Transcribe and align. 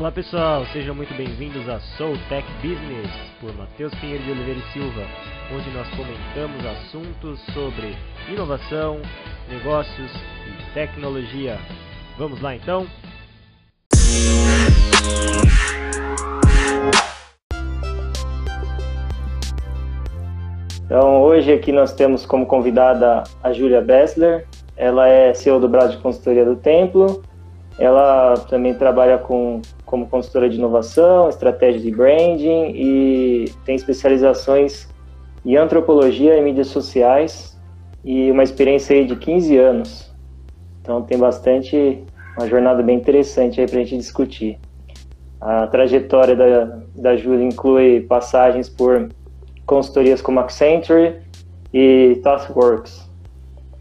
Olá 0.00 0.10
pessoal, 0.10 0.64
sejam 0.72 0.94
muito 0.94 1.12
bem-vindos 1.12 1.68
a 1.68 1.78
Soul 1.98 2.16
Tech 2.30 2.48
Business 2.62 3.10
por 3.38 3.54
Matheus 3.54 3.94
Pinheiro 3.96 4.24
de 4.24 4.30
Oliveira 4.30 4.58
e 4.58 4.72
Silva, 4.72 5.02
onde 5.54 5.70
nós 5.72 5.86
comentamos 5.90 6.64
assuntos 6.64 7.38
sobre 7.52 7.94
inovação, 8.26 9.02
negócios 9.46 10.10
e 10.46 10.72
tecnologia. 10.72 11.58
Vamos 12.16 12.40
lá 12.40 12.56
então? 12.56 12.86
Então, 20.86 21.20
hoje 21.20 21.52
aqui 21.52 21.72
nós 21.72 21.92
temos 21.92 22.24
como 22.24 22.46
convidada 22.46 23.24
a 23.42 23.52
Júlia 23.52 23.82
Bessler. 23.82 24.46
Ela 24.78 25.08
é 25.08 25.34
CEO 25.34 25.60
do 25.60 25.68
braço 25.68 25.98
de 25.98 26.02
consultoria 26.02 26.46
do 26.46 26.56
Templo. 26.56 27.22
Ela 27.78 28.34
também 28.48 28.74
trabalha 28.74 29.16
com, 29.16 29.62
como 29.90 30.06
consultora 30.06 30.48
de 30.48 30.56
inovação, 30.56 31.28
estratégia 31.28 31.80
de 31.80 31.90
branding 31.90 32.70
e 32.76 33.52
tem 33.64 33.74
especializações 33.74 34.88
em 35.44 35.56
antropologia 35.56 36.36
e 36.36 36.40
mídias 36.40 36.68
sociais 36.68 37.60
e 38.04 38.30
uma 38.30 38.44
experiência 38.44 38.94
aí 38.94 39.04
de 39.04 39.16
15 39.16 39.56
anos. 39.56 40.14
Então 40.80 41.02
tem 41.02 41.18
bastante, 41.18 42.04
uma 42.38 42.46
jornada 42.46 42.84
bem 42.84 42.96
interessante 42.96 43.60
aí 43.60 43.66
para 43.66 43.80
a 43.80 43.82
gente 43.82 43.96
discutir. 43.96 44.60
A 45.40 45.66
trajetória 45.66 46.36
da, 46.36 46.78
da 46.94 47.16
Júlia 47.16 47.44
inclui 47.44 48.02
passagens 48.02 48.68
por 48.68 49.08
consultorias 49.66 50.22
como 50.22 50.38
Accenture 50.38 51.16
e 51.74 52.20
TaskWorks. 52.22 53.10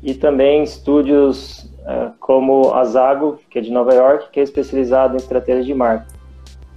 E 0.02 0.16
também 0.16 0.64
estúdios 0.64 1.69
como 2.20 2.74
a 2.74 2.84
Zago, 2.86 3.40
que 3.50 3.60
é 3.60 3.62
de 3.62 3.72
Nova 3.72 3.94
York, 3.94 4.30
que 4.32 4.40
é 4.40 4.44
especializado 4.44 5.14
em 5.14 5.18
estratégia 5.18 5.64
de 5.64 5.74
marketing. 5.74 6.20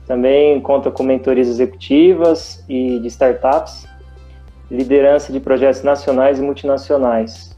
Também 0.06 0.60
conta 0.60 0.90
com 0.90 1.02
mentorias 1.02 1.48
executivas 1.48 2.64
e 2.68 2.98
de 2.98 3.08
startups, 3.08 3.86
liderança 4.70 5.32
de 5.32 5.38
projetos 5.38 5.82
nacionais 5.82 6.38
e 6.38 6.42
multinacionais, 6.42 7.56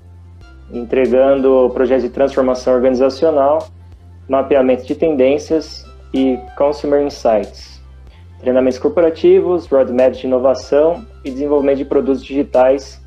entregando 0.72 1.70
projetos 1.72 2.04
de 2.04 2.10
transformação 2.10 2.74
organizacional, 2.74 3.68
mapeamento 4.28 4.84
de 4.84 4.94
tendências 4.94 5.84
e 6.12 6.38
consumer 6.56 7.02
insights 7.02 7.74
treinamentos 8.44 8.78
corporativos, 8.78 9.66
roadmaps 9.66 10.18
de 10.18 10.26
inovação 10.26 11.04
e 11.24 11.30
desenvolvimento 11.30 11.78
de 11.78 11.84
produtos 11.86 12.22
digitais 12.22 13.02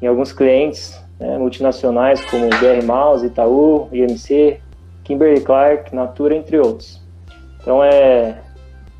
em 0.00 0.06
alguns 0.06 0.32
clientes 0.32 0.98
né, 1.18 1.38
multinacionais 1.38 2.24
como 2.26 2.48
BR 2.48 2.84
Mouse, 2.84 3.26
Itaú, 3.26 3.88
IMC, 3.92 4.60
Kimberly 5.04 5.40
Clark, 5.40 5.94
Natura, 5.94 6.36
entre 6.36 6.58
outros. 6.58 7.00
Então 7.60 7.82
é 7.82 8.38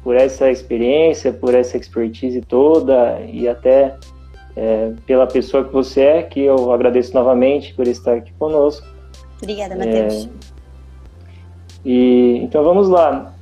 por 0.03 0.17
essa 0.17 0.51
experiência, 0.51 1.33
por 1.33 1.55
essa 1.55 1.77
expertise 1.77 2.41
toda 2.41 3.21
e 3.21 3.49
até 3.49 3.95
é, 4.57 4.93
pela 5.07 5.27
pessoa 5.27 5.65
que 5.65 5.73
você 5.73 6.01
é, 6.01 6.23
que 6.23 6.41
eu 6.41 6.73
agradeço 6.73 7.15
novamente 7.15 7.75
por 7.75 7.87
estar 7.87 8.15
aqui 8.15 8.33
conosco. 8.39 8.87
Obrigada, 9.41 9.77
Matheus. 9.77 10.27
É, 10.27 10.29
e 11.85 12.39
então 12.43 12.65
vamos 12.65 12.89
lá. 12.89 13.33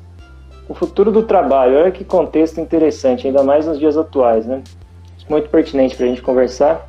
O 0.68 0.74
futuro 0.74 1.12
do 1.12 1.22
trabalho, 1.22 1.78
olha 1.78 1.90
que 1.90 2.04
contexto 2.04 2.60
interessante, 2.60 3.26
ainda 3.26 3.42
mais 3.42 3.66
nos 3.66 3.78
dias 3.78 3.96
atuais, 3.96 4.44
né? 4.44 4.62
Muito 5.28 5.48
pertinente 5.48 5.96
para 5.96 6.06
a 6.06 6.08
gente 6.08 6.22
conversar. 6.22 6.86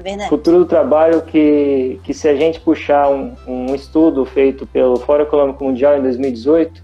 É 0.00 0.02
verdade. 0.02 0.30
Futuro 0.30 0.60
do 0.60 0.64
trabalho 0.64 1.20
que, 1.22 2.00
que 2.02 2.14
se 2.14 2.26
a 2.26 2.34
gente 2.34 2.58
puxar 2.60 3.10
um, 3.10 3.34
um 3.46 3.74
estudo 3.74 4.24
feito 4.24 4.66
pelo 4.66 4.96
Fórum 4.96 5.24
Econômico 5.24 5.62
Mundial 5.62 5.98
em 5.98 6.02
2018, 6.02 6.82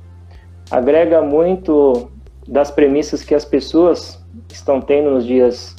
agrega 0.71 1.23
muito 1.23 2.11
das 2.47 2.71
premissas 2.71 3.23
que 3.23 3.35
as 3.35 3.45
pessoas 3.45 4.23
estão 4.53 4.83
tendo 4.83 5.11
nos 5.11 5.25
dias, 5.25 5.75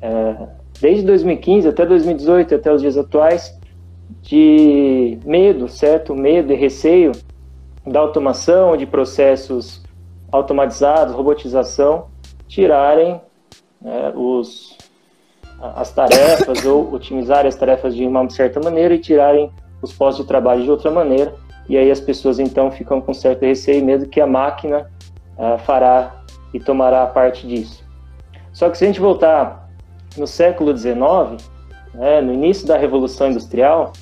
é, 0.00 0.46
desde 0.80 1.04
2015 1.04 1.68
até 1.68 1.84
2018, 1.84 2.54
até 2.54 2.72
os 2.72 2.80
dias 2.80 2.96
atuais, 2.96 3.58
de 4.22 5.18
medo, 5.24 5.68
certo? 5.68 6.14
Medo 6.14 6.52
e 6.52 6.56
receio 6.56 7.10
da 7.84 7.98
automação, 7.98 8.76
de 8.76 8.86
processos 8.86 9.82
automatizados, 10.30 11.14
robotização, 11.14 12.06
tirarem 12.46 13.20
né, 13.80 14.12
os, 14.14 14.76
as 15.60 15.92
tarefas 15.92 16.64
ou 16.64 16.92
otimizarem 16.92 17.48
as 17.48 17.54
tarefas 17.54 17.94
de 17.94 18.06
uma 18.06 18.28
certa 18.28 18.60
maneira 18.60 18.94
e 18.94 18.98
tirarem 18.98 19.50
os 19.80 19.92
postos 19.92 20.24
de 20.24 20.28
trabalho 20.28 20.62
de 20.62 20.70
outra 20.70 20.90
maneira. 20.90 21.34
E 21.68 21.76
aí 21.76 21.90
as 21.90 22.00
pessoas 22.00 22.38
então 22.38 22.70
ficam 22.70 23.00
com 23.00 23.12
certo 23.12 23.42
receio 23.42 23.80
e 23.80 23.82
medo 23.82 24.06
que 24.06 24.20
a 24.20 24.26
máquina 24.26 24.90
uh, 25.36 25.58
fará 25.58 26.22
e 26.52 26.60
tomará 26.60 27.06
parte 27.06 27.46
disso. 27.46 27.84
Só 28.52 28.70
que 28.70 28.78
se 28.78 28.84
a 28.84 28.86
gente 28.86 29.00
voltar 29.00 29.68
no 30.16 30.26
século 30.26 30.76
XIX, 30.76 30.96
né, 31.92 32.20
no 32.20 32.32
início 32.32 32.66
da 32.66 32.76
Revolução 32.76 33.28
Industrial, 33.28 33.92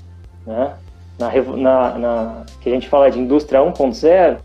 né, 0.46 0.74
na, 1.18 1.30
na, 1.56 1.98
na, 1.98 2.44
que 2.60 2.68
a 2.68 2.72
gente 2.72 2.88
fala 2.88 3.10
de 3.10 3.18
indústria 3.18 3.60
1.0, 3.60 4.38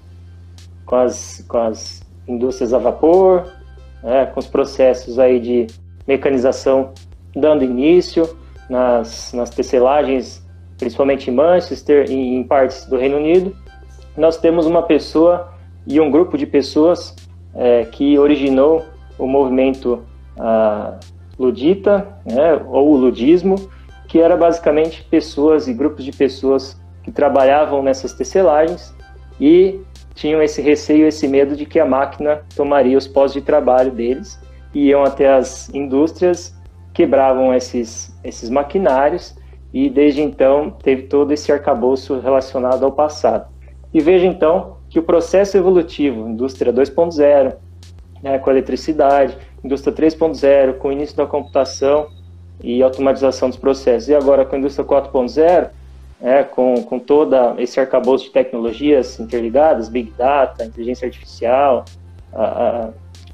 com 0.86 0.96
as, 0.96 1.46
com 1.48 1.58
as 1.58 2.02
indústrias 2.28 2.74
a 2.74 2.78
vapor, 2.78 3.46
né, 4.02 4.26
com 4.28 4.40
os 4.40 4.48
processos 4.48 5.20
aí 5.20 5.40
de 5.40 5.68
mecanização 6.10 6.92
dando 7.36 7.64
início 7.64 8.28
nas, 8.68 9.32
nas 9.32 9.52
tecelagens, 9.52 10.44
principalmente 10.80 11.30
em 11.30 11.34
Manchester 11.36 12.10
e 12.10 12.36
em 12.36 12.44
partes 12.44 12.86
do 12.86 12.98
Reino 12.98 13.18
Unido. 13.18 13.56
Nós 14.18 14.36
temos 14.38 14.66
uma 14.66 14.82
pessoa 14.82 15.54
e 15.86 16.02
um 16.02 16.10
grupo 16.10 16.36
de 16.36 16.48
pessoas 16.48 17.16
é, 17.54 17.86
que 17.86 18.18
originou 18.18 18.84
o 19.20 19.28
movimento 19.28 20.04
ludita, 21.38 22.08
né, 22.26 22.62
ou 22.68 22.96
ludismo, 22.96 23.56
que 24.08 24.20
era 24.20 24.38
basicamente 24.38 25.04
pessoas 25.04 25.68
e 25.68 25.74
grupos 25.74 26.06
de 26.06 26.12
pessoas 26.12 26.80
que 27.04 27.12
trabalhavam 27.12 27.84
nessas 27.84 28.14
tecelagens 28.14 28.96
e 29.40 29.82
tinham 30.16 30.42
esse 30.42 30.62
receio, 30.62 31.08
esse 31.08 31.28
medo 31.28 31.56
de 31.56 31.66
que 31.66 31.80
a 31.80 31.86
máquina 31.86 32.42
tomaria 32.56 32.98
os 32.98 33.08
postos 33.08 33.42
de 33.42 33.42
trabalho 33.42 33.92
deles, 33.92 34.40
iam 34.74 35.04
até 35.04 35.34
as 35.34 35.70
indústrias, 35.74 36.56
quebravam 36.94 37.54
esses, 37.54 38.16
esses 38.24 38.50
maquinários 38.50 39.36
e 39.74 39.90
desde 39.90 40.22
então 40.22 40.72
teve 40.72 41.04
todo 41.04 41.32
esse 41.32 41.52
arcabouço 41.52 42.20
relacionado 42.20 42.84
ao 42.84 42.92
passado. 42.92 43.48
E 43.94 44.00
veja 44.00 44.26
então 44.26 44.78
que 44.90 45.00
o 45.00 45.04
processo 45.04 45.58
evolutivo, 45.58 46.28
indústria 46.28 46.74
2.0, 46.74 47.56
né, 48.22 48.38
com 48.38 48.50
a 48.50 48.54
eletricidade, 48.54 49.38
indústria 49.64 49.94
3.0, 49.94 50.78
com 50.78 50.90
o 50.90 50.92
início 50.92 51.16
da 51.16 51.26
computação 51.26 52.08
e 52.62 52.84
automatização 52.84 53.50
dos 53.50 53.58
processos, 53.58 54.10
e 54.10 54.16
agora 54.16 54.46
com 54.46 54.56
a 54.56 54.60
indústria 54.60 54.86
4.0, 54.86 55.70
é, 56.22 56.44
com, 56.44 56.84
com 56.84 57.00
toda 57.00 57.56
esse 57.58 57.80
arcabouço 57.80 58.26
de 58.26 58.32
tecnologias 58.32 59.20
interligadas, 59.20 59.88
Big 59.88 60.12
Data, 60.18 60.66
inteligência 60.66 61.06
artificial, 61.06 61.86
a, 62.34 62.90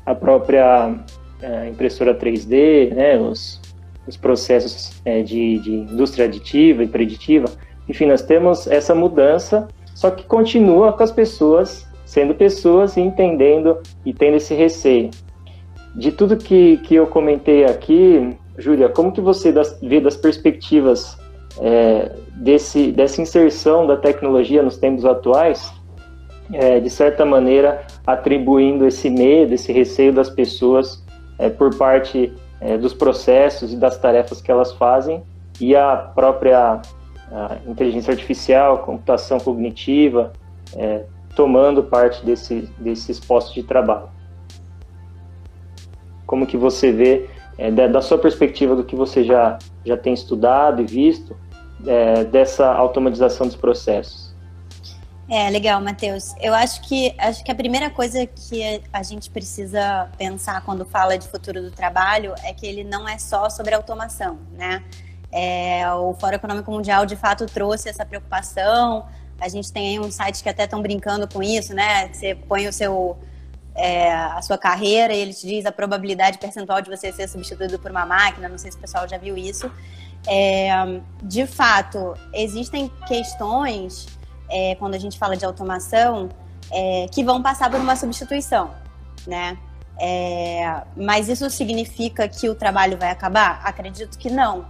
a 0.06 0.14
própria 0.14 0.94
a 1.42 1.68
impressora 1.68 2.14
3D, 2.14 2.94
né, 2.94 3.18
os, 3.18 3.62
os 4.08 4.18
processos 4.18 5.02
é, 5.06 5.22
de, 5.22 5.60
de 5.60 5.72
indústria 5.74 6.26
aditiva 6.26 6.84
e 6.84 6.88
preditiva. 6.88 7.48
Enfim, 7.88 8.06
nós 8.06 8.22
temos 8.22 8.68
essa 8.68 8.96
mudança, 8.96 9.68
só 9.94 10.10
que 10.12 10.24
continua 10.24 10.94
com 10.94 11.04
as 11.04 11.12
pessoas 11.12 11.88
sendo 12.06 12.36
pessoas 12.36 12.96
e 12.98 13.02
entendendo 13.02 13.80
e 14.06 14.14
tendo 14.14 14.38
esse 14.38 14.54
receio. 14.54 15.10
De 15.96 16.12
tudo 16.12 16.38
que, 16.38 16.78
que 16.78 16.96
eu 16.96 17.08
comentei 17.08 17.66
aqui, 17.66 18.38
Júlia, 18.58 18.90
como 18.90 19.12
que 19.12 19.22
você 19.22 19.52
das, 19.52 19.80
vê 19.82 20.00
das 20.00 20.16
perspectivas 20.16 21.18
é, 21.60 22.12
desse, 22.36 22.92
dessa 22.92 23.22
inserção 23.22 23.88
da 23.88 23.98
tecnologia 23.98 24.62
nos 24.62 24.78
tempos 24.78 25.06
atuais, 25.06 25.74
é, 26.54 26.80
de 26.80 26.90
certa 26.90 27.26
maneira 27.26 27.86
atribuindo 28.06 28.86
esse 28.86 29.10
medo, 29.10 29.54
esse 29.54 29.72
receio 29.72 30.14
das 30.14 30.30
pessoas 30.30 31.04
é, 31.38 31.50
por 31.50 31.76
parte 31.76 32.34
é, 32.62 32.78
dos 32.78 32.94
processos 32.94 33.74
e 33.74 33.76
das 33.76 33.98
tarefas 33.98 34.42
que 34.42 34.52
elas 34.52 34.72
fazem 34.74 35.24
e 35.60 35.76
a 35.76 35.96
própria 35.96 36.82
a 37.32 37.58
inteligência 37.68 38.12
artificial, 38.12 38.80
computação 38.80 39.40
cognitiva, 39.40 40.32
é, 40.76 41.04
tomando 41.36 41.84
parte 41.84 42.26
desse, 42.26 42.70
desses 42.78 43.20
postos 43.20 43.54
de 43.54 43.64
trabalho. 43.64 44.10
Como 46.26 46.46
que 46.46 46.58
você 46.58 46.92
vê, 46.92 47.30
é, 47.58 47.72
da, 47.72 47.88
da 47.88 48.02
sua 48.02 48.18
perspectiva 48.18 48.76
do 48.76 48.84
que 48.84 48.96
você 48.96 49.24
já, 49.24 49.58
já 49.84 49.98
tem 49.98 50.14
estudado 50.14 50.82
e 50.82 50.86
visto, 50.86 51.36
é, 51.86 52.24
dessa 52.24 52.72
automatização 52.72 53.48
dos 53.48 53.56
processos. 53.56 54.25
É, 55.28 55.50
legal, 55.50 55.82
Matheus. 55.82 56.36
Eu 56.40 56.54
acho 56.54 56.82
que 56.82 57.16
acho 57.18 57.44
que 57.44 57.52
a 57.52 57.56
primeira 57.56 57.90
coisa 57.90 58.28
que 58.28 58.82
a 58.94 59.02
gente 59.02 59.30
precisa 59.30 60.08
pensar 60.18 60.62
quando 60.62 60.86
fala 60.86 61.18
de 61.18 61.28
futuro 61.28 61.64
do 61.64 61.72
trabalho 61.72 62.36
é 62.44 62.54
que 62.54 62.66
ele 62.66 62.84
não 62.84 63.10
é 63.10 63.18
só 63.18 63.50
sobre 63.50 63.74
automação, 63.74 64.38
né? 64.54 64.84
É, 65.32 65.92
o 65.94 66.14
Fórum 66.14 66.36
Econômico 66.36 66.72
Mundial 66.72 67.06
de 67.06 67.16
fato 67.16 67.48
trouxe 67.48 67.90
essa 67.90 68.06
preocupação. 68.06 69.08
A 69.42 69.50
gente 69.50 69.72
tem 69.74 69.98
aí 69.98 70.00
um 70.00 70.12
site 70.12 70.44
que 70.44 70.48
até 70.48 70.66
estão 70.66 70.82
brincando 70.82 71.28
com 71.28 71.42
isso, 71.42 71.74
né? 71.74 72.14
Você 72.14 72.36
põe 72.36 72.68
o 72.68 72.74
seu 72.74 73.18
é, 73.76 74.14
a 74.14 74.42
sua 74.42 74.58
carreira 74.58 75.14
e 75.14 75.20
ele 75.20 75.34
te 75.34 75.46
diz 75.46 75.66
a 75.66 75.72
probabilidade 75.72 76.38
percentual 76.38 76.82
de 76.82 76.90
você 76.90 77.12
ser 77.12 77.28
substituído 77.28 77.78
por 77.80 77.92
uma 77.92 78.06
máquina. 78.06 78.48
Não 78.48 78.58
sei 78.58 78.72
se 78.72 78.78
o 78.78 78.80
pessoal 78.80 79.08
já 79.08 79.18
viu 79.18 79.36
isso. 79.36 79.70
É, 80.28 80.70
de 81.22 81.46
fato, 81.46 82.16
existem 82.34 82.90
questões, 83.08 84.08
é, 84.50 84.76
quando 84.76 84.96
a 84.96 84.98
gente 84.98 85.18
fala 85.18 85.36
de 85.36 85.46
automação, 85.46 86.30
é, 86.72 87.08
que 87.12 87.24
vão 87.24 87.42
passar 87.42 87.70
por 87.70 87.80
uma 87.80 87.96
substituição, 87.96 88.72
né? 89.26 89.58
É, 90.00 90.84
mas 90.96 91.30
isso 91.30 91.50
significa 91.50 92.28
que 92.28 92.50
o 92.50 92.56
trabalho 92.56 92.98
vai 92.98 93.10
acabar? 93.10 93.62
Acredito 93.64 94.18
que 94.18 94.30
não, 94.30 94.66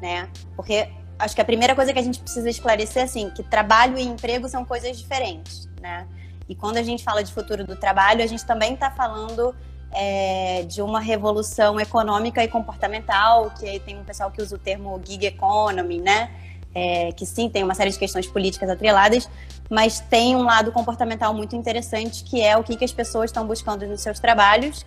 né? 0.00 0.28
Porque 0.56 0.88
acho 1.18 1.34
que 1.34 1.40
a 1.40 1.44
primeira 1.44 1.74
coisa 1.74 1.92
que 1.92 1.98
a 1.98 2.02
gente 2.02 2.18
precisa 2.20 2.48
esclarecer 2.50 3.02
é 3.02 3.04
assim, 3.04 3.30
que 3.30 3.42
trabalho 3.42 3.96
e 3.98 4.02
emprego 4.02 4.48
são 4.48 4.64
coisas 4.64 4.98
diferentes, 4.98 5.68
né? 5.80 6.06
E 6.48 6.54
quando 6.54 6.76
a 6.76 6.82
gente 6.82 7.02
fala 7.02 7.22
de 7.22 7.32
futuro 7.32 7.64
do 7.64 7.76
trabalho, 7.76 8.22
a 8.22 8.26
gente 8.26 8.44
também 8.44 8.74
está 8.74 8.90
falando 8.90 9.54
é, 9.92 10.64
de 10.64 10.82
uma 10.82 11.00
revolução 11.00 11.80
econômica 11.80 12.42
e 12.42 12.48
comportamental, 12.48 13.50
que 13.50 13.66
aí 13.66 13.80
tem 13.80 13.98
um 13.98 14.04
pessoal 14.04 14.30
que 14.30 14.42
usa 14.42 14.56
o 14.56 14.58
termo 14.58 15.00
gig 15.04 15.24
economy, 15.24 16.00
né? 16.00 16.30
É, 16.74 17.12
que 17.12 17.24
sim, 17.24 17.48
tem 17.48 17.62
uma 17.62 17.74
série 17.74 17.90
de 17.90 17.98
questões 17.98 18.26
políticas 18.26 18.68
atreladas, 18.68 19.30
mas 19.70 20.00
tem 20.00 20.34
um 20.34 20.42
lado 20.42 20.72
comportamental 20.72 21.32
muito 21.32 21.54
interessante, 21.54 22.24
que 22.24 22.42
é 22.42 22.56
o 22.56 22.64
que, 22.64 22.76
que 22.76 22.84
as 22.84 22.92
pessoas 22.92 23.30
estão 23.30 23.46
buscando 23.46 23.86
nos 23.86 24.00
seus 24.00 24.18
trabalhos 24.18 24.84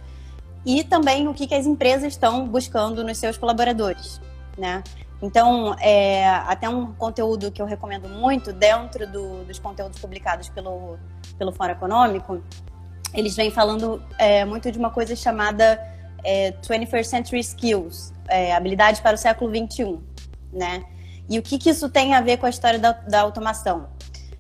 e 0.66 0.84
também 0.84 1.30
o 1.30 1.34
que, 1.34 1.48
que 1.48 1.56
as 1.56 1.66
empresas 1.66 2.12
estão 2.12 2.46
buscando 2.46 3.04
nos 3.06 3.18
seus 3.18 3.38
colaboradores, 3.38 4.20
né? 4.58 4.84
Então, 5.22 5.76
é, 5.80 6.28
até 6.28 6.70
um 6.70 6.94
conteúdo 6.94 7.52
que 7.52 7.62
eu 7.62 7.66
recomendo 7.66 8.08
muito, 8.08 8.54
dentro 8.54 9.08
do, 9.08 9.46
dos 9.46 9.58
conteúdos 9.58 9.98
publicados 10.00 10.50
pelo, 10.50 10.98
pelo 11.38 11.52
Fórum 11.52 11.72
Econômico, 11.72 12.44
eles 13.14 13.36
vêm 13.36 13.50
falando 13.50 14.04
é, 14.18 14.46
muito 14.46 14.72
de 14.72 14.78
uma 14.78 14.92
coisa 14.92 15.16
chamada 15.16 15.82
é, 16.24 16.52
21st 16.52 17.04
Century 17.06 17.40
Skills, 17.40 18.14
é, 18.28 18.54
habilidades 18.54 19.00
para 19.00 19.16
o 19.16 19.18
século 19.18 19.50
21, 19.50 20.02
né? 20.52 20.84
E 21.30 21.38
o 21.38 21.42
que, 21.42 21.58
que 21.58 21.70
isso 21.70 21.90
tem 21.90 22.14
a 22.14 22.22
ver 22.22 22.38
com 22.38 22.46
a 22.46 22.50
história 22.50 22.80
da, 22.80 22.92
da 22.92 23.22
automação? 23.22 23.90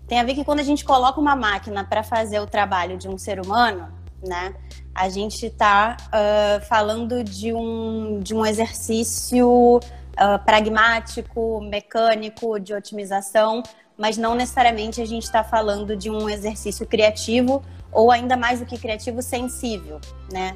Tem 0.08 0.20
a 0.20 0.24
ver 0.24 0.36
que 0.36 0.46
quando 0.46 0.62
a 0.62 0.64
gente 0.64 0.86
coloca 0.86 1.20
uma 1.20 1.36
máquina 1.36 1.84
para 1.84 2.02
fazer 2.02 2.40
o 2.40 2.48
trabalho 2.48 2.98
de 2.98 3.10
um 3.10 3.18
ser 3.18 3.40
humano, 3.46 3.92
né? 4.26 4.56
A 4.96 5.10
gente 5.10 5.46
está 5.46 5.98
uh, 6.08 6.66
falando 6.66 7.24
de 7.24 7.54
um, 7.54 8.20
de 8.20 8.34
um 8.34 8.46
exercício 8.46 9.78
uh, 9.78 10.46
pragmático, 10.46 11.62
mecânico, 11.62 12.58
de 12.60 12.74
otimização, 12.74 13.62
mas 13.98 14.18
não 14.18 14.34
necessariamente 14.34 15.02
a 15.02 15.06
gente 15.06 15.24
está 15.24 15.44
falando 15.44 15.96
de 15.96 16.10
um 16.10 16.30
exercício 16.30 16.86
criativo 16.86 17.62
ou 17.92 18.12
ainda 18.12 18.38
mais 18.38 18.60
do 18.60 18.66
que 18.66 18.78
criativo, 18.78 19.22
sensível, 19.22 20.00
né? 20.32 20.56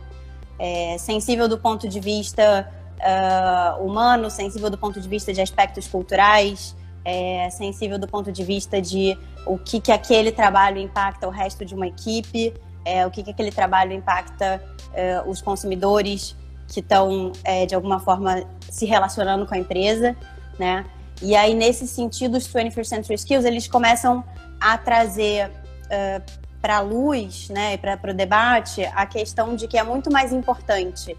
É, 0.57 0.95
sensível 0.98 1.48
do 1.48 1.57
ponto 1.57 1.88
de 1.88 2.00
vista 2.00 2.72
uh, 3.01 3.83
humano, 3.86 4.30
sensível 4.30 4.69
do 4.69 4.77
ponto 4.77 5.00
de 5.00 5.07
vista 5.07 5.33
de 5.33 5.42
aspectos 5.42 5.88
culturais, 5.88 6.75
é, 7.03 7.50
sensível 7.50 7.98
do 7.98 8.07
ponto 8.07 8.31
de 8.31 8.44
vista 8.44 8.81
de 8.81 9.18
o 9.45 9.57
que, 9.57 9.80
que 9.80 9.92
aquele 9.92 10.31
trabalho 10.31 10.77
impacta 10.77 11.27
o 11.27 11.31
resto 11.31 11.65
de 11.65 11.74
uma 11.74 11.88
equipe, 11.88 12.53
é, 12.86 13.06
o 13.06 13.12
que, 13.12 13.24
que 13.24 13.31
aquele 13.31 13.51
trabalho 13.51 13.92
impacta 13.94 14.62
é, 14.94 15.21
os 15.25 15.42
consumidores 15.42 16.36
que 16.68 16.80
estão, 16.80 17.31
é, 17.44 17.65
de 17.65 17.75
alguma 17.75 18.00
forma, 18.00 18.44
se 18.69 18.86
relacionando 18.86 19.45
com 19.45 19.53
a 19.53 19.57
empresa, 19.57 20.15
né? 20.57 20.86
E 21.21 21.36
aí, 21.36 21.53
nesse 21.53 21.88
sentido, 21.88 22.38
os 22.38 22.48
21st 22.48 22.86
Century 22.86 23.15
Skills, 23.15 23.45
eles 23.45 23.68
começam 23.68 24.24
a 24.59 24.77
trazer 24.77 25.50
uh, 25.50 26.42
para 26.59 26.77
a 26.77 26.80
luz, 26.80 27.50
né, 27.50 27.77
para 27.77 28.12
o 28.12 28.13
debate, 28.13 28.83
a 28.86 29.06
questão 29.06 29.56
de 29.56 29.68
que 29.68 29.77
é 29.77 29.83
muito 29.83 30.12
mais 30.12 30.31
importante 30.31 31.15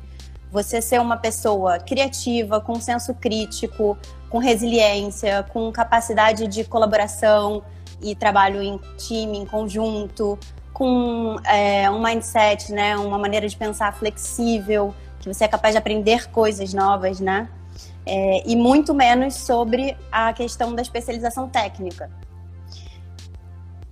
você 0.53 0.83
ser 0.83 1.01
uma 1.01 1.17
pessoa 1.17 1.79
criativa, 1.79 2.61
com 2.61 2.79
senso 2.79 3.15
crítico, 3.15 3.97
com 4.29 4.37
resiliência, 4.37 5.45
com 5.51 5.73
capacidade 5.73 6.47
de 6.47 6.63
colaboração 6.63 7.63
e 8.03 8.15
trabalho 8.15 8.61
em 8.61 8.79
time, 8.99 9.39
em 9.39 9.47
conjunto, 9.47 10.39
com 10.75 11.37
é, 11.45 11.91
um 11.91 12.03
mindset, 12.03 12.71
né, 12.71 12.99
uma 12.99 13.19
maneira 13.19 13.49
de 13.49 13.57
pensar 13.57 13.95
flexível, 13.95 14.95
que 15.21 15.33
você 15.33 15.45
é 15.45 15.49
capaz 15.49 15.73
de 15.73 15.79
aprender 15.79 16.31
coisas 16.31 16.75
novas, 16.75 17.19
né? 17.19 17.49
É, 18.05 18.43
e 18.47 18.55
muito 18.55 18.93
menos 18.93 19.35
sobre 19.35 19.97
a 20.11 20.35
questão 20.35 20.75
da 20.75 20.83
especialização 20.83 21.49
técnica. 21.49 22.11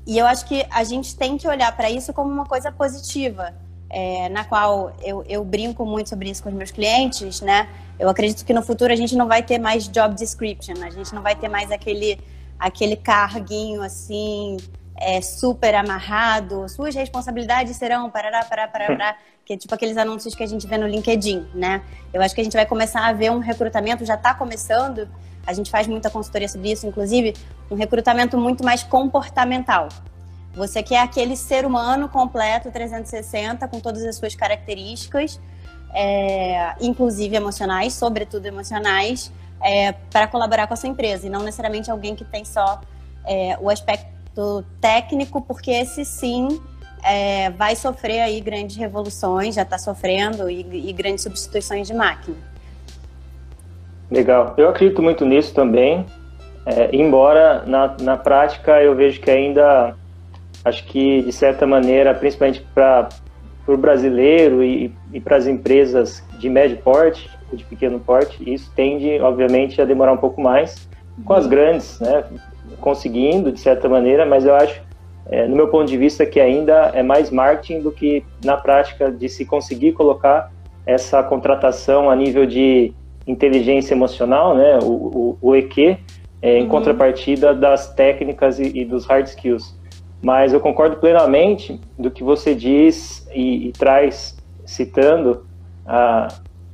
E 0.06 0.18
eu 0.18 0.26
acho 0.26 0.44
que 0.44 0.66
a 0.70 0.84
gente 0.84 1.16
tem 1.16 1.38
que 1.38 1.48
olhar 1.48 1.74
para 1.74 1.88
isso 1.88 2.12
como 2.12 2.30
uma 2.30 2.44
coisa 2.44 2.70
positiva, 2.70 3.54
é, 3.90 4.28
na 4.28 4.44
qual 4.44 4.92
eu, 5.02 5.24
eu 5.28 5.44
brinco 5.44 5.84
muito 5.84 6.08
sobre 6.08 6.30
isso 6.30 6.42
com 6.42 6.48
os 6.48 6.54
meus 6.54 6.70
clientes, 6.70 7.40
né? 7.40 7.68
Eu 7.98 8.08
acredito 8.08 8.44
que 8.44 8.52
no 8.54 8.62
futuro 8.62 8.92
a 8.92 8.96
gente 8.96 9.16
não 9.16 9.26
vai 9.26 9.42
ter 9.42 9.58
mais 9.58 9.88
job 9.88 10.14
description, 10.14 10.74
a 10.82 10.90
gente 10.90 11.12
não 11.12 11.20
vai 11.20 11.34
ter 11.34 11.48
mais 11.48 11.72
aquele, 11.72 12.18
aquele 12.58 12.96
carguinho 12.96 13.82
assim, 13.82 14.56
é, 14.96 15.20
super 15.20 15.74
amarrado, 15.74 16.68
suas 16.68 16.94
responsabilidades 16.94 17.76
serão 17.76 18.08
parará, 18.08 18.44
parará, 18.44 18.68
parará, 18.68 19.16
que 19.44 19.54
é 19.54 19.56
tipo 19.56 19.74
aqueles 19.74 19.96
anúncios 19.96 20.34
que 20.36 20.42
a 20.42 20.46
gente 20.46 20.66
vê 20.68 20.78
no 20.78 20.86
LinkedIn, 20.86 21.48
né? 21.52 21.82
Eu 22.14 22.22
acho 22.22 22.34
que 22.34 22.40
a 22.40 22.44
gente 22.44 22.54
vai 22.54 22.64
começar 22.64 23.04
a 23.06 23.12
ver 23.12 23.30
um 23.32 23.40
recrutamento, 23.40 24.04
já 24.04 24.14
está 24.14 24.32
começando, 24.32 25.08
a 25.44 25.52
gente 25.52 25.68
faz 25.70 25.88
muita 25.88 26.08
consultoria 26.08 26.48
sobre 26.48 26.70
isso, 26.70 26.86
inclusive, 26.86 27.34
um 27.68 27.74
recrutamento 27.74 28.38
muito 28.38 28.64
mais 28.64 28.84
comportamental. 28.84 29.88
Você 30.54 30.82
quer 30.82 31.00
aquele 31.00 31.36
ser 31.36 31.64
humano 31.64 32.08
completo, 32.08 32.70
360, 32.70 33.66
com 33.68 33.80
todas 33.80 34.04
as 34.04 34.16
suas 34.16 34.34
características, 34.34 35.40
é, 35.94 36.74
inclusive 36.80 37.36
emocionais, 37.36 37.94
sobretudo 37.94 38.46
emocionais, 38.46 39.32
é, 39.62 39.92
para 40.10 40.26
colaborar 40.26 40.66
com 40.66 40.74
a 40.74 40.76
sua 40.76 40.88
empresa, 40.88 41.26
e 41.26 41.30
não 41.30 41.42
necessariamente 41.42 41.90
alguém 41.90 42.14
que 42.14 42.24
tem 42.24 42.44
só 42.44 42.80
é, 43.26 43.56
o 43.60 43.70
aspecto 43.70 44.64
técnico, 44.80 45.40
porque 45.42 45.70
esse 45.70 46.04
sim 46.04 46.60
é, 47.04 47.50
vai 47.50 47.76
sofrer 47.76 48.20
aí 48.20 48.40
grandes 48.40 48.76
revoluções, 48.76 49.54
já 49.54 49.62
está 49.62 49.78
sofrendo, 49.78 50.50
e, 50.50 50.88
e 50.88 50.92
grandes 50.92 51.22
substituições 51.22 51.86
de 51.86 51.94
máquina. 51.94 52.36
Legal. 54.10 54.54
Eu 54.56 54.68
acredito 54.68 55.00
muito 55.00 55.24
nisso 55.24 55.54
também, 55.54 56.04
é, 56.66 56.94
embora 56.94 57.64
na, 57.66 57.96
na 58.00 58.16
prática 58.16 58.82
eu 58.82 58.94
vejo 58.94 59.20
que 59.20 59.30
ainda, 59.30 59.94
acho 60.64 60.84
que 60.86 61.22
de 61.22 61.32
certa 61.32 61.66
maneira, 61.66 62.14
principalmente 62.14 62.64
para 62.74 63.08
o 63.66 63.76
brasileiro 63.76 64.62
e, 64.62 64.92
e 65.12 65.20
para 65.20 65.36
as 65.36 65.46
empresas 65.46 66.24
de 66.38 66.48
médio 66.48 66.78
porte, 66.78 67.30
de 67.52 67.64
pequeno 67.64 67.98
porte, 67.98 68.38
isso 68.48 68.70
tende, 68.74 69.20
obviamente, 69.20 69.80
a 69.80 69.84
demorar 69.84 70.12
um 70.12 70.16
pouco 70.16 70.40
mais. 70.40 70.88
Com 71.24 71.34
as 71.34 71.46
grandes, 71.46 71.98
né, 72.00 72.24
conseguindo, 72.80 73.52
de 73.52 73.60
certa 73.60 73.88
maneira, 73.88 74.24
mas 74.24 74.44
eu 74.44 74.54
acho, 74.54 74.80
é, 75.26 75.46
no 75.46 75.56
meu 75.56 75.68
ponto 75.68 75.86
de 75.86 75.96
vista, 75.96 76.24
que 76.24 76.40
ainda 76.40 76.92
é 76.94 77.02
mais 77.02 77.30
marketing 77.30 77.80
do 77.80 77.90
que 77.90 78.24
na 78.44 78.56
prática 78.56 79.10
de 79.10 79.28
se 79.28 79.44
conseguir 79.44 79.92
colocar 79.92 80.50
essa 80.86 81.22
contratação 81.22 82.08
a 82.10 82.16
nível 82.16 82.46
de 82.46 82.92
inteligência 83.26 83.94
emocional, 83.94 84.56
né, 84.56 84.78
o, 84.82 84.86
o, 84.86 85.38
o 85.40 85.56
EQ, 85.56 85.98
é, 86.42 86.58
em 86.58 86.62
uhum. 86.62 86.68
contrapartida 86.68 87.54
das 87.54 87.92
técnicas 87.94 88.58
e, 88.58 88.78
e, 88.78 88.84
dos 88.84 89.06
hard 89.06 89.26
skills. 89.26 89.78
Mas 90.22 90.52
eu 90.52 90.60
concordo 90.60 90.96
plenamente 90.96 91.80
do 91.98 92.10
que 92.10 92.22
você 92.22 92.54
diz 92.54 93.26
e, 93.32 93.68
e 93.68 93.72
traz, 93.72 94.36
citando 94.66 95.46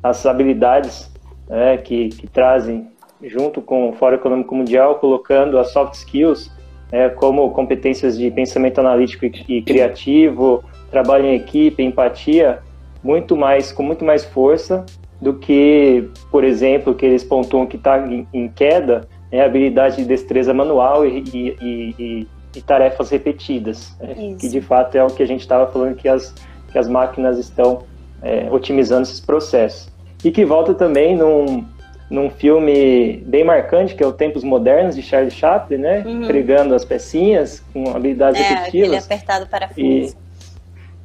as 0.02 0.26
habilidades 0.26 1.10
né, 1.48 1.76
que, 1.78 2.08
que 2.08 2.26
trazem 2.26 2.88
junto 3.22 3.62
com 3.62 3.90
o 3.90 3.92
Fórum 3.92 4.16
Econômico 4.16 4.54
Mundial, 4.54 4.96
colocando 4.96 5.58
as 5.58 5.70
soft 5.72 5.94
skills 5.94 6.52
é, 6.92 7.08
como 7.08 7.50
competências 7.50 8.16
de 8.16 8.30
pensamento 8.30 8.78
analítico 8.78 9.24
e, 9.24 9.44
e 9.48 9.62
criativo, 9.62 10.62
trabalho 10.90 11.26
em 11.26 11.34
equipe, 11.34 11.82
empatia, 11.82 12.60
muito 13.02 13.36
mais 13.36 13.72
com 13.72 13.82
muito 13.82 14.04
mais 14.04 14.24
força 14.24 14.84
do 15.20 15.34
que, 15.34 16.08
por 16.30 16.44
exemplo, 16.44 16.94
que 16.94 17.06
eles 17.06 17.24
pontuam 17.24 17.66
que 17.66 17.76
está 17.76 18.06
em, 18.06 18.26
em, 18.32 18.48
queda, 18.48 19.08
é 19.30 19.40
a 19.40 19.46
habilidade 19.46 19.96
de 19.96 20.04
destreza 20.04 20.52
manual 20.52 21.06
e, 21.06 21.24
e, 21.32 21.56
e, 21.98 22.26
e 22.56 22.62
tarefas 22.62 23.10
repetidas, 23.10 23.94
né? 24.00 24.34
que 24.38 24.48
de 24.48 24.60
fato 24.60 24.96
é 24.96 25.04
o 25.04 25.08
que 25.08 25.22
a 25.22 25.26
gente 25.26 25.40
estava 25.40 25.70
falando 25.70 25.94
que 25.94 26.08
as, 26.08 26.34
que 26.72 26.78
as 26.78 26.88
máquinas 26.88 27.38
estão 27.38 27.82
é, 28.22 28.48
otimizando 28.50 29.02
esses 29.02 29.20
processos. 29.20 29.88
E 30.24 30.30
que 30.30 30.44
volta 30.44 30.72
também 30.74 31.14
num, 31.14 31.64
num 32.10 32.30
filme 32.30 33.22
bem 33.26 33.44
marcante, 33.44 33.94
que 33.94 34.02
é 34.02 34.06
o 34.06 34.12
Tempos 34.12 34.42
Modernos, 34.42 34.96
de 34.96 35.02
Charlie 35.02 35.30
Chaplin, 35.30 35.76
né? 35.76 36.02
Uhum. 36.06 36.26
Pregando 36.26 36.74
as 36.74 36.84
pecinhas 36.84 37.62
com 37.72 37.90
habilidades 37.90 38.40
é, 38.40 38.44
repetitivas. 38.44 39.04
apertado 39.04 39.46
para 39.46 39.68
e, 39.76 40.12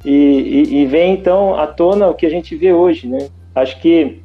e, 0.04 0.10
e, 0.10 0.82
e 0.82 0.86
vem 0.86 1.12
então 1.12 1.54
à 1.54 1.66
tona 1.66 2.08
o 2.08 2.14
que 2.14 2.24
a 2.24 2.30
gente 2.30 2.56
vê 2.56 2.72
hoje, 2.72 3.06
né? 3.06 3.28
Acho 3.54 3.78
que 3.80 4.22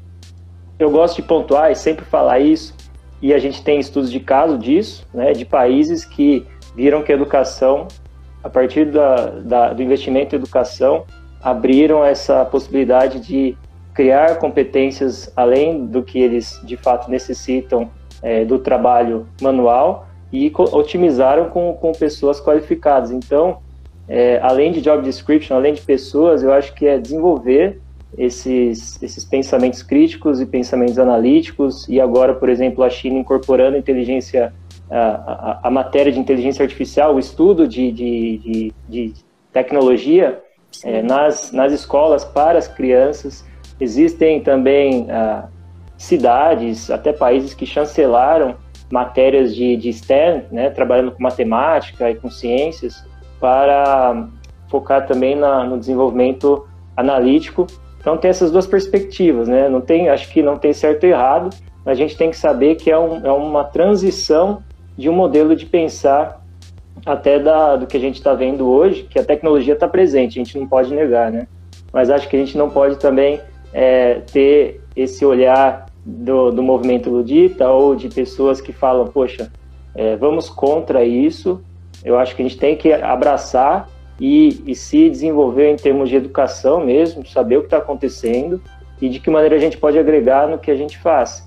eu 0.80 0.90
gosto 0.90 1.18
de 1.18 1.24
pontuar 1.24 1.72
e 1.72 1.76
sempre 1.76 2.06
falar 2.06 2.40
isso, 2.40 2.74
e 3.22 3.34
a 3.34 3.40
gente 3.40 3.64
tem 3.64 3.80
estudos 3.80 4.12
de 4.12 4.20
caso 4.20 4.58
disso, 4.58 5.06
né, 5.14 5.34
de 5.34 5.44
países 5.44 6.06
que 6.06 6.46
viram 6.78 7.02
que 7.02 7.12
a 7.12 7.16
educação, 7.16 7.88
a 8.44 8.50
partir 8.50 8.86
da, 8.86 9.26
da, 9.26 9.74
do 9.74 9.82
investimento 9.82 10.36
em 10.36 10.38
educação, 10.38 11.06
abriram 11.42 12.06
essa 12.06 12.46
possibilidade 12.46 13.20
de 13.20 13.58
criar 13.96 14.38
competências 14.38 15.34
além 15.36 15.88
do 15.88 16.04
que 16.04 16.20
eles 16.20 16.62
de 16.64 16.78
fato 16.78 17.10
necessitam 17.10 17.90
é, 18.22 18.46
do 18.46 18.60
trabalho 18.60 19.28
manual 19.42 20.08
e 20.32 20.52
otimizaram 20.56 21.50
com, 21.50 21.74
com 21.74 21.92
pessoas 21.94 22.40
qualificadas. 22.40 23.10
Então, 23.10 23.58
é, 24.08 24.40
além 24.44 24.72
de 24.72 24.80
job 24.80 25.02
description, 25.02 25.56
além 25.56 25.74
de 25.74 25.82
pessoas, 25.82 26.44
eu 26.44 26.54
acho 26.54 26.76
que 26.76 26.86
é 26.86 27.00
desenvolver 27.00 27.82
esses, 28.16 29.02
esses 29.02 29.26
pensamentos 29.26 29.82
críticos 29.82 30.40
e 30.40 30.46
pensamentos 30.46 31.00
analíticos, 31.00 31.88
e 31.90 32.00
agora, 32.00 32.36
por 32.36 32.50
exemplo, 32.50 32.84
a 32.84 32.90
China 32.90 33.18
incorporando 33.18 33.78
inteligência, 33.78 34.54
a, 34.90 35.00
a, 35.00 35.60
a 35.64 35.72
matéria 35.72 36.12
de 36.12 36.20
inteligência 36.20 36.64
artificial, 36.64 37.16
o 37.16 37.20
estudo 37.20 37.68
de, 37.68 37.92
de, 37.92 38.38
de, 38.38 38.74
de 38.88 39.14
tecnologia 39.52 40.42
é, 40.84 41.02
nas, 41.02 41.52
nas 41.52 41.74
escolas 41.74 42.24
para 42.24 42.58
as 42.58 42.68
crianças. 42.68 43.46
Existem 43.80 44.42
também 44.42 45.08
ah, 45.10 45.48
cidades, 45.98 46.90
até 46.90 47.12
países 47.14 47.54
que 47.54 47.66
chancelaram 47.66 48.56
matérias 48.92 49.54
de, 49.56 49.76
de 49.76 49.92
STEM, 49.92 50.46
né, 50.52 50.70
trabalhando 50.70 51.12
com 51.12 51.22
matemática 51.22 52.10
e 52.10 52.16
com 52.16 52.30
ciências, 52.30 53.06
para 53.40 54.28
focar 54.70 55.06
também 55.06 55.36
na, 55.36 55.64
no 55.64 55.78
desenvolvimento 55.78 56.66
analítico. 56.96 57.68
Então 58.00 58.18
tem 58.18 58.30
essas 58.30 58.52
duas 58.52 58.66
perspectivas, 58.66 59.48
né? 59.48 59.68
Não 59.68 59.82
tem, 59.82 60.10
acho 60.10 60.32
que 60.32 60.42
não 60.42 60.58
tem 60.58 60.72
certo 60.72 61.06
e 61.06 61.10
errado. 61.10 61.50
A 61.86 61.94
gente 61.94 62.18
tem 62.18 62.30
que 62.30 62.38
saber 62.38 62.76
que 62.76 62.90
é, 62.90 62.98
um, 62.98 63.26
é 63.26 63.32
uma 63.32 63.64
transição 63.64 64.64
de 64.98 65.10
um 65.10 65.14
modelo 65.14 65.56
de 65.56 65.66
pensar 65.66 66.44
até 67.06 67.40
da, 67.40 67.76
do 67.76 67.86
que 67.86 67.96
a 67.96 68.00
gente 68.00 68.16
está 68.16 68.34
vendo 68.34 68.68
hoje, 68.68 69.04
que 69.04 69.20
a 69.20 69.24
tecnologia 69.24 69.74
está 69.74 69.88
presente, 69.88 70.40
a 70.40 70.44
gente 70.44 70.58
não 70.58 70.68
pode 70.68 70.94
negar, 70.94 71.32
né? 71.32 71.48
Mas 71.94 72.10
acho 72.10 72.28
que 72.28 72.36
a 72.36 72.40
gente 72.40 72.58
não 72.58 72.70
pode 72.70 72.98
também 72.98 73.40
é, 73.72 74.16
ter 74.32 74.82
esse 74.96 75.24
olhar 75.24 75.86
do, 76.06 76.52
do 76.52 76.64
movimento 76.64 77.10
ludita 77.10 77.70
ou 77.70 77.96
de 77.96 78.10
pessoas 78.10 78.60
que 78.60 78.74
falam, 78.74 79.08
poxa, 79.08 79.52
é, 79.96 80.16
vamos 80.16 80.50
contra 80.50 81.06
isso. 81.06 81.62
Eu 82.04 82.18
acho 82.18 82.36
que 82.36 82.42
a 82.42 82.46
gente 82.46 82.58
tem 82.58 82.76
que 82.76 82.92
abraçar 82.92 83.90
e, 84.20 84.62
e 84.66 84.76
se 84.76 85.10
desenvolver 85.10 85.70
em 85.70 85.76
termos 85.76 86.10
de 86.10 86.16
educação 86.16 86.84
mesmo, 86.84 87.26
saber 87.26 87.58
o 87.58 87.62
que 87.62 87.68
está 87.68 87.78
acontecendo 87.78 88.62
e 89.02 89.10
de 89.10 89.20
que 89.20 89.30
maneira 89.30 89.56
a 89.56 89.60
gente 89.60 89.78
pode 89.78 89.98
agregar 89.98 90.48
no 90.48 90.58
que 90.58 90.72
a 90.72 90.76
gente 90.76 90.98
faz. 90.98 91.47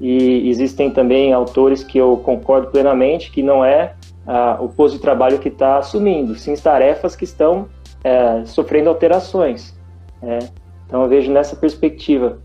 E 0.00 0.48
existem 0.48 0.90
também 0.90 1.32
autores 1.32 1.84
que 1.84 1.98
eu 1.98 2.16
concordo 2.16 2.68
plenamente 2.68 3.30
que 3.30 3.42
não 3.42 3.64
é 3.64 3.94
ah, 4.26 4.56
o 4.60 4.68
posto 4.68 4.94
de 4.94 5.02
trabalho 5.02 5.38
que 5.38 5.48
está 5.48 5.78
assumindo, 5.78 6.34
sim 6.36 6.54
tarefas 6.54 7.14
que 7.14 7.24
estão 7.24 7.68
é, 8.02 8.44
sofrendo 8.46 8.88
alterações. 8.88 9.74
Né? 10.22 10.38
Então 10.86 11.02
eu 11.02 11.08
vejo 11.08 11.30
nessa 11.30 11.54
perspectiva. 11.54 12.38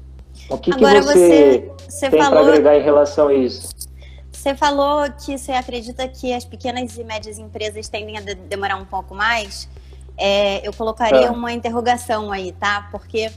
O 0.50 0.58
que, 0.58 0.72
Agora 0.72 1.00
que 1.00 1.06
você, 1.06 1.72
você 1.88 2.10
tem 2.10 2.22
falou... 2.22 2.44
para 2.44 2.50
agregar 2.50 2.78
em 2.78 2.84
relação 2.84 3.30
a 3.30 3.34
isso? 3.34 3.74
Você 4.32 4.54
falou 4.54 5.10
que 5.12 5.38
você 5.38 5.54
acredita 5.54 6.08
que 6.08 6.34
as 6.34 6.46
pequenas 6.46 6.98
e 6.98 7.04
médias 7.04 7.40
empresas 7.40 7.88
tendem 7.88 8.18
a 8.18 8.22
de 8.22 8.36
demorar 8.36 8.76
um 8.76 8.86
pouco 8.86 9.16
mais. 9.16 9.68
É, 10.18 10.66
eu 10.68 10.72
colocaria 10.74 11.28
é. 11.28 11.32
uma 11.32 11.52
interrogação 11.52 12.32
aí, 12.32 12.52
tá? 12.52 12.88
Porque 12.92 13.32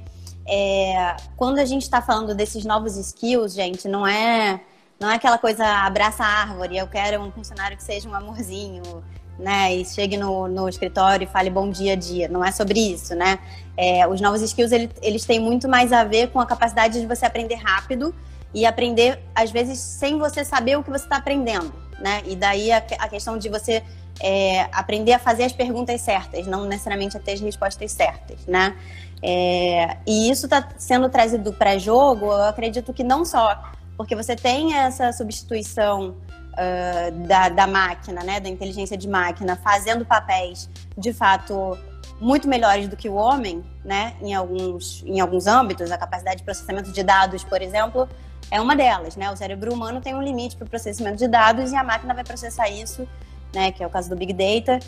é, 0.48 1.16
quando 1.36 1.58
a 1.58 1.64
gente 1.64 1.82
está 1.82 2.00
falando 2.00 2.34
desses 2.34 2.64
novos 2.64 2.96
skills, 2.96 3.52
gente, 3.52 3.86
não 3.86 4.06
é 4.06 4.60
não 4.98 5.08
é 5.08 5.14
aquela 5.14 5.38
coisa 5.38 5.64
abraça 5.64 6.24
a 6.24 6.26
árvore, 6.26 6.76
eu 6.76 6.88
quero 6.88 7.22
um 7.22 7.30
funcionário 7.30 7.76
que 7.76 7.82
seja 7.84 8.08
um 8.08 8.14
amorzinho, 8.14 9.04
né? 9.38 9.72
E 9.76 9.84
chegue 9.84 10.16
no, 10.16 10.48
no 10.48 10.68
escritório 10.68 11.24
e 11.24 11.26
fale 11.28 11.50
bom 11.50 11.70
dia 11.70 11.96
dia. 11.96 12.28
Não 12.28 12.44
é 12.44 12.50
sobre 12.50 12.80
isso, 12.80 13.14
né? 13.14 13.38
É, 13.76 14.08
os 14.08 14.20
novos 14.20 14.42
skills, 14.42 14.72
eles, 14.72 14.90
eles 15.00 15.24
têm 15.24 15.38
muito 15.38 15.68
mais 15.68 15.92
a 15.92 16.02
ver 16.02 16.30
com 16.30 16.40
a 16.40 16.46
capacidade 16.46 17.00
de 17.00 17.06
você 17.06 17.24
aprender 17.24 17.54
rápido 17.56 18.12
e 18.52 18.66
aprender, 18.66 19.20
às 19.34 19.50
vezes, 19.50 19.78
sem 19.78 20.18
você 20.18 20.44
saber 20.44 20.76
o 20.76 20.82
que 20.82 20.90
você 20.90 21.04
está 21.04 21.18
aprendendo, 21.18 21.72
né? 22.00 22.22
E 22.26 22.34
daí 22.34 22.72
a, 22.72 22.78
a 22.98 23.08
questão 23.08 23.38
de 23.38 23.48
você 23.48 23.84
é, 24.20 24.62
aprender 24.72 25.12
a 25.12 25.18
fazer 25.18 25.44
as 25.44 25.52
perguntas 25.52 26.00
certas, 26.00 26.46
não 26.46 26.64
necessariamente 26.64 27.16
a 27.16 27.20
ter 27.20 27.32
as 27.32 27.40
respostas 27.40 27.92
certas, 27.92 28.46
né? 28.46 28.76
É, 29.22 29.96
e 30.06 30.30
isso 30.30 30.46
está 30.46 30.68
sendo 30.76 31.08
trazido 31.08 31.52
para 31.52 31.76
jogo, 31.78 32.26
eu 32.26 32.44
acredito 32.44 32.92
que 32.92 33.02
não 33.02 33.24
só 33.24 33.60
porque 33.96 34.14
você 34.14 34.36
tem 34.36 34.74
essa 34.74 35.12
substituição 35.12 36.10
uh, 36.10 37.26
da, 37.26 37.48
da 37.48 37.66
máquina, 37.66 38.22
né, 38.22 38.38
da 38.38 38.48
inteligência 38.48 38.96
de 38.96 39.08
máquina, 39.08 39.56
fazendo 39.56 40.06
papéis 40.06 40.70
de 40.96 41.12
fato 41.12 41.76
muito 42.20 42.48
melhores 42.48 42.86
do 42.86 42.96
que 42.96 43.08
o 43.08 43.14
homem, 43.14 43.64
né, 43.84 44.14
em 44.22 44.34
alguns, 44.34 45.02
em 45.04 45.18
alguns 45.20 45.48
âmbitos, 45.48 45.90
a 45.90 45.98
capacidade 45.98 46.38
de 46.38 46.44
processamento 46.44 46.92
de 46.92 47.02
dados, 47.02 47.42
por 47.42 47.60
exemplo, 47.60 48.08
é 48.50 48.60
uma 48.60 48.74
delas, 48.74 49.14
né? 49.14 49.30
O 49.30 49.36
cérebro 49.36 49.74
humano 49.74 50.00
tem 50.00 50.14
um 50.14 50.22
limite 50.22 50.56
para 50.56 50.64
o 50.64 50.70
processamento 50.70 51.18
de 51.18 51.28
dados 51.28 51.70
e 51.70 51.76
a 51.76 51.84
máquina 51.84 52.14
vai 52.14 52.24
processar 52.24 52.68
isso, 52.68 53.06
né, 53.54 53.72
que 53.72 53.82
é 53.82 53.86
o 53.86 53.90
caso 53.90 54.08
do 54.08 54.16
Big 54.16 54.32
Data, 54.32 54.78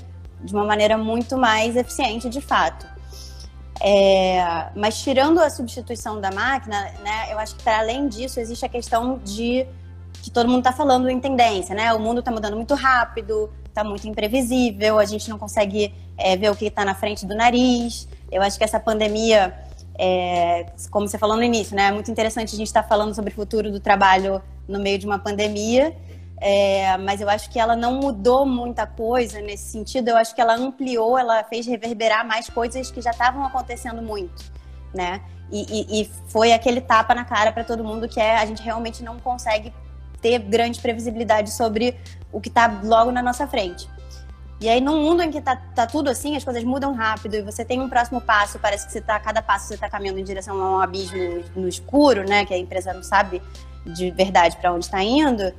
de 0.41 0.55
uma 0.55 0.65
maneira 0.65 0.97
muito 0.97 1.37
mais 1.37 1.77
eficiente, 1.77 2.29
de 2.29 2.41
fato. 2.41 2.87
É, 3.83 4.69
mas 4.77 5.03
tirando 5.03 5.39
a 5.39 5.49
substituição 5.49 6.21
da 6.21 6.31
máquina, 6.31 6.93
né, 7.03 7.33
eu 7.33 7.39
acho 7.39 7.55
que 7.57 7.63
para 7.63 7.79
além 7.79 8.09
disso 8.09 8.39
existe 8.39 8.65
a 8.65 8.69
questão 8.69 9.19
de 9.19 9.67
que 10.23 10.31
todo 10.31 10.49
mundo 10.49 10.59
está 10.59 10.73
falando 10.73 11.09
em 11.09 11.19
tendência, 11.19 11.75
né? 11.75 11.93
O 11.95 11.99
mundo 11.99 12.21
está 12.21 12.31
mudando 12.31 12.55
muito 12.55 12.75
rápido, 12.75 13.51
está 13.67 13.83
muito 13.83 14.07
imprevisível, 14.07 14.99
a 14.99 15.05
gente 15.07 15.31
não 15.31 15.39
consegue 15.39 15.95
é, 16.19 16.37
ver 16.37 16.51
o 16.51 16.57
que 16.57 16.67
está 16.67 16.85
na 16.85 16.95
frente 16.95 17.25
do 17.25 17.35
nariz. 17.35 18.07
Eu 18.31 18.43
acho 18.43 18.59
que 18.59 18.65
essa 18.65 18.79
pandemia, 18.79 19.55
é, 19.99 20.67
como 20.91 21.09
você 21.09 21.17
falou 21.17 21.37
no 21.37 21.43
início, 21.43 21.75
né? 21.75 21.89
É 21.89 21.93
muito 21.93 22.11
interessante 22.11 22.55
a 22.55 22.59
gente 22.59 22.67
estar 22.67 22.83
tá 22.83 22.89
falando 22.89 23.15
sobre 23.15 23.33
o 23.33 23.35
futuro 23.35 23.71
do 23.71 23.81
trabalho 23.81 24.43
no 24.69 24.79
meio 24.79 24.99
de 24.99 25.07
uma 25.07 25.19
pandemia. 25.19 25.97
É, 26.41 26.97
mas 26.97 27.21
eu 27.21 27.29
acho 27.29 27.51
que 27.51 27.61
ela 27.61 27.77
não 27.77 28.01
mudou 28.01 28.47
muita 28.47 28.87
coisa 28.87 29.41
nesse 29.41 29.71
sentido. 29.71 30.09
Eu 30.09 30.17
acho 30.17 30.35
que 30.35 30.41
ela 30.41 30.55
ampliou, 30.55 31.19
ela 31.19 31.45
fez 31.45 31.67
reverberar 31.67 32.27
mais 32.27 32.49
coisas 32.49 32.91
que 32.91 33.03
já 33.03 33.11
estavam 33.11 33.45
acontecendo 33.45 34.01
muito, 34.01 34.51
né? 34.95 35.21
E, 35.53 35.67
e, 35.69 36.03
e 36.03 36.11
foi 36.29 36.53
aquele 36.53 36.81
tapa 36.81 37.15
na 37.15 37.25
cara 37.25 37.53
para 37.53 37.65
todo 37.65 37.85
mundo 37.85 38.09
que 38.09 38.21
é 38.21 38.39
a 38.39 38.47
gente 38.47 38.63
realmente 38.63 39.03
não 39.03 39.19
consegue 39.19 39.75
ter 40.23 40.39
grande 40.39 40.81
previsibilidade 40.81 41.51
sobre 41.51 41.97
o 42.33 42.41
que 42.41 42.49
está 42.49 42.81
logo 42.85 43.11
na 43.11 43.23
nossa 43.23 43.47
frente. 43.47 43.89
E 44.61 44.69
aí, 44.69 44.81
num 44.81 45.03
mundo 45.03 45.23
em 45.23 45.31
que 45.31 45.41
tá, 45.41 45.57
tá, 45.57 45.87
tudo 45.87 46.11
assim, 46.11 46.37
as 46.37 46.45
coisas 46.45 46.63
mudam 46.63 46.93
rápido 46.93 47.35
e 47.35 47.43
você 47.43 47.65
tem 47.65 47.81
um 47.81 47.89
próximo 47.89 48.21
passo, 48.21 48.59
parece 48.59 48.87
que 48.87 48.93
você 48.93 49.01
tá, 49.01 49.19
cada 49.19 49.41
passo 49.41 49.69
você 49.69 49.75
está 49.75 49.89
caminhando 49.89 50.19
em 50.19 50.25
direção 50.25 50.61
a 50.63 50.77
um 50.77 50.81
abismo 50.81 51.43
no 51.57 51.67
escuro, 51.67 52.29
né? 52.29 52.45
Que 52.45 52.53
a 52.53 52.59
empresa 52.59 52.93
não 52.93 53.03
sabe 53.03 53.41
de 53.87 54.11
verdade 54.11 54.59
para 54.59 54.73
onde 54.73 54.85
está 54.85 55.03
indo. 55.03 55.51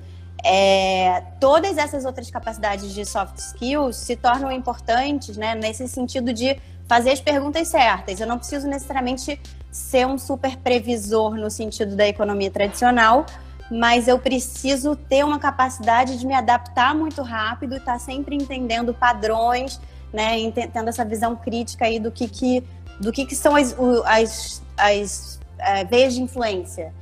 É, 0.43 1.23
todas 1.39 1.77
essas 1.77 2.03
outras 2.05 2.29
capacidades 2.31 2.93
de 2.93 3.05
soft 3.05 3.37
skills 3.37 3.97
se 3.97 4.15
tornam 4.15 4.51
importantes, 4.51 5.37
né? 5.37 5.55
Nesse 5.55 5.87
sentido 5.87 6.33
de 6.33 6.59
fazer 6.87 7.11
as 7.11 7.21
perguntas 7.21 7.67
certas. 7.67 8.19
Eu 8.19 8.27
não 8.27 8.37
preciso 8.37 8.67
necessariamente 8.67 9.39
ser 9.71 10.05
um 10.05 10.17
super 10.17 10.57
previsor 10.57 11.35
no 11.35 11.49
sentido 11.49 11.95
da 11.95 12.07
economia 12.07 12.51
tradicional, 12.51 13.25
mas 13.71 14.07
eu 14.07 14.19
preciso 14.19 14.95
ter 14.95 15.23
uma 15.23 15.39
capacidade 15.39 16.19
de 16.19 16.27
me 16.27 16.33
adaptar 16.33 16.93
muito 16.93 17.21
rápido, 17.21 17.77
estar 17.77 17.93
tá 17.93 17.99
sempre 17.99 18.35
entendendo 18.35 18.93
padrões, 18.93 19.79
né, 20.11 20.51
tendo 20.51 20.89
essa 20.89 21.05
visão 21.05 21.35
crítica 21.35 21.85
aí 21.85 21.97
do 21.97 22.11
que, 22.11 22.27
que, 22.27 22.61
do 22.99 23.11
que, 23.13 23.25
que 23.25 23.35
são 23.35 23.55
as, 23.55 23.73
as, 24.05 24.61
as 24.75 25.39
é, 25.57 25.85
veias 25.85 26.13
de 26.13 26.21
influência, 26.21 26.93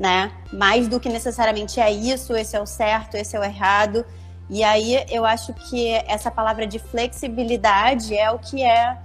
né? 0.00 0.32
Mais 0.50 0.88
do 0.88 0.98
que 0.98 1.10
necessariamente 1.10 1.78
é 1.78 1.92
isso, 1.92 2.34
esse 2.34 2.56
é 2.56 2.60
o 2.60 2.64
certo, 2.64 3.16
esse 3.16 3.36
é 3.36 3.38
o 3.38 3.44
errado. 3.44 4.02
E 4.48 4.64
aí 4.64 5.04
eu 5.10 5.26
acho 5.26 5.52
que 5.52 5.90
essa 6.08 6.30
palavra 6.30 6.66
de 6.66 6.78
flexibilidade 6.78 8.16
é 8.16 8.30
o 8.30 8.38
que 8.38 8.64
é, 8.64 8.98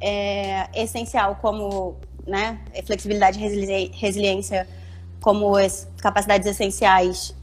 é 0.00 0.82
essencial 0.82 1.36
como, 1.36 1.96
né, 2.26 2.58
flexibilidade 2.86 3.38
e 3.38 3.92
resiliência 3.94 4.66
como 5.20 5.54
as 5.54 5.86
capacidades 5.98 6.48
essenciais 6.48 7.36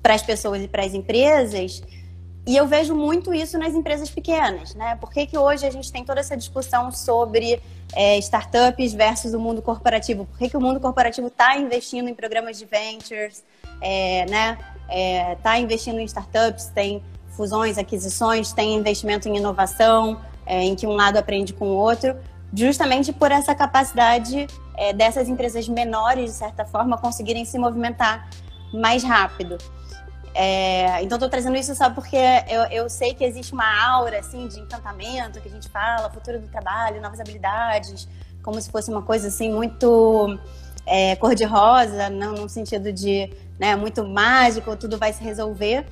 para 0.00 0.14
as 0.14 0.22
pessoas 0.22 0.62
e 0.62 0.68
para 0.68 0.84
as 0.84 0.94
empresas. 0.94 1.82
E 2.46 2.56
eu 2.56 2.66
vejo 2.66 2.94
muito 2.94 3.32
isso 3.32 3.56
nas 3.58 3.72
empresas 3.74 4.10
pequenas, 4.10 4.74
né? 4.74 4.96
Por 4.96 5.10
que, 5.10 5.26
que 5.26 5.38
hoje 5.38 5.66
a 5.66 5.70
gente 5.70 5.90
tem 5.90 6.04
toda 6.04 6.20
essa 6.20 6.36
discussão 6.36 6.92
sobre 6.92 7.60
é, 7.94 8.18
startups 8.18 8.92
versus 8.92 9.32
o 9.32 9.40
mundo 9.40 9.62
corporativo? 9.62 10.26
Por 10.26 10.38
que, 10.38 10.50
que 10.50 10.56
o 10.56 10.60
mundo 10.60 10.78
corporativo 10.78 11.28
está 11.28 11.56
investindo 11.56 12.08
em 12.08 12.14
programas 12.14 12.58
de 12.58 12.66
ventures, 12.66 13.42
é, 13.80 14.26
né? 14.28 14.58
Está 15.38 15.56
é, 15.56 15.60
investindo 15.60 15.98
em 15.98 16.04
startups, 16.04 16.66
tem 16.66 17.02
fusões, 17.30 17.78
aquisições, 17.78 18.52
tem 18.52 18.74
investimento 18.74 19.26
em 19.28 19.36
inovação, 19.38 20.20
é, 20.44 20.62
em 20.62 20.74
que 20.74 20.86
um 20.86 20.92
lado 20.92 21.16
aprende 21.16 21.52
com 21.52 21.68
o 21.68 21.74
outro, 21.74 22.14
justamente 22.52 23.12
por 23.12 23.32
essa 23.32 23.54
capacidade 23.54 24.46
é, 24.76 24.92
dessas 24.92 25.28
empresas 25.28 25.68
menores, 25.68 26.32
de 26.32 26.36
certa 26.36 26.64
forma, 26.64 26.98
conseguirem 26.98 27.44
se 27.44 27.58
movimentar 27.58 28.28
mais 28.72 29.02
rápido. 29.02 29.56
É, 30.34 31.00
então 31.00 31.14
estou 31.14 31.28
trazendo 31.28 31.56
isso 31.56 31.74
só 31.76 31.88
porque 31.90 32.16
eu, 32.48 32.62
eu 32.64 32.90
sei 32.90 33.14
que 33.14 33.22
existe 33.22 33.52
uma 33.52 33.86
aura 33.86 34.18
assim 34.18 34.48
de 34.48 34.58
encantamento 34.58 35.40
que 35.40 35.46
a 35.46 35.50
gente 35.50 35.68
fala, 35.68 36.10
futuro 36.10 36.40
do 36.40 36.48
trabalho, 36.48 37.00
novas 37.00 37.20
habilidades, 37.20 38.08
como 38.42 38.60
se 38.60 38.68
fosse 38.68 38.90
uma 38.90 39.02
coisa 39.02 39.28
assim 39.28 39.52
muito 39.52 40.36
é, 40.84 41.14
cor-de-rosa, 41.16 42.10
não 42.10 42.32
no 42.32 42.48
sentido 42.48 42.92
de 42.92 43.32
né, 43.58 43.76
muito 43.76 44.04
mágico, 44.04 44.76
tudo 44.76 44.98
vai 44.98 45.12
se 45.12 45.22
resolver. 45.22 45.86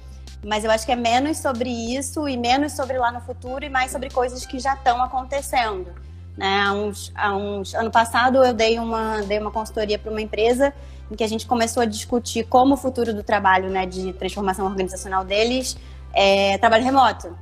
Mas 0.45 0.65
eu 0.65 0.73
acho 0.73 0.85
que 0.85 0.91
é 0.91 0.97
menos 0.97 1.39
sobre 1.39 1.71
isso 1.71 2.29
e 2.29 2.37
menos 2.37 2.73
sobre 2.73 2.99
lá 2.99 3.13
no 3.13 3.21
futuro 3.21 3.65
e 3.65 3.69
mais 3.69 3.93
sobre 3.93 4.11
coisas 4.11 4.45
que 4.45 4.59
já 4.59 4.75
estão 4.75 5.01
acontecendo. 5.01 5.95
Né? 6.37 6.61
Há 6.61 6.73
uns, 6.73 7.12
há 7.15 7.37
uns, 7.37 7.75
ano 7.75 7.91
passado 7.91 8.43
eu 8.43 8.55
dei 8.55 8.79
uma, 8.79 9.21
dei 9.23 9.39
uma 9.39 9.51
consultoria 9.51 9.99
para 9.99 10.11
uma 10.11 10.21
empresa 10.21 10.73
em 11.11 11.15
que 11.15 11.23
a 11.23 11.29
gente 11.29 11.47
começou 11.47 11.83
a 11.83 11.87
discutir 11.87 12.45
como 12.45 12.75
o 12.75 12.77
futuro 12.77 13.12
do 13.12 13.23
trabalho, 13.23 13.69
né, 13.69 13.85
de 13.85 14.12
transformação 14.15 14.65
organizacional 14.65 15.25
deles 15.25 15.77
é 16.12 16.59
trabalho 16.59 16.85
remoto. 16.85 17.37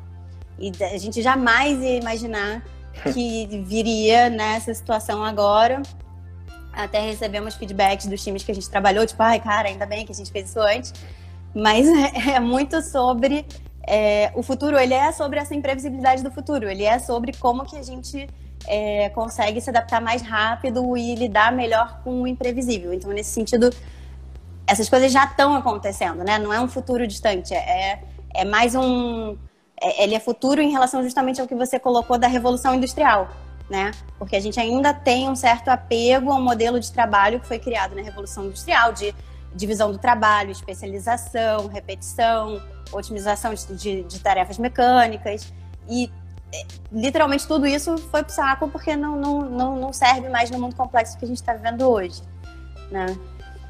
E 0.58 0.72
a 0.82 0.98
gente 0.98 1.22
jamais 1.22 1.80
ia 1.80 1.98
imaginar 1.98 2.62
que 3.12 3.46
viria 3.64 4.28
nessa 4.28 4.72
situação 4.74 5.24
agora. 5.24 5.82
Até 6.72 7.00
recebemos 7.00 7.54
feedbacks 7.54 8.06
dos 8.06 8.22
times 8.22 8.44
que 8.44 8.52
a 8.52 8.54
gente 8.54 8.68
trabalhou, 8.70 9.06
tipo, 9.06 9.22
ai, 9.22 9.40
cara, 9.40 9.68
ainda 9.68 9.86
bem 9.86 10.06
que 10.06 10.12
a 10.12 10.14
gente 10.14 10.30
fez 10.30 10.50
isso 10.50 10.60
antes. 10.60 10.92
Mas 11.54 11.86
é, 12.28 12.38
muito 12.38 12.80
sobre 12.82 13.46
é, 13.86 14.30
o 14.34 14.42
futuro, 14.42 14.78
ele 14.78 14.94
é 14.94 15.10
sobre 15.10 15.40
essa 15.40 15.54
imprevisibilidade 15.54 16.22
do 16.22 16.30
futuro, 16.30 16.68
ele 16.68 16.84
é 16.84 16.98
sobre 16.98 17.32
como 17.32 17.64
que 17.64 17.76
a 17.76 17.82
gente 17.82 18.28
é, 18.66 19.08
consegue 19.10 19.60
se 19.60 19.70
adaptar 19.70 20.00
mais 20.00 20.22
rápido 20.22 20.96
e 20.96 21.14
lidar 21.14 21.52
melhor 21.52 22.00
com 22.02 22.22
o 22.22 22.26
imprevisível. 22.26 22.92
Então, 22.92 23.10
nesse 23.10 23.30
sentido, 23.30 23.70
essas 24.66 24.88
coisas 24.88 25.10
já 25.10 25.24
estão 25.24 25.54
acontecendo, 25.54 26.22
né? 26.22 26.38
Não 26.38 26.52
é 26.52 26.60
um 26.60 26.68
futuro 26.68 27.06
distante, 27.06 27.54
é, 27.54 28.02
é 28.34 28.44
mais 28.44 28.74
um. 28.74 29.36
É, 29.80 30.04
ele 30.04 30.14
é 30.14 30.20
futuro 30.20 30.60
em 30.60 30.70
relação 30.70 31.02
justamente 31.02 31.40
ao 31.40 31.46
que 31.46 31.54
você 31.54 31.78
colocou 31.78 32.18
da 32.18 32.28
revolução 32.28 32.74
industrial, 32.74 33.28
né? 33.68 33.90
Porque 34.18 34.36
a 34.36 34.40
gente 34.40 34.60
ainda 34.60 34.92
tem 34.92 35.28
um 35.28 35.34
certo 35.34 35.68
apego 35.68 36.30
ao 36.30 36.40
modelo 36.40 36.78
de 36.78 36.92
trabalho 36.92 37.40
que 37.40 37.46
foi 37.46 37.58
criado 37.58 37.94
na 37.94 38.02
revolução 38.02 38.44
industrial, 38.46 38.92
de 38.92 39.14
divisão 39.54 39.90
do 39.90 39.98
trabalho, 39.98 40.50
especialização, 40.50 41.66
repetição, 41.66 42.62
otimização 42.92 43.52
de, 43.54 43.74
de, 43.74 44.02
de 44.04 44.20
tarefas 44.20 44.58
mecânicas. 44.58 45.52
E 45.88 46.10
literalmente 46.92 47.46
tudo 47.46 47.66
isso 47.66 47.96
foi 48.10 48.22
pro 48.22 48.32
saco 48.32 48.68
porque 48.68 48.96
não, 48.96 49.16
não, 49.16 49.40
não, 49.42 49.76
não 49.76 49.92
serve 49.92 50.28
mais 50.28 50.50
no 50.50 50.58
mundo 50.58 50.74
complexo 50.74 51.18
que 51.18 51.24
a 51.24 51.28
gente 51.28 51.38
está 51.38 51.52
vivendo 51.54 51.88
hoje. 51.88 52.22
Né? 52.90 53.06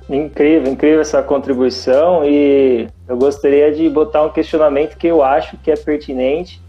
Incrível, 0.08 0.72
incrível 0.72 1.00
essa 1.00 1.22
contribuição 1.22 2.24
e 2.24 2.88
eu 3.06 3.16
gostaria 3.16 3.72
de 3.72 3.88
botar 3.88 4.24
um 4.24 4.30
questionamento 4.30 4.96
que 4.96 5.06
eu 5.06 5.22
acho 5.22 5.56
que 5.58 5.70
é 5.70 5.76
pertinente 5.76 6.60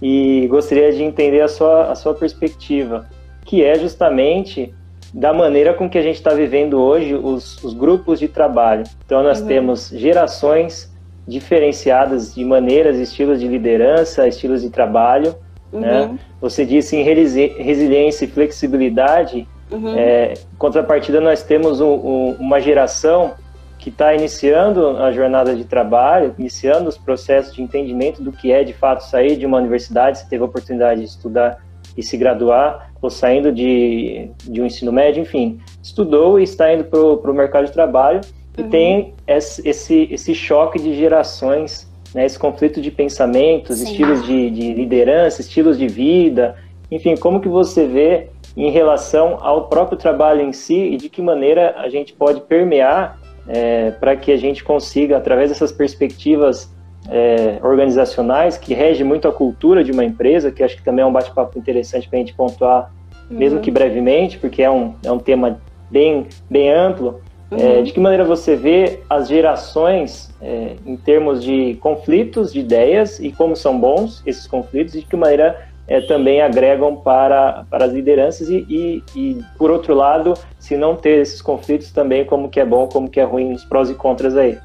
e 0.00 0.46
gostaria 0.48 0.92
de 0.92 1.02
entender 1.02 1.40
a 1.40 1.48
sua, 1.48 1.90
a 1.90 1.94
sua 1.94 2.14
perspectiva, 2.14 3.08
que 3.44 3.62
é 3.62 3.78
justamente 3.78 4.74
da 5.12 5.32
maneira 5.32 5.72
com 5.74 5.88
que 5.88 5.96
a 5.96 6.02
gente 6.02 6.16
está 6.16 6.34
vivendo 6.34 6.78
hoje 6.78 7.14
os, 7.14 7.62
os, 7.62 7.72
grupos 7.72 8.18
de 8.18 8.28
trabalho. 8.28 8.84
Então 9.04 9.22
nós 9.22 9.40
uhum. 9.40 9.46
temos 9.46 9.88
gerações 9.88 10.92
diferenciadas 11.26 12.34
de 12.34 12.44
maneiras, 12.44 12.98
estilos 12.98 13.40
de 13.40 13.46
liderança, 13.46 14.26
estilos 14.26 14.62
de 14.62 14.70
trabalho, 14.70 15.34
Uhum. 15.72 15.80
Né? 15.80 16.18
Você 16.40 16.64
disse 16.64 16.96
em 16.96 17.02
resiliência 17.02 18.24
e 18.24 18.28
flexibilidade. 18.28 19.46
Uhum. 19.70 19.94
É, 19.96 20.34
contrapartida, 20.56 21.20
nós 21.20 21.42
temos 21.42 21.80
um, 21.80 21.92
um, 21.92 22.36
uma 22.40 22.60
geração 22.60 23.34
que 23.78 23.90
está 23.90 24.14
iniciando 24.14 24.96
a 24.96 25.12
jornada 25.12 25.54
de 25.54 25.64
trabalho, 25.64 26.34
iniciando 26.38 26.88
os 26.88 26.98
processos 26.98 27.54
de 27.54 27.62
entendimento 27.62 28.22
do 28.22 28.32
que 28.32 28.50
é 28.50 28.64
de 28.64 28.72
fato 28.72 29.04
sair 29.04 29.36
de 29.36 29.46
uma 29.46 29.58
universidade, 29.58 30.18
se 30.18 30.28
teve 30.28 30.42
a 30.42 30.46
oportunidade 30.46 31.00
de 31.00 31.06
estudar 31.06 31.62
e 31.96 32.02
se 32.02 32.16
graduar, 32.16 32.90
ou 33.00 33.08
saindo 33.08 33.52
de, 33.52 34.30
de 34.44 34.60
um 34.60 34.66
ensino 34.66 34.92
médio, 34.92 35.22
enfim, 35.22 35.60
estudou 35.82 36.40
e 36.40 36.42
está 36.42 36.72
indo 36.72 36.84
para 36.84 37.00
o 37.00 37.34
mercado 37.34 37.66
de 37.66 37.72
trabalho 37.72 38.20
uhum. 38.58 38.66
e 38.66 38.68
tem 38.68 39.14
esse, 39.26 40.08
esse 40.10 40.34
choque 40.34 40.80
de 40.80 40.94
gerações 40.96 41.87
né, 42.14 42.24
esse 42.24 42.38
conflito 42.38 42.80
de 42.80 42.90
pensamentos, 42.90 43.78
Sim. 43.78 43.84
estilos 43.84 44.24
de, 44.24 44.50
de, 44.50 44.72
liderança, 44.72 45.40
estilos 45.40 45.78
de 45.78 45.86
vida, 45.86 46.56
enfim, 46.90 47.16
como 47.16 47.40
que 47.40 47.48
você 47.48 47.86
vê 47.86 48.28
em 48.56 48.70
relação 48.70 49.38
ao 49.40 49.68
próprio 49.68 49.98
trabalho 49.98 50.42
em 50.42 50.52
si 50.52 50.74
e 50.74 50.96
de 50.96 51.08
que 51.08 51.20
maneira 51.22 51.74
a 51.78 51.88
gente 51.88 52.12
pode 52.12 52.40
permear 52.42 53.18
é, 53.46 53.92
para 53.92 54.16
que 54.16 54.32
a 54.32 54.36
gente 54.36 54.64
consiga, 54.64 55.16
através 55.16 55.50
dessas 55.50 55.72
perspectivas 55.72 56.72
é, 57.08 57.58
organizacionais 57.62 58.58
que 58.58 58.74
rege 58.74 59.04
muito 59.04 59.26
a 59.28 59.32
cultura 59.32 59.82
de 59.82 59.92
uma 59.92 60.04
empresa, 60.04 60.50
que 60.50 60.62
acho 60.62 60.76
que 60.76 60.84
também 60.84 61.02
é 61.02 61.06
um 61.06 61.12
bate-papo 61.12 61.58
interessante 61.58 62.08
para 62.08 62.18
a 62.18 62.20
gente 62.20 62.34
pontuar, 62.34 62.92
uhum. 63.30 63.38
mesmo 63.38 63.60
que 63.60 63.70
brevemente, 63.70 64.38
porque 64.38 64.62
é 64.62 64.70
um, 64.70 64.94
é 65.04 65.10
um 65.10 65.18
tema 65.18 65.60
bem, 65.90 66.26
bem 66.50 66.70
amplo, 66.70 67.20
uhum. 67.50 67.58
É, 67.58 67.82
de 67.82 67.92
que 67.92 68.00
maneira 68.00 68.24
você 68.24 68.56
vê 68.56 69.00
as 69.08 69.28
gerações 69.28 70.30
é, 70.40 70.76
em 70.86 70.96
termos 70.96 71.42
de 71.42 71.76
conflitos 71.80 72.52
de 72.52 72.60
ideias 72.60 73.18
e 73.18 73.32
como 73.32 73.56
são 73.56 73.78
bons 73.78 74.22
esses 74.26 74.46
conflitos 74.46 74.94
e 74.94 75.00
de 75.00 75.06
que 75.06 75.16
maneira 75.16 75.68
é, 75.88 76.02
também 76.02 76.42
agregam 76.42 76.96
para, 76.96 77.64
para 77.70 77.86
as 77.86 77.92
lideranças 77.92 78.48
e, 78.50 78.66
e, 78.68 79.02
e, 79.16 79.44
por 79.56 79.70
outro 79.70 79.94
lado, 79.94 80.34
se 80.58 80.76
não 80.76 80.94
ter 80.94 81.22
esses 81.22 81.40
conflitos 81.40 81.90
também, 81.90 82.26
como 82.26 82.50
que 82.50 82.60
é 82.60 82.64
bom, 82.64 82.86
como 82.86 83.08
que 83.08 83.18
é 83.18 83.24
ruim, 83.24 83.52
os 83.52 83.64
prós 83.64 83.88
e 83.88 83.94
contras 83.94 84.36
aí? 84.36 84.58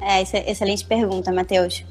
É, 0.00 0.20
excelente 0.50 0.84
pergunta, 0.84 1.32
Matheus. 1.32 1.84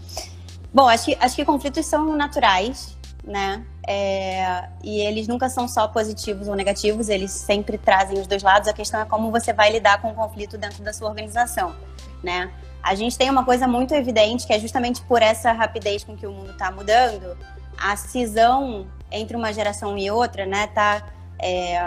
Bom, 0.73 0.87
acho 0.87 1.05
que, 1.05 1.17
acho 1.19 1.35
que 1.37 1.45
conflitos 1.45 1.85
são 1.85 2.15
naturais, 2.17 2.97
né? 3.25 3.65
É, 3.87 4.67
e 4.83 4.99
eles 4.99 5.27
nunca 5.27 5.49
são 5.49 5.67
só 5.67 5.87
positivos 5.87 6.47
ou 6.47 6.55
negativos, 6.55 7.09
eles 7.09 7.31
sempre 7.31 7.77
trazem 7.77 8.19
os 8.19 8.27
dois 8.27 8.43
lados. 8.43 8.67
A 8.67 8.73
questão 8.73 8.99
é 8.99 9.05
como 9.05 9.31
você 9.31 9.51
vai 9.51 9.71
lidar 9.71 10.01
com 10.01 10.11
o 10.11 10.13
conflito 10.13 10.57
dentro 10.57 10.83
da 10.83 10.93
sua 10.93 11.09
organização, 11.09 11.75
né? 12.23 12.51
A 12.81 12.93
gente 12.93 13.17
tem 13.17 13.29
uma 13.29 13.43
coisa 13.43 13.67
muito 13.67 13.95
evidente 13.95 14.45
que 14.45 14.53
é 14.53 14.59
justamente 14.59 15.01
por 15.01 15.21
essa 15.21 15.51
rapidez 15.51 16.03
com 16.03 16.15
que 16.15 16.27
o 16.27 16.31
mundo 16.31 16.51
está 16.51 16.71
mudando, 16.71 17.35
a 17.77 17.95
cisão 17.95 18.87
entre 19.11 19.35
uma 19.35 19.51
geração 19.51 19.97
e 19.97 20.09
outra, 20.11 20.45
né, 20.45 20.67
tá, 20.67 21.03
é, 21.39 21.79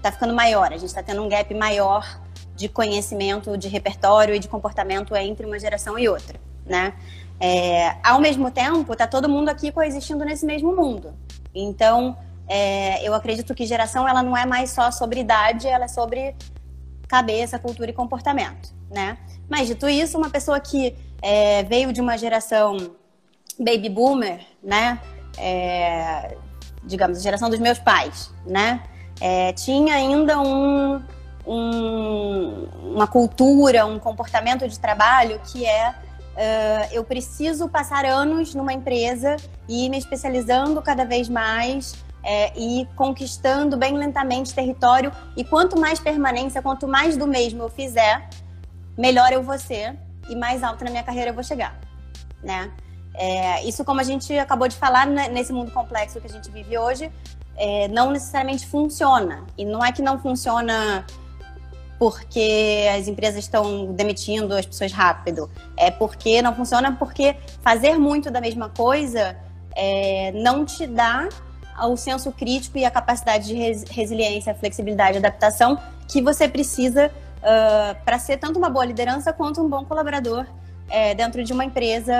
tá 0.00 0.12
ficando 0.12 0.34
maior. 0.34 0.72
A 0.72 0.76
gente 0.76 0.86
está 0.86 1.02
tendo 1.02 1.22
um 1.22 1.28
gap 1.28 1.52
maior 1.52 2.20
de 2.54 2.68
conhecimento, 2.68 3.56
de 3.56 3.68
repertório 3.68 4.34
e 4.34 4.38
de 4.38 4.48
comportamento 4.48 5.14
entre 5.16 5.44
uma 5.44 5.58
geração 5.58 5.98
e 5.98 6.08
outra, 6.08 6.38
né? 6.64 6.94
É, 7.38 7.96
ao 8.02 8.20
mesmo 8.20 8.50
tempo, 8.50 8.92
está 8.92 9.06
todo 9.06 9.28
mundo 9.28 9.48
aqui 9.48 9.70
coexistindo 9.70 10.24
nesse 10.24 10.46
mesmo 10.46 10.74
mundo. 10.74 11.14
Então, 11.54 12.16
é, 12.48 13.06
eu 13.06 13.14
acredito 13.14 13.54
que 13.54 13.66
geração 13.66 14.08
ela 14.08 14.22
não 14.22 14.36
é 14.36 14.46
mais 14.46 14.70
só 14.70 14.90
sobre 14.90 15.20
idade, 15.20 15.66
ela 15.66 15.84
é 15.84 15.88
sobre 15.88 16.34
cabeça, 17.08 17.58
cultura 17.58 17.90
e 17.90 17.92
comportamento, 17.92 18.74
né? 18.90 19.18
Mas 19.48 19.68
dito 19.68 19.88
isso, 19.88 20.18
uma 20.18 20.30
pessoa 20.30 20.58
que 20.58 20.94
é, 21.22 21.62
veio 21.64 21.92
de 21.92 22.00
uma 22.00 22.16
geração 22.16 22.76
baby 23.58 23.88
boomer, 23.88 24.40
né? 24.62 25.00
É, 25.38 26.36
digamos, 26.84 27.18
a 27.18 27.20
geração 27.20 27.50
dos 27.50 27.58
meus 27.58 27.78
pais, 27.78 28.32
né? 28.46 28.82
É, 29.20 29.52
tinha 29.52 29.94
ainda 29.94 30.40
um, 30.40 31.02
um, 31.46 32.68
uma 32.82 33.06
cultura, 33.06 33.86
um 33.86 33.98
comportamento 33.98 34.68
de 34.68 34.78
trabalho 34.78 35.40
que 35.50 35.64
é 35.64 35.94
Uh, 36.36 36.92
eu 36.92 37.02
preciso 37.02 37.66
passar 37.68 38.04
anos 38.04 38.54
numa 38.54 38.72
empresa 38.72 39.36
e 39.66 39.86
ir 39.86 39.88
me 39.88 39.96
especializando 39.96 40.82
cada 40.82 41.04
vez 41.04 41.30
mais 41.30 41.94
é, 42.22 42.52
e 42.58 42.86
conquistando 42.96 43.76
bem 43.76 43.96
lentamente 43.96 44.52
território. 44.52 45.12
E 45.36 45.44
quanto 45.44 45.78
mais 45.78 45.98
permanência, 46.00 46.60
quanto 46.60 46.86
mais 46.86 47.16
do 47.16 47.26
mesmo 47.26 47.62
eu 47.62 47.68
fizer, 47.70 48.28
melhor 48.98 49.32
eu 49.32 49.42
vou 49.42 49.58
ser 49.58 49.96
e 50.28 50.34
mais 50.34 50.62
alto 50.62 50.84
na 50.84 50.90
minha 50.90 51.04
carreira 51.04 51.30
eu 51.30 51.34
vou 51.34 51.44
chegar, 51.44 51.78
né? 52.42 52.72
É, 53.14 53.64
isso, 53.64 53.82
como 53.84 54.00
a 54.00 54.04
gente 54.04 54.36
acabou 54.38 54.68
de 54.68 54.76
falar, 54.76 55.06
né, 55.06 55.28
nesse 55.28 55.52
mundo 55.52 55.70
complexo 55.70 56.20
que 56.20 56.26
a 56.26 56.30
gente 56.30 56.50
vive 56.50 56.76
hoje, 56.76 57.10
é, 57.56 57.88
não 57.88 58.10
necessariamente 58.10 58.66
funciona. 58.66 59.46
E 59.56 59.64
não 59.64 59.82
é 59.82 59.90
que 59.90 60.02
não 60.02 60.18
funciona 60.18 61.06
porque 61.98 62.86
as 62.96 63.08
empresas 63.08 63.44
estão 63.44 63.92
demitindo 63.92 64.54
as 64.54 64.66
pessoas 64.66 64.92
rápido. 64.92 65.50
É 65.76 65.90
porque 65.90 66.42
não 66.42 66.54
funciona 66.54 66.92
porque 66.92 67.36
fazer 67.62 67.98
muito 67.98 68.30
da 68.30 68.40
mesma 68.40 68.68
coisa 68.68 69.36
é, 69.74 70.32
não 70.32 70.64
te 70.64 70.86
dá 70.86 71.28
o 71.84 71.96
senso 71.96 72.32
crítico 72.32 72.78
e 72.78 72.84
a 72.84 72.90
capacidade 72.90 73.48
de 73.48 73.54
res, 73.54 73.84
resiliência, 73.90 74.54
flexibilidade 74.54 75.18
adaptação 75.18 75.78
que 76.08 76.22
você 76.22 76.48
precisa 76.48 77.10
uh, 77.38 78.04
para 78.04 78.18
ser 78.18 78.38
tanto 78.38 78.58
uma 78.58 78.70
boa 78.70 78.84
liderança 78.84 79.32
quanto 79.32 79.60
um 79.60 79.68
bom 79.68 79.84
colaborador 79.84 80.46
é, 80.88 81.14
dentro 81.14 81.42
de 81.44 81.52
uma 81.52 81.64
empresa, 81.64 82.14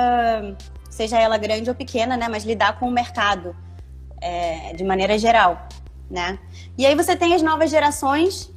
seja 0.90 1.18
ela 1.18 1.38
grande 1.38 1.70
ou 1.70 1.74
pequena, 1.74 2.16
né, 2.16 2.28
mas 2.28 2.44
lidar 2.44 2.78
com 2.78 2.88
o 2.88 2.90
mercado 2.90 3.56
é, 4.20 4.72
de 4.74 4.84
maneira 4.84 5.16
geral. 5.18 5.68
Né? 6.10 6.38
E 6.76 6.86
aí 6.86 6.94
você 6.94 7.16
tem 7.16 7.34
as 7.34 7.42
novas 7.42 7.70
gerações 7.70 8.52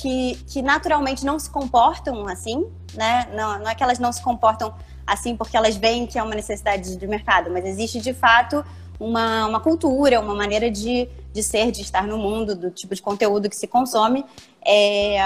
que, 0.00 0.36
que 0.46 0.60
naturalmente 0.62 1.24
não 1.24 1.38
se 1.38 1.48
comportam 1.48 2.28
assim, 2.28 2.66
né? 2.94 3.26
Não, 3.34 3.58
não 3.58 3.68
é 3.68 3.74
que 3.74 3.82
elas 3.82 3.98
não 3.98 4.12
se 4.12 4.22
comportam 4.22 4.74
assim 5.06 5.36
porque 5.36 5.56
elas 5.56 5.76
veem 5.76 6.06
que 6.06 6.18
é 6.18 6.22
uma 6.22 6.34
necessidade 6.34 6.96
de 6.96 7.06
mercado, 7.06 7.50
mas 7.50 7.64
existe 7.64 8.00
de 8.00 8.12
fato 8.12 8.64
uma, 8.98 9.46
uma 9.46 9.60
cultura, 9.60 10.20
uma 10.20 10.34
maneira 10.34 10.70
de, 10.70 11.08
de 11.32 11.42
ser, 11.42 11.70
de 11.70 11.82
estar 11.82 12.06
no 12.06 12.18
mundo, 12.18 12.54
do 12.54 12.70
tipo 12.70 12.94
de 12.94 13.02
conteúdo 13.02 13.48
que 13.48 13.56
se 13.56 13.66
consome, 13.66 14.24
é, 14.64 15.18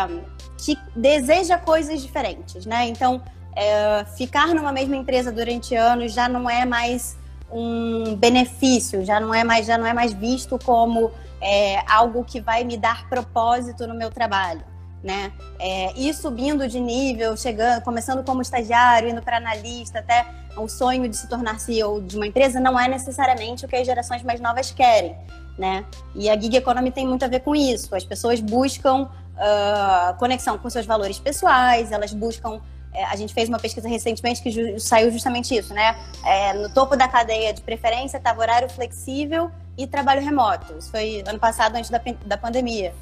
que 0.58 0.76
deseja 0.94 1.56
coisas 1.56 2.02
diferentes, 2.02 2.66
né? 2.66 2.86
Então, 2.86 3.22
é, 3.56 4.04
ficar 4.16 4.48
numa 4.54 4.72
mesma 4.72 4.96
empresa 4.96 5.32
durante 5.32 5.74
anos 5.74 6.12
já 6.12 6.28
não 6.28 6.48
é 6.48 6.64
mais 6.64 7.16
um 7.50 8.14
benefício, 8.16 9.04
já 9.04 9.18
não 9.18 9.34
é 9.34 9.42
mais, 9.42 9.66
já 9.66 9.78
não 9.78 9.86
é 9.86 9.92
mais 9.92 10.12
visto 10.12 10.58
como 10.64 11.10
é, 11.40 11.82
algo 11.90 12.24
que 12.24 12.40
vai 12.40 12.64
me 12.64 12.76
dar 12.76 13.08
propósito 13.08 13.86
no 13.86 13.94
meu 13.94 14.10
trabalho. 14.10 14.62
Né? 15.02 15.32
É, 15.58 15.98
ir 15.98 16.12
subindo 16.12 16.68
de 16.68 16.78
nível, 16.78 17.34
chegando, 17.34 17.82
começando 17.82 18.22
como 18.22 18.42
estagiário, 18.42 19.08
indo 19.08 19.22
para 19.22 19.38
analista, 19.38 20.00
até 20.00 20.26
o 20.56 20.68
sonho 20.68 21.08
de 21.08 21.16
se 21.16 21.26
tornar 21.26 21.58
CEO 21.58 22.02
de 22.02 22.16
uma 22.16 22.26
empresa 22.26 22.60
não 22.60 22.78
é 22.78 22.86
necessariamente 22.86 23.64
o 23.64 23.68
que 23.68 23.76
as 23.76 23.86
gerações 23.86 24.22
mais 24.22 24.40
novas 24.40 24.70
querem, 24.70 25.16
né? 25.58 25.86
E 26.14 26.28
a 26.28 26.38
gig 26.38 26.54
economy 26.54 26.90
tem 26.90 27.06
muito 27.06 27.24
a 27.24 27.28
ver 27.28 27.40
com 27.40 27.54
isso. 27.54 27.94
As 27.94 28.04
pessoas 28.04 28.40
buscam 28.40 29.04
uh, 29.04 30.18
conexão 30.18 30.58
com 30.58 30.68
seus 30.68 30.84
valores 30.84 31.18
pessoais, 31.18 31.92
elas 31.92 32.12
buscam 32.12 32.60
é, 32.92 33.04
a 33.04 33.16
gente 33.16 33.32
fez 33.32 33.48
uma 33.48 33.58
pesquisa 33.58 33.88
recentemente 33.88 34.42
que 34.42 34.50
ju 34.50 34.78
saiu 34.80 35.10
justamente 35.10 35.54
isso, 35.56 35.72
né? 35.72 35.96
É, 36.24 36.52
no 36.54 36.68
topo 36.70 36.96
da 36.96 37.06
cadeia 37.06 37.52
de 37.52 37.62
preferência 37.62 38.16
estava 38.16 38.40
horário 38.40 38.68
flexível 38.68 39.50
e 39.78 39.86
trabalho 39.86 40.22
remoto. 40.22 40.76
Isso 40.76 40.90
foi 40.90 41.22
ano 41.26 41.38
passado, 41.38 41.76
antes 41.76 41.90
da, 41.90 42.00
da 42.26 42.36
pandemia, 42.36 42.92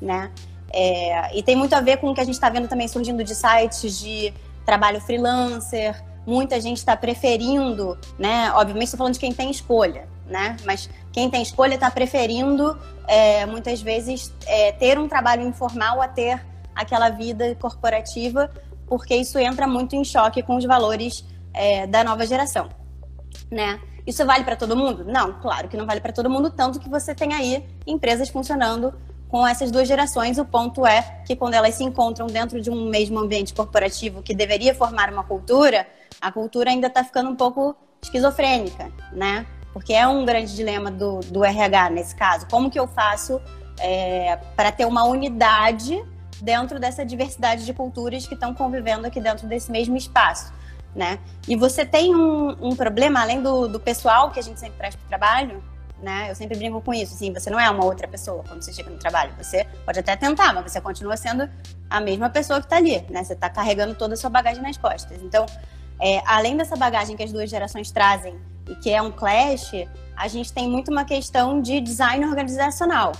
né? 0.00 0.30
É, 0.72 1.36
e 1.36 1.42
tem 1.42 1.54
muito 1.54 1.74
a 1.74 1.80
ver 1.80 1.98
com 1.98 2.10
o 2.10 2.14
que 2.14 2.20
a 2.20 2.24
gente 2.24 2.34
está 2.34 2.48
vendo 2.48 2.68
também 2.68 2.88
surgindo 2.88 3.22
de 3.22 3.34
sites 3.34 3.98
de 3.98 4.34
trabalho 4.64 5.00
freelancer. 5.00 6.02
Muita 6.26 6.60
gente 6.60 6.78
está 6.78 6.96
preferindo, 6.96 7.96
né? 8.18 8.50
Obviamente 8.52 8.86
estou 8.86 8.98
falando 8.98 9.14
de 9.14 9.20
quem 9.20 9.32
tem 9.32 9.48
escolha, 9.48 10.08
né? 10.26 10.56
Mas 10.64 10.90
quem 11.12 11.30
tem 11.30 11.40
escolha 11.40 11.74
está 11.76 11.88
preferindo, 11.88 12.76
é, 13.06 13.46
muitas 13.46 13.80
vezes, 13.80 14.34
é, 14.44 14.72
ter 14.72 14.98
um 14.98 15.06
trabalho 15.06 15.42
informal 15.42 16.02
a 16.02 16.08
ter 16.08 16.44
aquela 16.74 17.08
vida 17.08 17.54
corporativa 17.54 18.50
porque 18.86 19.14
isso 19.14 19.38
entra 19.38 19.66
muito 19.66 19.96
em 19.96 20.04
choque 20.04 20.42
com 20.42 20.56
os 20.56 20.64
valores 20.64 21.24
é, 21.52 21.86
da 21.86 22.04
nova 22.04 22.26
geração, 22.26 22.68
né? 23.50 23.80
Isso 24.06 24.24
vale 24.24 24.44
para 24.44 24.54
todo 24.54 24.76
mundo? 24.76 25.04
Não, 25.04 25.32
claro 25.40 25.68
que 25.68 25.76
não 25.76 25.84
vale 25.84 26.00
para 26.00 26.12
todo 26.12 26.30
mundo, 26.30 26.50
tanto 26.50 26.78
que 26.78 26.88
você 26.88 27.14
tem 27.14 27.34
aí 27.34 27.64
empresas 27.86 28.28
funcionando 28.28 28.94
com 29.28 29.46
essas 29.46 29.70
duas 29.70 29.88
gerações. 29.88 30.38
O 30.38 30.44
ponto 30.44 30.86
é 30.86 31.02
que 31.26 31.34
quando 31.34 31.54
elas 31.54 31.74
se 31.74 31.82
encontram 31.82 32.26
dentro 32.28 32.60
de 32.60 32.70
um 32.70 32.88
mesmo 32.88 33.18
ambiente 33.18 33.52
corporativo 33.52 34.22
que 34.22 34.34
deveria 34.34 34.74
formar 34.74 35.12
uma 35.12 35.24
cultura, 35.24 35.86
a 36.20 36.30
cultura 36.30 36.70
ainda 36.70 36.86
está 36.86 37.02
ficando 37.02 37.30
um 37.30 37.34
pouco 37.34 37.74
esquizofrênica, 38.00 38.92
né? 39.12 39.44
Porque 39.72 39.92
é 39.92 40.06
um 40.06 40.24
grande 40.24 40.54
dilema 40.54 40.90
do, 40.90 41.20
do 41.20 41.44
RH 41.44 41.90
nesse 41.90 42.14
caso. 42.14 42.46
Como 42.48 42.70
que 42.70 42.78
eu 42.78 42.86
faço 42.86 43.40
é, 43.80 44.36
para 44.54 44.70
ter 44.70 44.86
uma 44.86 45.04
unidade 45.04 46.02
dentro 46.40 46.78
dessa 46.78 47.04
diversidade 47.04 47.64
de 47.64 47.72
culturas 47.72 48.26
que 48.26 48.34
estão 48.34 48.54
convivendo 48.54 49.06
aqui 49.06 49.20
dentro 49.20 49.46
desse 49.46 49.70
mesmo 49.70 49.96
espaço, 49.96 50.52
né? 50.94 51.18
E 51.48 51.56
você 51.56 51.84
tem 51.84 52.14
um, 52.14 52.50
um 52.60 52.76
problema, 52.76 53.20
além 53.20 53.42
do, 53.42 53.68
do, 53.68 53.80
pessoal 53.80 54.30
que 54.30 54.38
a 54.38 54.42
gente 54.42 54.58
sempre 54.60 54.76
traz 54.76 54.94
para 54.94 55.04
o 55.04 55.08
trabalho, 55.08 55.62
né? 56.02 56.30
Eu 56.30 56.34
sempre 56.34 56.56
brinco 56.56 56.80
com 56.80 56.92
isso, 56.92 57.14
assim, 57.14 57.32
você 57.32 57.48
não 57.50 57.58
é 57.58 57.68
uma 57.70 57.84
outra 57.84 58.06
pessoa 58.06 58.44
quando 58.46 58.62
você 58.62 58.72
chega 58.72 58.90
no 58.90 58.98
trabalho. 58.98 59.32
Você 59.38 59.66
pode 59.84 59.98
até 59.98 60.16
tentar, 60.16 60.52
mas 60.52 60.70
você 60.70 60.80
continua 60.80 61.16
sendo 61.16 61.48
a 61.88 62.00
mesma 62.00 62.28
pessoa 62.28 62.60
que 62.60 62.66
está 62.66 62.76
ali, 62.76 63.04
né? 63.10 63.24
Você 63.24 63.32
está 63.32 63.48
carregando 63.48 63.94
toda 63.94 64.14
a 64.14 64.16
sua 64.16 64.30
bagagem 64.30 64.62
nas 64.62 64.76
costas. 64.76 65.22
Então, 65.22 65.46
é, 66.00 66.22
além 66.26 66.56
dessa 66.56 66.76
bagagem 66.76 67.16
que 67.16 67.22
as 67.22 67.32
duas 67.32 67.48
gerações 67.48 67.90
trazem 67.90 68.38
e 68.68 68.74
que 68.74 68.90
é 68.90 69.00
um 69.00 69.10
clash, 69.10 69.72
a 70.16 70.28
gente 70.28 70.52
tem 70.52 70.68
muito 70.68 70.90
uma 70.90 71.04
questão 71.04 71.60
de 71.60 71.80
design 71.80 72.26
organizacional 72.26 73.12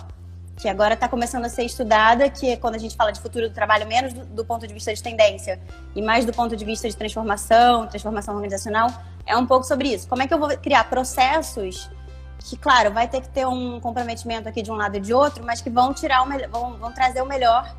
que 0.57 0.69
agora 0.69 0.95
está 0.95 1.09
começando 1.09 1.45
a 1.45 1.49
ser 1.49 1.65
estudada, 1.65 2.31
que 2.31 2.51
é 2.51 2.57
quando 2.57 2.77
a 2.77 2.79
gente 2.79 2.97
fala 2.97 3.13
de 3.13 3.21
futuro 3.21 3.49
do 3.49 3.55
trabalho, 3.55 3.87
menos 3.87 4.13
do, 4.15 4.25
do, 4.25 4.45
ponto 4.45 4.67
de 4.67 4.73
vista 4.73 4.93
de 4.93 5.03
tendência 5.03 5.61
e 5.95 6.01
mais 6.01 6.25
do 6.25 6.33
ponto 6.33 6.57
de 6.57 6.65
vista 6.65 6.89
de 6.89 6.97
transformação, 6.97 7.87
transformação 7.87 8.35
organizacional, 8.35 8.91
é 9.27 9.37
um 9.37 9.47
pouco 9.47 9.65
sobre 9.67 9.93
isso. 9.93 10.09
Como 10.09 10.23
é 10.23 10.27
que 10.27 10.33
eu 10.33 10.39
vou 10.39 10.49
criar 10.57 10.85
processos 10.85 11.91
que, 12.39 12.57
claro, 12.57 12.91
vai 12.93 13.07
ter 13.07 13.21
que 13.21 13.29
ter 13.29 13.47
um 13.47 13.79
comprometimento 13.81 14.49
aqui 14.49 14.63
de 14.63 14.71
um 14.71 14.77
lado 14.77 14.97
e 14.97 15.01
de 15.01 15.13
outro, 15.13 15.45
mas 15.45 15.61
que 15.61 15.69
vão 15.69 15.93
tirar 15.93 16.23
o 16.23 16.49
vão, 16.49 16.79
vão 16.79 16.93
trazer 16.93 17.21
o 17.21 17.27
melhor 17.27 17.77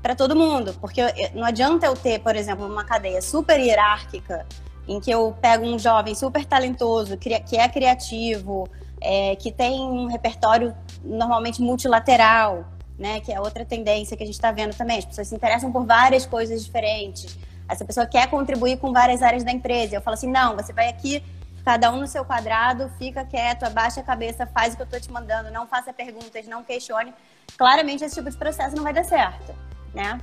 para 0.00 0.14
todo 0.14 0.36
mundo, 0.36 0.76
porque 0.80 1.00
não 1.34 1.44
adianta 1.46 1.86
eu 1.86 1.96
ter, 1.96 2.20
por 2.20 2.36
exemplo, 2.36 2.66
uma 2.66 2.84
cadeia 2.84 3.22
super 3.22 3.58
hierárquica 3.58 4.46
em 4.86 5.00
que 5.00 5.10
eu 5.10 5.34
pego 5.40 5.64
um 5.64 5.78
jovem 5.78 6.14
super 6.14 6.44
talentoso, 6.44 7.16
que 7.16 7.56
é 7.56 7.68
criativo, 7.68 8.68
é, 9.04 9.36
que 9.36 9.52
tem 9.52 9.82
um 9.82 10.06
repertório 10.06 10.74
normalmente 11.04 11.60
multilateral, 11.60 12.64
né? 12.98 13.20
Que 13.20 13.32
é 13.32 13.38
outra 13.38 13.64
tendência 13.64 14.16
que 14.16 14.22
a 14.22 14.26
gente 14.26 14.34
está 14.34 14.50
vendo 14.50 14.74
também. 14.74 14.98
As 14.98 15.04
pessoas 15.04 15.28
se 15.28 15.34
interessam 15.34 15.70
por 15.70 15.84
várias 15.84 16.24
coisas 16.24 16.64
diferentes. 16.64 17.38
Essa 17.68 17.84
pessoa 17.84 18.06
quer 18.06 18.28
contribuir 18.28 18.78
com 18.78 18.92
várias 18.92 19.22
áreas 19.22 19.44
da 19.44 19.52
empresa. 19.52 19.94
Eu 19.94 20.00
falo 20.00 20.14
assim, 20.14 20.30
não, 20.30 20.56
você 20.56 20.72
vai 20.72 20.88
aqui, 20.88 21.22
cada 21.64 21.92
um 21.92 21.96
no 22.00 22.06
seu 22.06 22.24
quadrado, 22.24 22.90
fica 22.98 23.24
quieto, 23.24 23.64
abaixa 23.64 24.00
a 24.00 24.02
cabeça, 24.02 24.46
faz 24.46 24.72
o 24.72 24.76
que 24.76 24.82
eu 24.82 24.86
estou 24.86 25.00
te 25.00 25.12
mandando, 25.12 25.50
não 25.50 25.66
faça 25.66 25.92
perguntas, 25.92 26.46
não 26.46 26.64
questione. 26.64 27.12
Claramente 27.58 28.04
esse 28.04 28.14
tipo 28.14 28.30
de 28.30 28.36
processo 28.36 28.74
não 28.74 28.82
vai 28.82 28.94
dar 28.94 29.04
certo, 29.04 29.54
né? 29.94 30.18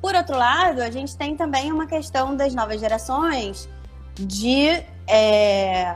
Por 0.00 0.14
outro 0.14 0.36
lado, 0.36 0.80
a 0.80 0.90
gente 0.90 1.16
tem 1.16 1.36
também 1.36 1.72
uma 1.72 1.86
questão 1.86 2.36
das 2.36 2.54
novas 2.54 2.80
gerações 2.80 3.68
de 4.18 4.82
é, 5.08 5.94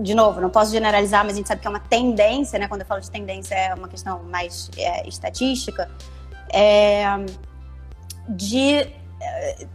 de 0.00 0.14
novo, 0.14 0.40
não 0.40 0.50
posso 0.50 0.70
generalizar, 0.70 1.24
mas 1.24 1.34
a 1.34 1.36
gente 1.36 1.46
sabe 1.46 1.60
que 1.60 1.66
é 1.66 1.70
uma 1.70 1.80
tendência, 1.80 2.58
né? 2.58 2.68
Quando 2.68 2.82
eu 2.82 2.86
falo 2.86 3.00
de 3.00 3.10
tendência, 3.10 3.54
é 3.54 3.74
uma 3.74 3.88
questão 3.88 4.22
mais 4.24 4.70
é, 4.76 5.08
estatística, 5.08 5.88
é, 6.52 7.06
de 8.28 8.86
é, 9.20 9.66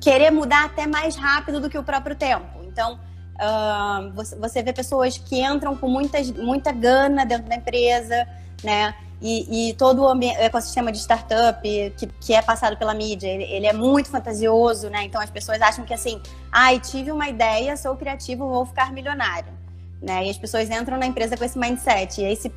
querer 0.00 0.30
mudar 0.30 0.64
até 0.64 0.86
mais 0.86 1.14
rápido 1.14 1.60
do 1.60 1.70
que 1.70 1.78
o 1.78 1.84
próprio 1.84 2.16
tempo. 2.16 2.46
Então, 2.64 2.98
uh, 3.38 4.12
você, 4.14 4.36
você 4.36 4.62
vê 4.62 4.72
pessoas 4.72 5.18
que 5.18 5.40
entram 5.40 5.76
com 5.76 5.88
muitas, 5.88 6.30
muita 6.30 6.72
gana 6.72 7.24
dentro 7.24 7.48
da 7.48 7.56
empresa, 7.56 8.26
né? 8.64 8.94
E, 9.20 9.70
e, 9.70 9.74
todo 9.74 10.04
o, 10.04 10.22
ecossistema 10.22 10.92
de 10.92 10.98
startup 10.98 11.60
que, 11.62 12.06
que 12.06 12.32
é 12.32 12.40
passado 12.40 12.76
pela 12.76 12.94
mídia, 12.94 13.26
ele, 13.26 13.44
ele, 13.44 13.66
é 13.66 13.72
muito 13.72 14.08
fantasioso, 14.08 14.88
né? 14.88 15.02
Então 15.04 15.20
as 15.20 15.28
pessoas 15.28 15.60
acham 15.60 15.84
que 15.84 15.92
assim, 15.92 16.20
ai, 16.52 16.76
ah, 16.76 16.80
tive 16.80 17.10
uma 17.10 17.28
ideia, 17.28 17.76
sou 17.76 17.96
criativo, 17.96 18.48
vou 18.48 18.64
ficar 18.64 18.92
milionário, 18.92 19.52
né? 20.00 20.24
E 20.26 20.30
as 20.30 20.38
pessoas 20.38 20.70
entram 20.70 20.96
na 20.96 21.06
empresa 21.06 21.36
com 21.36 21.44
esse 21.44 21.58
mindset 21.58 22.20
e 22.20 22.26
aí 22.26 22.36
se 22.36 22.52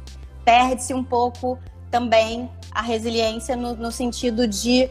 perde-se 0.45 0.93
um 0.93 1.03
pouco 1.03 1.57
também 1.89 2.47
a 2.71 2.81
resiliência 2.81 3.55
no, 3.55 3.75
no 3.75 3.91
sentido 3.91 4.47
de 4.47 4.87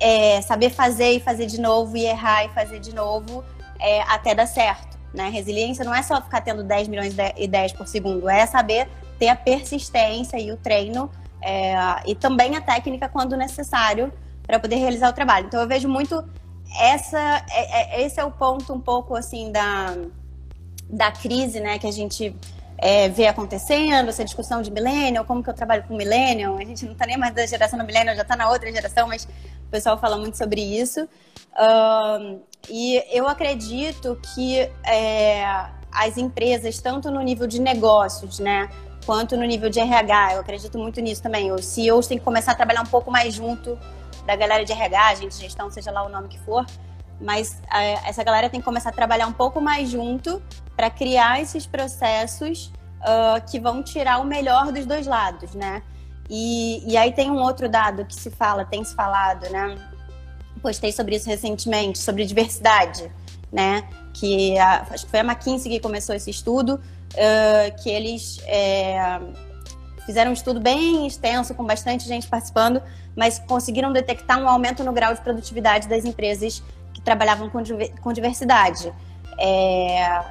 é, 0.00 0.40
saber 0.40 0.70
fazer 0.70 1.12
e 1.12 1.20
fazer 1.20 1.46
de 1.46 1.60
novo 1.60 1.96
e 1.96 2.04
errar 2.06 2.44
e 2.44 2.48
fazer 2.50 2.78
de 2.80 2.94
novo 2.94 3.44
é, 3.78 4.00
até 4.02 4.34
dar 4.34 4.46
certo. 4.46 4.98
Né? 5.12 5.28
Resiliência 5.28 5.84
não 5.84 5.94
é 5.94 6.02
só 6.02 6.20
ficar 6.20 6.40
tendo 6.40 6.62
10 6.62 6.88
milhões 6.88 7.14
de 7.14 7.34
ideias 7.36 7.72
por 7.72 7.86
segundo, 7.86 8.28
é 8.28 8.46
saber 8.46 8.88
ter 9.18 9.28
a 9.28 9.36
persistência 9.36 10.38
e 10.38 10.52
o 10.52 10.56
treino 10.56 11.10
é, 11.42 11.74
e 12.06 12.14
também 12.14 12.56
a 12.56 12.60
técnica 12.60 13.08
quando 13.08 13.36
necessário 13.36 14.12
para 14.46 14.58
poder 14.58 14.76
realizar 14.76 15.10
o 15.10 15.12
trabalho. 15.12 15.46
Então 15.46 15.60
eu 15.60 15.68
vejo 15.68 15.88
muito 15.88 16.24
essa 16.80 17.44
é, 17.50 18.00
é, 18.00 18.02
esse 18.04 18.20
é 18.20 18.24
o 18.24 18.30
ponto 18.30 18.72
um 18.72 18.80
pouco 18.80 19.14
assim 19.14 19.50
da, 19.50 19.94
da 20.88 21.10
crise, 21.10 21.60
né, 21.60 21.78
que 21.78 21.86
a 21.86 21.92
gente 21.92 22.34
é, 22.78 23.08
vê 23.08 23.26
acontecendo, 23.26 24.08
essa 24.08 24.24
discussão 24.24 24.62
de 24.62 24.70
millennial, 24.70 25.24
como 25.24 25.42
que 25.42 25.50
eu 25.50 25.54
trabalho 25.54 25.84
com 25.84 25.96
millennial, 25.96 26.56
a 26.56 26.64
gente 26.64 26.84
não 26.84 26.92
está 26.92 27.06
nem 27.06 27.16
mais 27.16 27.34
da 27.34 27.44
geração 27.44 27.78
do 27.78 27.84
millennial, 27.84 28.14
já 28.14 28.22
está 28.22 28.36
na 28.36 28.48
outra 28.50 28.70
geração, 28.70 29.08
mas 29.08 29.24
o 29.24 29.70
pessoal 29.70 29.98
fala 29.98 30.16
muito 30.16 30.38
sobre 30.38 30.60
isso. 30.60 31.02
Uh, 31.04 32.40
e 32.70 33.02
eu 33.10 33.26
acredito 33.26 34.18
que 34.34 34.60
é, 34.86 35.44
as 35.90 36.16
empresas, 36.16 36.78
tanto 36.78 37.10
no 37.10 37.20
nível 37.20 37.46
de 37.46 37.60
negócios, 37.60 38.38
né, 38.38 38.68
quanto 39.08 39.38
no 39.38 39.44
nível 39.46 39.70
de 39.70 39.80
RH. 39.80 40.34
Eu 40.34 40.40
acredito 40.40 40.78
muito 40.78 41.00
nisso 41.00 41.22
também. 41.22 41.50
Os 41.50 41.64
CEOs 41.64 42.06
têm 42.06 42.18
que 42.18 42.24
começar 42.24 42.52
a 42.52 42.54
trabalhar 42.54 42.82
um 42.82 42.86
pouco 42.86 43.10
mais 43.10 43.32
junto 43.32 43.78
da 44.26 44.36
galera 44.36 44.66
de 44.66 44.70
RH, 44.70 45.08
agente 45.08 45.36
de 45.36 45.44
gestão, 45.44 45.70
seja 45.70 45.90
lá 45.90 46.04
o 46.04 46.10
nome 46.10 46.28
que 46.28 46.38
for. 46.40 46.66
Mas 47.18 47.58
é, 47.72 48.06
essa 48.06 48.22
galera 48.22 48.50
tem 48.50 48.60
que 48.60 48.66
começar 48.66 48.90
a 48.90 48.92
trabalhar 48.92 49.26
um 49.26 49.32
pouco 49.32 49.62
mais 49.62 49.88
junto 49.88 50.42
para 50.76 50.90
criar 50.90 51.40
esses 51.40 51.66
processos 51.66 52.70
uh, 53.00 53.50
que 53.50 53.58
vão 53.58 53.82
tirar 53.82 54.18
o 54.18 54.26
melhor 54.26 54.70
dos 54.70 54.84
dois 54.84 55.06
lados, 55.06 55.54
né? 55.54 55.82
E, 56.28 56.84
e 56.86 56.94
aí 56.94 57.10
tem 57.10 57.30
um 57.30 57.38
outro 57.38 57.66
dado 57.66 58.04
que 58.04 58.14
se 58.14 58.30
fala, 58.30 58.66
tem 58.66 58.84
se 58.84 58.94
falado, 58.94 59.48
né? 59.48 59.74
Postei 60.60 60.92
sobre 60.92 61.16
isso 61.16 61.26
recentemente, 61.26 61.98
sobre 61.98 62.26
diversidade, 62.26 63.10
né? 63.50 63.88
Que 64.12 64.58
a, 64.58 64.86
acho 64.90 65.06
que 65.06 65.10
foi 65.10 65.20
a 65.20 65.24
McKinsey 65.24 65.72
que 65.72 65.80
começou 65.80 66.14
esse 66.14 66.28
estudo, 66.28 66.78
uh, 67.14 67.82
que 67.82 67.90
eles 67.90 68.38
é, 68.46 69.20
fizeram 70.06 70.30
um 70.30 70.34
estudo 70.34 70.60
bem 70.60 71.06
extenso, 71.06 71.54
com 71.54 71.64
bastante 71.64 72.06
gente 72.06 72.26
participando, 72.26 72.82
mas 73.14 73.38
conseguiram 73.38 73.92
detectar 73.92 74.40
um 74.40 74.48
aumento 74.48 74.82
no 74.82 74.92
grau 74.92 75.14
de 75.14 75.20
produtividade 75.20 75.88
das 75.88 76.04
empresas 76.04 76.62
que 76.94 77.00
trabalhavam 77.00 77.50
com, 77.50 77.62
com 78.00 78.12
diversidade. 78.12 78.92
É... 79.38 80.22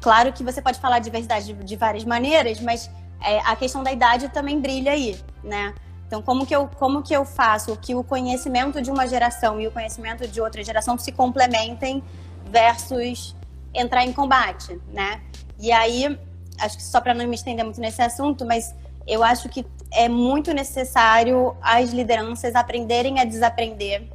Claro 0.00 0.32
que 0.32 0.44
você 0.44 0.60
pode 0.60 0.78
falar 0.78 0.98
de 0.98 1.06
diversidade 1.06 1.46
de, 1.46 1.54
de 1.54 1.76
várias 1.76 2.04
maneiras, 2.04 2.60
mas 2.60 2.90
é, 3.20 3.40
a 3.40 3.56
questão 3.56 3.82
da 3.82 3.90
idade 3.90 4.28
também 4.28 4.60
brilha 4.60 4.92
aí, 4.92 5.18
né? 5.42 5.74
Então, 6.06 6.22
como 6.22 6.46
que, 6.46 6.54
eu, 6.54 6.68
como 6.78 7.02
que 7.02 7.12
eu 7.12 7.24
faço 7.24 7.76
que 7.76 7.94
o 7.94 8.04
conhecimento 8.04 8.80
de 8.80 8.90
uma 8.90 9.08
geração 9.08 9.60
e 9.60 9.66
o 9.66 9.70
conhecimento 9.70 10.28
de 10.28 10.40
outra 10.40 10.62
geração 10.62 10.96
se 10.98 11.10
complementem 11.10 12.04
versus 12.44 13.34
entrar 13.74 14.04
em 14.04 14.12
combate, 14.12 14.80
né? 14.92 15.20
E 15.58 15.72
aí, 15.72 16.18
acho 16.60 16.76
que 16.76 16.82
só 16.82 17.00
para 17.00 17.14
não 17.14 17.26
me 17.26 17.34
estender 17.34 17.64
muito 17.64 17.80
nesse 17.80 18.02
assunto, 18.02 18.44
mas 18.44 18.74
eu 19.06 19.22
acho 19.22 19.48
que 19.48 19.66
é 19.92 20.08
muito 20.08 20.52
necessário 20.52 21.56
as 21.62 21.90
lideranças 21.90 22.54
aprenderem 22.54 23.20
a 23.20 23.24
desaprender, 23.24 24.08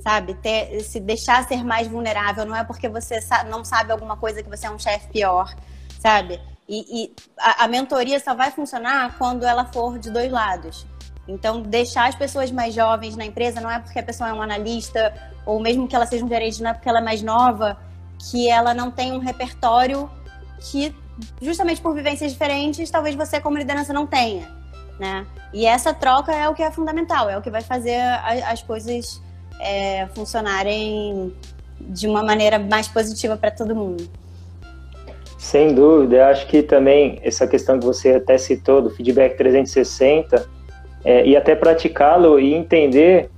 sabe? 0.00 0.34
Ter, 0.34 0.80
se 0.82 1.00
deixar 1.00 1.46
ser 1.46 1.64
mais 1.64 1.88
vulnerável. 1.88 2.44
Não 2.44 2.54
é 2.54 2.62
porque 2.64 2.88
você 2.88 3.18
não 3.48 3.64
sabe 3.64 3.92
alguma 3.92 4.16
coisa 4.16 4.42
que 4.42 4.48
você 4.48 4.66
é 4.66 4.70
um 4.70 4.78
chefe 4.78 5.08
pior, 5.08 5.54
sabe? 5.98 6.40
E, 6.68 7.04
e 7.04 7.14
a, 7.38 7.64
a 7.64 7.68
mentoria 7.68 8.20
só 8.20 8.34
vai 8.34 8.50
funcionar 8.50 9.16
quando 9.16 9.44
ela 9.44 9.64
for 9.66 9.98
de 9.98 10.10
dois 10.10 10.30
lados. 10.30 10.86
Então, 11.26 11.60
deixar 11.60 12.08
as 12.08 12.14
pessoas 12.14 12.50
mais 12.50 12.74
jovens 12.74 13.16
na 13.16 13.24
empresa 13.24 13.60
não 13.60 13.70
é 13.70 13.78
porque 13.78 13.98
a 13.98 14.02
pessoa 14.02 14.30
é 14.30 14.32
um 14.32 14.40
analista, 14.40 15.12
ou 15.44 15.60
mesmo 15.60 15.86
que 15.86 15.94
ela 15.94 16.06
seja 16.06 16.24
um 16.24 16.28
gerente, 16.28 16.62
não 16.62 16.70
é 16.70 16.74
porque 16.74 16.88
ela 16.88 17.00
é 17.00 17.02
mais 17.02 17.22
nova, 17.22 17.76
que 18.30 18.48
ela 18.48 18.72
não 18.72 18.90
tem 18.90 19.12
um 19.12 19.18
repertório 19.18 20.10
que, 20.60 20.94
justamente 21.40 21.80
por 21.80 21.94
vivências 21.94 22.32
diferentes, 22.32 22.90
talvez 22.90 23.14
você, 23.14 23.40
como 23.40 23.56
liderança, 23.58 23.92
não 23.92 24.06
tenha. 24.06 24.48
Né? 24.98 25.26
E 25.52 25.64
essa 25.66 25.94
troca 25.94 26.32
é 26.32 26.48
o 26.48 26.54
que 26.54 26.62
é 26.62 26.70
fundamental, 26.70 27.30
é 27.30 27.38
o 27.38 27.42
que 27.42 27.50
vai 27.50 27.62
fazer 27.62 28.00
as 28.46 28.62
coisas 28.62 29.22
é, 29.60 30.06
funcionarem 30.14 31.32
de 31.80 32.06
uma 32.06 32.22
maneira 32.22 32.58
mais 32.58 32.88
positiva 32.88 33.36
para 33.36 33.50
todo 33.50 33.74
mundo. 33.74 34.08
Sem 35.38 35.72
dúvida, 35.72 36.16
eu 36.16 36.24
acho 36.24 36.46
que 36.48 36.62
também 36.62 37.20
essa 37.22 37.46
questão 37.46 37.78
que 37.78 37.86
você 37.86 38.16
até 38.16 38.36
citou 38.36 38.82
do 38.82 38.90
feedback 38.90 39.36
360 39.36 40.48
é, 41.04 41.24
e 41.24 41.36
até 41.36 41.54
praticá-lo 41.54 42.40
e 42.40 42.52
entender 42.52 43.30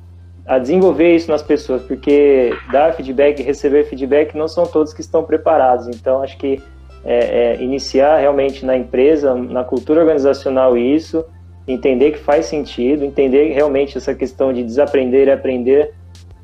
a 0.46 0.58
desenvolver 0.58 1.14
isso 1.14 1.30
nas 1.30 1.42
pessoas, 1.42 1.82
porque 1.82 2.52
dar 2.72 2.94
feedback 2.94 3.38
e 3.38 3.42
receber 3.42 3.84
feedback 3.84 4.34
não 4.34 4.48
são 4.48 4.66
todos 4.66 4.94
que 4.94 5.02
estão 5.02 5.22
preparados. 5.22 5.86
Então, 5.88 6.22
acho 6.22 6.38
que 6.38 6.60
é, 7.04 7.54
é, 7.54 7.62
iniciar 7.62 8.18
realmente 8.18 8.64
na 8.64 8.76
empresa, 8.76 9.34
na 9.34 9.64
cultura 9.64 10.00
organizacional 10.00 10.76
isso, 10.76 11.24
entender 11.66 12.12
que 12.12 12.18
faz 12.18 12.46
sentido, 12.46 13.04
entender 13.04 13.52
realmente 13.52 13.96
essa 13.96 14.14
questão 14.14 14.52
de 14.52 14.62
desaprender 14.62 15.28
e 15.28 15.30
aprender 15.30 15.92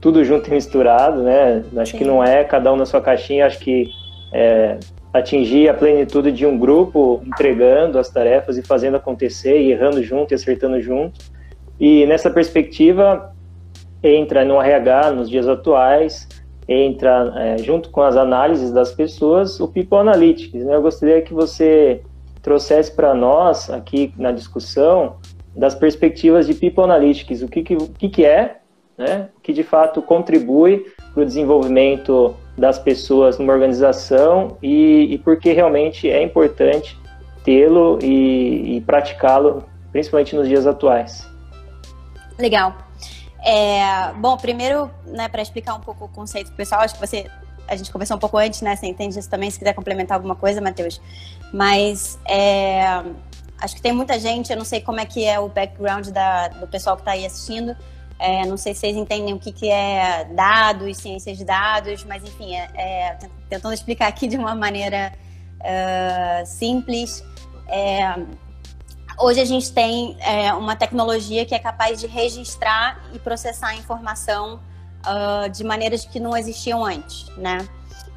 tudo 0.00 0.24
junto 0.24 0.48
e 0.48 0.52
misturado, 0.52 1.22
né? 1.22 1.64
Acho 1.76 1.92
Sim. 1.92 1.98
que 1.98 2.04
não 2.04 2.22
é 2.22 2.44
cada 2.44 2.72
um 2.72 2.76
na 2.76 2.86
sua 2.86 3.00
caixinha, 3.00 3.46
acho 3.46 3.58
que 3.58 3.88
é, 4.32 4.78
atingir 5.12 5.68
a 5.68 5.74
plenitude 5.74 6.30
de 6.30 6.46
um 6.46 6.58
grupo 6.58 7.22
entregando 7.26 7.98
as 7.98 8.08
tarefas 8.08 8.56
e 8.56 8.62
fazendo 8.62 8.96
acontecer, 8.96 9.60
e 9.60 9.72
errando 9.72 10.02
junto 10.02 10.32
e 10.32 10.34
acertando 10.34 10.80
junto. 10.80 11.20
E 11.78 12.06
nessa 12.06 12.30
perspectiva, 12.30 13.32
entra 14.02 14.44
no 14.44 14.60
RH 14.60 15.10
nos 15.12 15.28
dias 15.28 15.48
atuais, 15.48 16.28
entra 16.68 17.32
é, 17.36 17.58
junto 17.58 17.90
com 17.90 18.02
as 18.02 18.16
análises 18.16 18.72
das 18.72 18.92
pessoas 18.92 19.60
o 19.60 19.68
People 19.68 19.98
Analytics. 19.98 20.64
Né? 20.64 20.74
Eu 20.74 20.82
gostaria 20.82 21.22
que 21.22 21.32
você 21.32 22.02
trouxesse 22.42 22.92
para 22.92 23.14
nós 23.14 23.70
aqui 23.70 24.12
na 24.16 24.32
discussão 24.32 25.16
das 25.54 25.74
perspectivas 25.74 26.46
de 26.46 26.54
People 26.54 26.84
Analytics, 26.84 27.42
o 27.42 27.48
que, 27.48 27.62
que, 27.62 27.74
o 27.74 27.88
que, 27.88 28.08
que 28.08 28.24
é, 28.24 28.58
né? 28.98 29.28
o 29.36 29.40
que 29.40 29.52
de 29.52 29.62
fato 29.62 30.02
contribui 30.02 30.86
para 31.12 31.22
o 31.22 31.26
desenvolvimento 31.26 32.34
das 32.56 32.78
pessoas 32.78 33.38
numa 33.38 33.52
organização 33.52 34.56
e, 34.62 35.14
e 35.14 35.18
porque 35.18 35.52
realmente 35.52 36.10
é 36.10 36.22
importante 36.22 36.98
tê-lo 37.44 37.98
e, 38.02 38.76
e 38.76 38.80
praticá-lo, 38.80 39.64
principalmente 39.92 40.34
nos 40.34 40.48
dias 40.48 40.66
atuais. 40.66 41.28
Legal. 42.38 42.85
É, 43.48 44.12
bom, 44.14 44.36
primeiro, 44.36 44.90
né, 45.04 45.28
para 45.28 45.40
explicar 45.40 45.74
um 45.74 45.80
pouco 45.80 46.06
o 46.06 46.08
conceito 46.08 46.50
pessoal, 46.52 46.80
acho 46.80 46.94
que 46.94 47.00
você 47.00 47.30
a 47.68 47.76
gente 47.76 47.92
conversou 47.92 48.16
um 48.16 48.20
pouco 48.20 48.36
antes, 48.38 48.60
né? 48.62 48.76
Você 48.76 48.86
entende 48.86 49.18
isso 49.18 49.28
também, 49.28 49.50
se 49.50 49.58
quiser 49.58 49.72
complementar 49.72 50.16
alguma 50.16 50.36
coisa, 50.36 50.60
Matheus. 50.60 51.00
Mas 51.52 52.18
é, 52.28 53.02
acho 53.58 53.74
que 53.74 53.82
tem 53.82 53.92
muita 53.92 54.18
gente, 54.18 54.50
eu 54.50 54.56
não 54.56 54.64
sei 54.64 54.80
como 54.80 55.00
é 55.00 55.04
que 55.04 55.24
é 55.24 55.38
o 55.38 55.48
background 55.48 56.08
da, 56.08 56.48
do 56.48 56.66
pessoal 56.66 56.96
que 56.96 57.02
está 57.02 57.12
aí 57.12 57.26
assistindo, 57.26 57.76
é, 58.18 58.46
não 58.46 58.56
sei 58.56 58.72
se 58.74 58.80
vocês 58.80 58.96
entendem 58.96 59.34
o 59.34 59.38
que, 59.38 59.52
que 59.52 59.68
é 59.68 60.24
dados, 60.32 60.96
ciências 60.98 61.36
de 61.36 61.44
dados, 61.44 62.04
mas 62.04 62.24
enfim, 62.24 62.54
é, 62.54 62.70
é, 62.74 63.18
tentando 63.48 63.74
explicar 63.74 64.08
aqui 64.08 64.26
de 64.26 64.36
uma 64.36 64.54
maneira 64.54 65.12
uh, 65.60 66.46
simples. 66.46 67.22
Hoje 69.18 69.40
a 69.40 69.44
gente 69.46 69.72
tem 69.72 70.14
é, 70.20 70.52
uma 70.52 70.76
tecnologia 70.76 71.46
que 71.46 71.54
é 71.54 71.58
capaz 71.58 71.98
de 71.98 72.06
registrar 72.06 73.00
e 73.14 73.18
processar 73.18 73.68
a 73.68 73.74
informação 73.74 74.60
uh, 75.06 75.48
de 75.48 75.64
maneiras 75.64 76.04
que 76.04 76.20
não 76.20 76.36
existiam 76.36 76.84
antes, 76.84 77.26
né? 77.38 77.66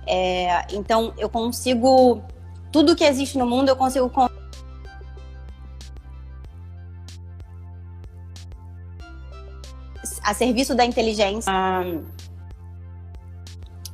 É, 0.06 0.66
então 0.74 1.14
eu 1.18 1.30
consigo 1.30 2.22
tudo 2.72 2.96
que 2.96 3.04
existe 3.04 3.38
no 3.38 3.46
mundo 3.46 3.70
eu 3.70 3.76
consigo 3.76 4.12
a 10.24 10.34
serviço 10.34 10.76
da 10.76 10.84
inteligência. 10.84 11.52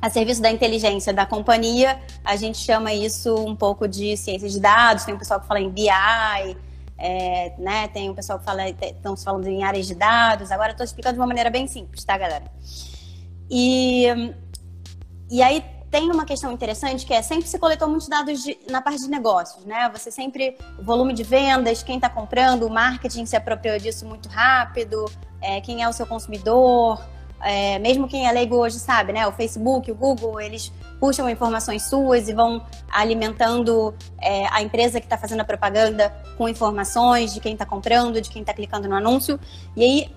A 0.02 0.10
serviço 0.10 0.42
da 0.42 0.50
inteligência 0.50 1.12
da 1.12 1.24
companhia, 1.24 2.00
a 2.24 2.36
gente 2.36 2.58
chama 2.58 2.92
isso 2.92 3.34
um 3.34 3.56
pouco 3.56 3.88
de 3.88 4.16
ciência 4.16 4.48
de 4.48 4.60
dados. 4.60 5.04
Tem 5.04 5.14
um 5.14 5.18
pessoal 5.18 5.40
que 5.40 5.46
fala 5.46 5.60
em 5.60 5.70
BI, 5.70 6.56
é, 6.98 7.52
né? 7.58 7.88
Tem 7.88 8.08
um 8.08 8.14
pessoal 8.14 8.38
que 8.38 8.44
fala, 8.44 8.68
estão 8.68 9.16
falando 9.16 9.46
em 9.46 9.64
áreas 9.64 9.86
de 9.86 9.94
dados. 9.94 10.50
Agora 10.50 10.72
estou 10.72 10.84
explicando 10.84 11.14
de 11.14 11.20
uma 11.20 11.26
maneira 11.26 11.50
bem 11.50 11.66
simples, 11.66 12.04
tá, 12.04 12.16
galera? 12.16 12.44
E, 13.50 14.06
e 15.30 15.42
aí 15.42 15.64
tem 15.90 16.10
uma 16.10 16.24
questão 16.24 16.50
interessante 16.52 17.06
que 17.06 17.14
é 17.14 17.22
sempre 17.22 17.46
se 17.46 17.58
coletou 17.58 17.88
muitos 17.88 18.08
dados 18.08 18.42
de, 18.42 18.58
na 18.68 18.82
parte 18.82 19.00
de 19.00 19.08
negócios, 19.08 19.64
né? 19.64 19.88
Você 19.94 20.10
sempre, 20.10 20.56
o 20.78 20.82
volume 20.82 21.12
de 21.12 21.22
vendas, 21.22 21.82
quem 21.82 21.96
está 21.96 22.08
comprando, 22.08 22.64
o 22.64 22.70
marketing 22.70 23.24
se 23.24 23.36
apropriou 23.36 23.78
disso 23.78 24.04
muito 24.06 24.28
rápido, 24.28 25.04
é, 25.40 25.60
quem 25.60 25.82
é 25.82 25.88
o 25.88 25.92
seu 25.92 26.06
consumidor, 26.06 27.00
é, 27.40 27.78
mesmo 27.78 28.08
quem 28.08 28.26
é 28.26 28.32
leigo 28.32 28.56
hoje 28.56 28.78
sabe, 28.78 29.12
né? 29.12 29.26
O 29.26 29.32
Facebook, 29.32 29.90
o 29.90 29.94
Google, 29.94 30.40
eles 30.40 30.72
puxam 30.98 31.28
informações 31.28 31.88
suas 31.88 32.28
e 32.28 32.32
vão 32.32 32.64
alimentando 32.90 33.94
é, 34.20 34.46
a 34.50 34.62
empresa 34.62 35.00
que 35.00 35.06
está 35.06 35.18
fazendo 35.18 35.40
a 35.40 35.44
propaganda 35.44 36.14
com 36.36 36.48
informações 36.48 37.32
de 37.32 37.40
quem 37.40 37.52
está 37.52 37.66
comprando, 37.66 38.20
de 38.20 38.30
quem 38.30 38.42
está 38.42 38.52
clicando 38.52 38.88
no 38.88 38.94
anúncio. 38.94 39.38
E 39.76 39.82
aí, 39.82 40.14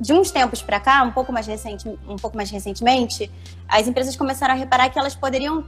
de 0.00 0.12
uns 0.12 0.30
tempos 0.30 0.62
para 0.62 0.80
cá, 0.80 1.02
um 1.02 1.12
pouco 1.12 1.32
mais 1.32 1.46
recente, 1.46 1.88
um 2.08 2.16
pouco 2.16 2.36
mais 2.36 2.50
recentemente, 2.50 3.30
as 3.68 3.86
empresas 3.86 4.16
começaram 4.16 4.54
a 4.54 4.56
reparar 4.56 4.88
que 4.88 4.98
elas 4.98 5.14
poderiam 5.14 5.64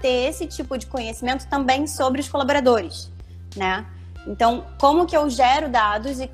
ter 0.00 0.28
esse 0.28 0.46
tipo 0.46 0.76
de 0.76 0.86
conhecimento 0.86 1.46
também 1.46 1.86
sobre 1.86 2.20
os 2.20 2.28
colaboradores, 2.28 3.10
né? 3.54 3.86
Então, 4.26 4.64
como 4.78 5.06
que 5.06 5.16
eu 5.16 5.28
gero 5.30 5.68
dados 5.68 6.18
e 6.20 6.28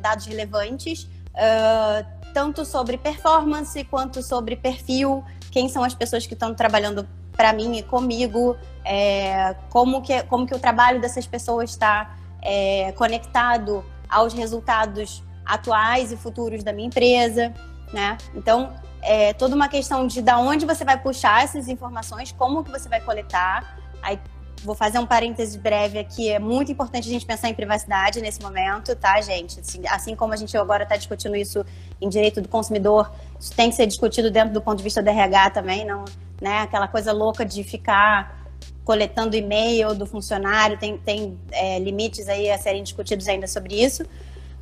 dados 0.00 0.26
relevantes 0.26 1.04
uh, 1.34 2.04
tanto 2.34 2.64
sobre 2.64 2.98
performance 2.98 3.82
quanto 3.84 4.22
sobre 4.22 4.56
perfil, 4.56 5.24
quem 5.54 5.68
são 5.68 5.84
as 5.84 5.94
pessoas 5.94 6.26
que 6.26 6.34
estão 6.34 6.52
trabalhando 6.52 7.06
para 7.30 7.52
mim 7.52 7.76
e 7.76 7.82
comigo, 7.84 8.56
é, 8.84 9.54
como, 9.70 10.02
que, 10.02 10.20
como 10.24 10.44
que 10.48 10.54
o 10.54 10.58
trabalho 10.58 11.00
dessas 11.00 11.28
pessoas 11.28 11.70
está 11.70 12.16
é, 12.42 12.90
conectado 12.92 13.84
aos 14.08 14.34
resultados 14.34 15.22
atuais 15.46 16.10
e 16.10 16.16
futuros 16.16 16.64
da 16.64 16.72
minha 16.72 16.88
empresa, 16.88 17.54
né? 17.92 18.18
Então, 18.34 18.72
é 19.00 19.32
toda 19.32 19.54
uma 19.54 19.68
questão 19.68 20.08
de 20.08 20.20
da 20.20 20.38
onde 20.38 20.66
você 20.66 20.84
vai 20.84 21.00
puxar 21.00 21.44
essas 21.44 21.68
informações, 21.68 22.32
como 22.32 22.64
que 22.64 22.70
você 22.72 22.88
vai 22.88 23.00
coletar, 23.00 23.78
aí 24.02 24.18
vou 24.64 24.74
fazer 24.74 24.98
um 24.98 25.06
parêntese 25.06 25.58
breve 25.58 25.98
aqui. 25.98 26.30
É 26.30 26.38
muito 26.38 26.72
importante 26.72 27.06
a 27.06 27.12
gente 27.12 27.26
pensar 27.26 27.50
em 27.50 27.54
privacidade 27.54 28.20
nesse 28.20 28.40
momento, 28.42 28.96
tá, 28.96 29.20
gente? 29.20 29.60
Assim, 29.60 29.82
assim 29.86 30.16
como 30.16 30.32
a 30.32 30.36
gente 30.36 30.56
agora 30.56 30.84
está 30.84 30.96
discutindo 30.96 31.36
isso 31.36 31.64
em 32.00 32.08
direito 32.08 32.40
do 32.40 32.48
consumidor, 32.48 33.12
isso 33.38 33.54
tem 33.54 33.68
que 33.68 33.76
ser 33.76 33.86
discutido 33.86 34.30
dentro 34.30 34.54
do 34.54 34.62
ponto 34.62 34.78
de 34.78 34.84
vista 34.84 35.02
do 35.02 35.08
RH 35.08 35.50
também, 35.50 35.84
não, 35.84 36.04
né? 36.40 36.60
Aquela 36.60 36.88
coisa 36.88 37.12
louca 37.12 37.44
de 37.44 37.62
ficar 37.62 38.42
coletando 38.84 39.36
e-mail 39.36 39.94
do 39.94 40.06
funcionário, 40.06 40.78
tem, 40.78 40.98
tem 40.98 41.38
é, 41.52 41.78
limites 41.78 42.28
aí 42.28 42.50
a 42.50 42.58
serem 42.58 42.82
discutidos 42.82 43.28
ainda 43.28 43.46
sobre 43.46 43.82
isso. 43.82 44.04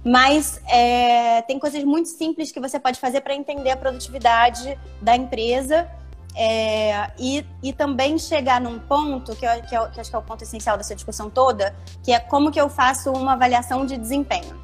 Mas 0.04 0.60
é, 0.68 1.42
tem 1.42 1.60
coisas 1.60 1.82
muito 1.84 2.08
simples 2.08 2.50
que 2.50 2.58
você 2.58 2.78
pode 2.78 2.98
fazer 2.98 3.20
para 3.20 3.34
entender 3.34 3.70
a 3.70 3.76
produtividade 3.76 4.76
da 5.00 5.14
empresa 5.14 5.88
é, 6.34 7.10
e, 7.18 7.44
e 7.62 7.72
também 7.72 8.18
chegar 8.18 8.60
num 8.60 8.78
ponto, 8.78 9.36
que, 9.36 9.44
eu, 9.44 9.62
que, 9.62 9.74
eu, 9.74 9.90
que 9.90 10.00
acho 10.00 10.10
que 10.10 10.16
é 10.16 10.18
o 10.18 10.22
ponto 10.22 10.42
essencial 10.42 10.76
dessa 10.76 10.94
discussão 10.94 11.28
toda, 11.28 11.74
que 12.02 12.12
é 12.12 12.18
como 12.18 12.50
que 12.50 12.60
eu 12.60 12.68
faço 12.68 13.12
uma 13.12 13.34
avaliação 13.34 13.84
de 13.84 13.96
desempenho. 13.96 14.60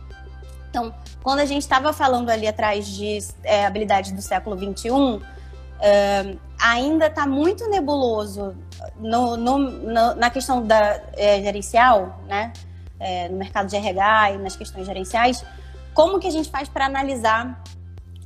Então, 0.71 0.95
quando 1.23 1.41
a 1.41 1.47
gente 1.47 1.63
estava 1.63 1.93
falando 1.93 2.31
ali 2.31 2.47
atrás 2.47 2.87
de 2.87 3.19
é, 3.43 3.67
habilidades 3.67 4.13
do 4.13 4.23
século 4.23 4.57
XXI, 4.57 4.91
uh, 4.91 5.23
ainda 6.61 7.07
está 7.07 7.27
muito 7.27 7.69
nebuloso 7.69 8.55
no, 8.97 9.37
no, 9.37 9.59
no, 9.59 10.15
na 10.15 10.31
questão 10.31 10.63
da 10.67 11.01
é, 11.17 11.41
gerencial, 11.43 12.21
né? 12.27 12.53
É, 13.01 13.29
no 13.29 13.37
mercado 13.37 13.69
de 13.69 13.77
RH 13.77 14.33
e 14.33 14.39
nas 14.39 14.57
questões 14.57 14.85
gerenciais, 14.85 15.45
como 15.95 16.19
que 16.19 16.27
a 16.27 16.31
gente 16.31 16.51
faz 16.51 16.69
para 16.69 16.87
analisar 16.87 17.63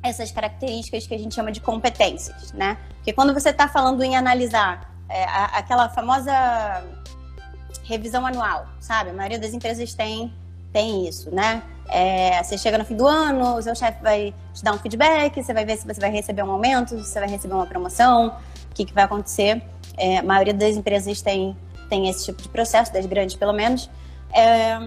essas 0.02 0.30
características 0.32 1.06
que 1.06 1.14
a 1.14 1.18
gente 1.18 1.34
chama 1.34 1.52
de 1.52 1.60
competências, 1.60 2.52
né? 2.52 2.76
Porque 2.96 3.12
quando 3.12 3.32
você 3.32 3.50
está 3.50 3.68
falando 3.68 4.02
em 4.02 4.16
analisar 4.16 4.92
é, 5.08 5.24
a, 5.24 5.44
aquela 5.58 5.88
famosa 5.88 6.32
revisão 7.84 8.26
anual, 8.26 8.66
sabe? 8.80 9.10
A 9.10 9.12
maioria 9.12 9.38
das 9.38 9.52
empresas 9.52 9.94
tem, 9.94 10.32
tem 10.72 11.06
isso, 11.06 11.30
né? 11.34 11.62
É, 11.88 12.42
você 12.42 12.56
chega 12.56 12.78
no 12.78 12.84
fim 12.84 12.96
do 12.96 13.06
ano, 13.06 13.56
o 13.56 13.62
seu 13.62 13.74
chefe 13.74 14.02
vai 14.02 14.34
te 14.54 14.62
dar 14.62 14.72
um 14.72 14.78
feedback, 14.78 15.42
você 15.42 15.52
vai 15.52 15.64
ver 15.64 15.76
se 15.76 15.86
você 15.86 16.00
vai 16.00 16.10
receber 16.10 16.42
um 16.42 16.50
aumento, 16.50 16.90
se 16.90 17.04
você 17.04 17.20
vai 17.20 17.28
receber 17.28 17.54
uma 17.54 17.66
promoção, 17.66 18.28
o 18.70 18.74
que, 18.74 18.84
que 18.84 18.94
vai 18.94 19.04
acontecer. 19.04 19.62
É, 19.96 20.18
a 20.18 20.22
maioria 20.22 20.54
das 20.54 20.76
empresas 20.76 21.20
tem, 21.20 21.56
tem 21.88 22.08
esse 22.08 22.24
tipo 22.24 22.40
de 22.40 22.48
processo, 22.48 22.92
das 22.92 23.04
grandes 23.06 23.36
pelo 23.36 23.52
menos. 23.52 23.90
É, 24.32 24.78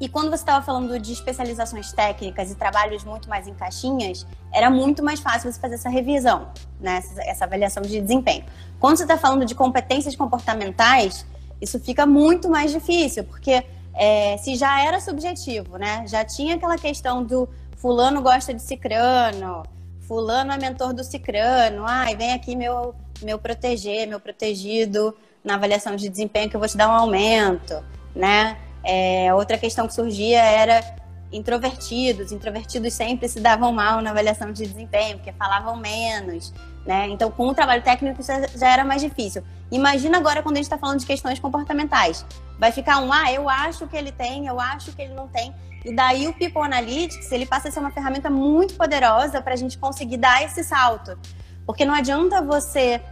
e 0.00 0.08
quando 0.08 0.30
você 0.30 0.42
estava 0.42 0.64
falando 0.64 0.98
de 0.98 1.12
especializações 1.12 1.92
técnicas 1.92 2.50
e 2.52 2.54
trabalhos 2.54 3.02
muito 3.02 3.28
mais 3.28 3.48
em 3.48 3.54
caixinhas, 3.54 4.26
era 4.52 4.70
muito 4.70 5.02
mais 5.02 5.18
fácil 5.18 5.50
você 5.52 5.58
fazer 5.58 5.74
essa 5.74 5.88
revisão, 5.88 6.48
né? 6.80 6.98
essa, 6.98 7.22
essa 7.22 7.44
avaliação 7.44 7.82
de 7.82 8.00
desempenho. 8.00 8.44
Quando 8.78 8.96
você 8.96 9.02
está 9.02 9.18
falando 9.18 9.44
de 9.44 9.54
competências 9.56 10.14
comportamentais, 10.14 11.26
isso 11.60 11.80
fica 11.80 12.06
muito 12.06 12.48
mais 12.48 12.70
difícil, 12.70 13.24
porque 13.24 13.64
é, 13.92 14.36
se 14.36 14.54
já 14.54 14.80
era 14.80 15.00
subjetivo, 15.00 15.76
né? 15.76 16.04
Já 16.06 16.24
tinha 16.24 16.54
aquela 16.54 16.78
questão 16.78 17.24
do 17.24 17.48
fulano 17.76 18.22
gosta 18.22 18.54
de 18.54 18.62
cicrano, 18.62 19.64
fulano 20.02 20.52
é 20.52 20.58
mentor 20.58 20.92
do 20.92 21.02
cicrano, 21.02 21.84
ai, 21.84 22.14
vem 22.14 22.32
aqui 22.32 22.54
meu, 22.54 22.94
meu 23.20 23.38
proteger, 23.38 24.06
meu 24.06 24.20
protegido 24.20 25.12
na 25.42 25.54
avaliação 25.54 25.96
de 25.96 26.08
desempenho 26.08 26.48
que 26.48 26.54
eu 26.54 26.60
vou 26.60 26.68
te 26.68 26.76
dar 26.76 26.88
um 26.88 26.92
aumento, 26.92 27.82
né? 28.14 28.56
É, 28.90 29.34
outra 29.34 29.58
questão 29.58 29.86
que 29.86 29.92
surgia 29.92 30.40
era 30.42 30.82
introvertidos. 31.30 32.32
Introvertidos 32.32 32.94
sempre 32.94 33.28
se 33.28 33.38
davam 33.38 33.70
mal 33.70 34.00
na 34.00 34.12
avaliação 34.12 34.50
de 34.50 34.66
desempenho, 34.66 35.18
porque 35.18 35.30
falavam 35.32 35.76
menos. 35.76 36.54
Né? 36.86 37.06
Então, 37.10 37.30
com 37.30 37.48
o 37.48 37.54
trabalho 37.54 37.82
técnico, 37.82 38.18
isso 38.22 38.32
já 38.56 38.72
era 38.72 38.86
mais 38.86 39.02
difícil. 39.02 39.44
Imagina 39.70 40.16
agora 40.16 40.42
quando 40.42 40.54
a 40.54 40.56
gente 40.56 40.64
está 40.64 40.78
falando 40.78 41.00
de 41.00 41.04
questões 41.04 41.38
comportamentais. 41.38 42.24
Vai 42.58 42.72
ficar 42.72 42.98
um, 43.02 43.12
ah, 43.12 43.30
eu 43.30 43.46
acho 43.46 43.86
que 43.86 43.94
ele 43.94 44.10
tem, 44.10 44.46
eu 44.46 44.58
acho 44.58 44.90
que 44.92 45.02
ele 45.02 45.12
não 45.12 45.28
tem. 45.28 45.54
E 45.84 45.94
daí 45.94 46.26
o 46.26 46.32
People 46.32 46.62
Analytics, 46.62 47.30
ele 47.30 47.44
passa 47.44 47.68
a 47.68 47.70
ser 47.70 47.80
uma 47.80 47.90
ferramenta 47.90 48.30
muito 48.30 48.72
poderosa 48.72 49.42
para 49.42 49.52
a 49.52 49.56
gente 49.56 49.76
conseguir 49.76 50.16
dar 50.16 50.42
esse 50.42 50.64
salto. 50.64 51.18
Porque 51.66 51.84
não 51.84 51.92
adianta 51.92 52.40
você 52.40 53.02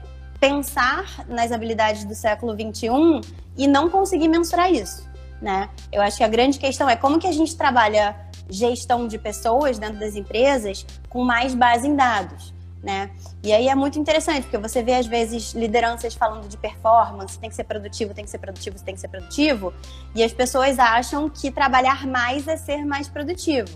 pensar 0.40 1.04
nas 1.28 1.52
habilidades 1.52 2.04
do 2.04 2.14
século 2.14 2.54
XXI 2.54 3.20
e 3.58 3.66
não 3.66 3.90
conseguir 3.90 4.28
mensurar 4.28 4.72
isso 4.72 5.15
né? 5.40 5.68
Eu 5.92 6.02
acho 6.02 6.16
que 6.16 6.24
a 6.24 6.28
grande 6.28 6.58
questão 6.58 6.88
é 6.88 6.96
como 6.96 7.18
que 7.18 7.26
a 7.26 7.32
gente 7.32 7.56
trabalha 7.56 8.16
gestão 8.48 9.06
de 9.06 9.18
pessoas 9.18 9.78
dentro 9.78 9.98
das 9.98 10.14
empresas 10.14 10.86
com 11.08 11.24
mais 11.24 11.54
base 11.54 11.86
em 11.88 11.96
dados, 11.96 12.54
né? 12.82 13.10
E 13.42 13.52
aí 13.52 13.68
é 13.68 13.74
muito 13.74 13.98
interessante, 13.98 14.42
porque 14.42 14.58
você 14.58 14.82
vê 14.82 14.94
às 14.94 15.06
vezes 15.06 15.52
lideranças 15.52 16.14
falando 16.14 16.48
de 16.48 16.56
performance, 16.56 17.38
tem 17.38 17.50
que 17.50 17.56
ser 17.56 17.64
produtivo, 17.64 18.14
tem 18.14 18.24
que 18.24 18.30
ser 18.30 18.38
produtivo, 18.38 18.76
tem 18.82 18.94
que 18.94 19.00
ser 19.00 19.08
produtivo, 19.08 19.74
e 20.14 20.22
as 20.22 20.32
pessoas 20.32 20.78
acham 20.78 21.28
que 21.28 21.50
trabalhar 21.50 22.06
mais 22.06 22.46
é 22.46 22.56
ser 22.56 22.84
mais 22.84 23.08
produtivo. 23.08 23.68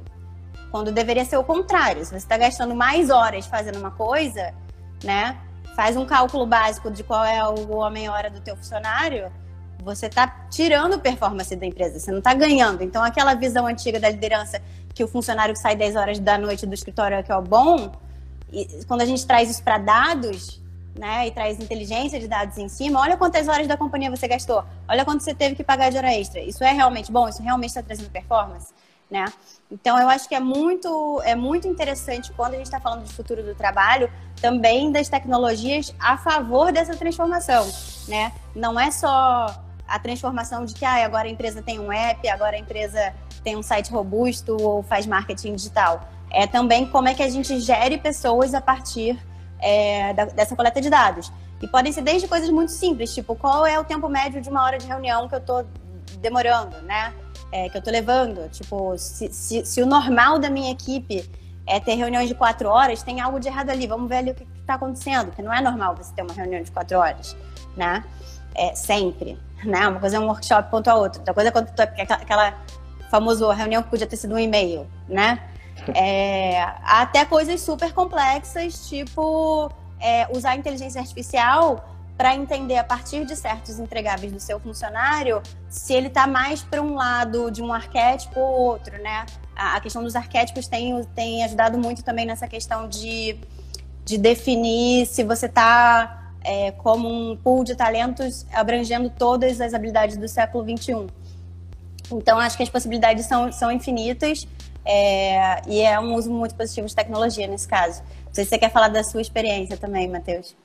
Quando 0.70 0.92
deveria 0.92 1.24
ser 1.24 1.36
o 1.36 1.42
contrário. 1.42 2.04
Se 2.04 2.10
você 2.10 2.18
está 2.18 2.38
gastando 2.38 2.76
mais 2.76 3.10
horas 3.10 3.46
fazendo 3.46 3.76
uma 3.76 3.90
coisa, 3.90 4.54
né? 5.02 5.36
Faz 5.74 5.96
um 5.96 6.06
cálculo 6.06 6.46
básico 6.46 6.90
de 6.90 7.02
qual 7.02 7.24
é 7.24 7.44
o 7.44 7.72
homem-hora 7.72 8.30
do 8.30 8.40
teu 8.40 8.56
funcionário, 8.56 9.32
você 9.82 10.06
está 10.06 10.26
tirando 10.50 10.98
performance 10.98 11.54
da 11.54 11.66
empresa, 11.66 11.98
você 11.98 12.10
não 12.10 12.18
está 12.18 12.34
ganhando. 12.34 12.82
Então, 12.82 13.02
aquela 13.02 13.34
visão 13.34 13.66
antiga 13.66 13.98
da 13.98 14.08
liderança 14.08 14.60
que 14.94 15.02
o 15.02 15.08
funcionário 15.08 15.54
que 15.54 15.60
sai 15.60 15.76
10 15.76 15.96
horas 15.96 16.18
da 16.18 16.36
noite 16.36 16.66
do 16.66 16.74
escritório 16.74 17.16
é 17.16 17.22
que 17.22 17.32
é 17.32 17.36
o 17.36 17.42
bom, 17.42 17.92
e 18.52 18.84
quando 18.86 19.02
a 19.02 19.06
gente 19.06 19.24
traz 19.26 19.48
isso 19.48 19.62
para 19.62 19.78
dados, 19.78 20.60
né, 20.94 21.28
e 21.28 21.30
traz 21.30 21.58
inteligência 21.58 22.18
de 22.18 22.26
dados 22.26 22.58
em 22.58 22.68
cima, 22.68 23.00
olha 23.00 23.16
quantas 23.16 23.48
horas 23.48 23.66
da 23.66 23.76
companhia 23.76 24.10
você 24.10 24.26
gastou, 24.26 24.64
olha 24.88 25.04
quanto 25.04 25.22
você 25.22 25.34
teve 25.34 25.54
que 25.54 25.64
pagar 25.64 25.90
de 25.90 25.96
hora 25.96 26.12
extra. 26.12 26.40
Isso 26.40 26.62
é 26.64 26.72
realmente 26.72 27.10
bom? 27.12 27.28
Isso 27.28 27.42
realmente 27.42 27.70
está 27.70 27.82
trazendo 27.82 28.10
performance? 28.10 28.72
Né? 29.10 29.24
Então, 29.70 29.98
eu 29.98 30.08
acho 30.08 30.28
que 30.28 30.36
é 30.36 30.40
muito, 30.40 31.20
é 31.24 31.34
muito 31.34 31.66
interessante 31.66 32.32
quando 32.32 32.54
a 32.54 32.56
gente 32.58 32.66
está 32.66 32.78
falando 32.78 33.04
de 33.04 33.12
futuro 33.12 33.42
do 33.42 33.54
trabalho, 33.56 34.10
também 34.40 34.92
das 34.92 35.08
tecnologias 35.08 35.92
a 35.98 36.16
favor 36.16 36.70
dessa 36.70 36.96
transformação. 36.96 37.68
Né? 38.06 38.32
Não 38.54 38.78
é 38.78 38.90
só 38.90 39.64
a 39.90 39.98
transformação 39.98 40.64
de 40.64 40.72
que 40.72 40.84
ah, 40.84 41.04
agora 41.04 41.26
a 41.26 41.30
empresa 41.30 41.60
tem 41.60 41.80
um 41.80 41.92
app, 41.92 42.26
agora 42.28 42.56
a 42.56 42.58
empresa 42.58 43.12
tem 43.42 43.56
um 43.56 43.62
site 43.62 43.90
robusto 43.90 44.56
ou 44.60 44.82
faz 44.84 45.04
marketing 45.04 45.56
digital. 45.56 46.08
É 46.30 46.46
também 46.46 46.86
como 46.86 47.08
é 47.08 47.14
que 47.14 47.22
a 47.22 47.28
gente 47.28 47.58
gere 47.58 47.98
pessoas 47.98 48.54
a 48.54 48.60
partir 48.60 49.18
é, 49.58 50.14
da, 50.14 50.26
dessa 50.26 50.54
coleta 50.54 50.80
de 50.80 50.88
dados. 50.88 51.32
E 51.60 51.66
podem 51.66 51.92
ser 51.92 52.02
desde 52.02 52.28
coisas 52.28 52.48
muito 52.48 52.70
simples, 52.70 53.12
tipo 53.12 53.34
qual 53.34 53.66
é 53.66 53.78
o 53.78 53.84
tempo 53.84 54.08
médio 54.08 54.40
de 54.40 54.48
uma 54.48 54.64
hora 54.64 54.78
de 54.78 54.86
reunião 54.86 55.28
que 55.28 55.34
eu 55.34 55.40
estou 55.40 55.66
demorando, 56.18 56.80
né? 56.82 57.12
É, 57.50 57.68
que 57.68 57.76
eu 57.76 57.80
estou 57.80 57.92
levando. 57.92 58.48
Tipo, 58.48 58.96
se, 58.96 59.28
se, 59.32 59.66
se, 59.66 59.82
o 59.82 59.86
normal 59.86 60.38
da 60.38 60.48
minha 60.48 60.70
equipe 60.70 61.28
é 61.66 61.80
ter 61.80 61.94
reuniões 61.94 62.28
de 62.28 62.34
quatro 62.34 62.68
horas, 62.68 63.02
tem 63.02 63.20
algo 63.20 63.40
de 63.40 63.48
errado 63.48 63.70
ali. 63.70 63.88
Vamos 63.88 64.08
ver 64.08 64.16
ali 64.18 64.30
o 64.30 64.34
que 64.34 64.46
está 64.60 64.74
acontecendo, 64.74 65.32
que 65.32 65.42
não 65.42 65.52
é 65.52 65.60
normal 65.60 65.96
você 65.96 66.14
ter 66.14 66.22
uma 66.22 66.32
reunião 66.32 66.62
de 66.62 66.70
quatro 66.70 66.96
horas, 66.96 67.36
né? 67.76 68.04
É, 68.54 68.74
sempre 68.74 69.38
né? 69.64 69.88
Uma 69.88 70.00
coisa 70.00 70.16
é 70.16 70.20
um 70.20 70.26
workshop 70.26 70.70
ponto 70.70 70.88
a 70.88 70.94
outra, 70.94 71.20
outra 71.20 71.34
coisa 71.34 71.48
é 71.48 71.52
quando 71.52 71.70
tu, 71.70 71.80
aquela 71.80 72.54
famosa 73.10 73.52
reunião 73.52 73.82
que 73.82 73.90
podia 73.90 74.06
ter 74.06 74.16
sido 74.16 74.34
um 74.34 74.38
e-mail, 74.38 74.86
né? 75.08 75.40
É, 75.94 76.60
até 76.84 77.24
coisas 77.24 77.60
super 77.60 77.92
complexas, 77.92 78.88
tipo 78.88 79.70
é, 79.98 80.26
usar 80.34 80.50
a 80.50 80.56
inteligência 80.56 81.00
artificial 81.00 81.84
para 82.16 82.34
entender 82.34 82.76
a 82.76 82.84
partir 82.84 83.24
de 83.24 83.34
certos 83.34 83.78
entregáveis 83.78 84.30
do 84.30 84.38
seu 84.38 84.60
funcionário 84.60 85.42
se 85.70 85.94
ele 85.94 86.08
está 86.08 86.26
mais 86.26 86.62
para 86.62 86.82
um 86.82 86.94
lado 86.94 87.50
de 87.50 87.62
um 87.62 87.72
arquétipo 87.72 88.38
ou 88.38 88.60
outro, 88.60 89.02
né? 89.02 89.24
A, 89.56 89.80
questão 89.80 90.02
dos 90.02 90.14
arquétipos 90.14 90.68
tem, 90.68 91.02
tem 91.14 91.42
ajudado 91.44 91.78
muito 91.78 92.04
também 92.04 92.26
nessa 92.26 92.46
questão 92.46 92.88
de, 92.88 93.38
de 94.04 94.18
definir 94.18 95.06
se 95.06 95.24
você 95.24 95.46
está 95.46 96.19
é, 96.44 96.70
como 96.72 97.08
um 97.08 97.36
pool 97.36 97.64
de 97.64 97.74
talentos 97.74 98.46
abrangendo 98.52 99.10
todas 99.10 99.60
as 99.60 99.74
habilidades 99.74 100.16
do 100.16 100.28
século 100.28 100.64
XXI. 100.64 101.06
Então, 102.12 102.38
acho 102.38 102.56
que 102.56 102.62
as 102.62 102.68
possibilidades 102.68 103.26
são, 103.26 103.52
são 103.52 103.70
infinitas 103.70 104.46
é, 104.84 105.60
e 105.68 105.80
é 105.80 105.98
um 106.00 106.14
uso 106.14 106.30
muito 106.30 106.54
positivo 106.54 106.86
de 106.86 106.94
tecnologia 106.94 107.46
nesse 107.46 107.68
caso. 107.68 108.02
Não 108.26 108.34
sei 108.34 108.44
se 108.44 108.50
você 108.50 108.58
quer 108.58 108.70
falar 108.70 108.88
da 108.88 109.04
sua 109.04 109.20
experiência 109.20 109.76
também, 109.76 110.08
Matheus. 110.08 110.56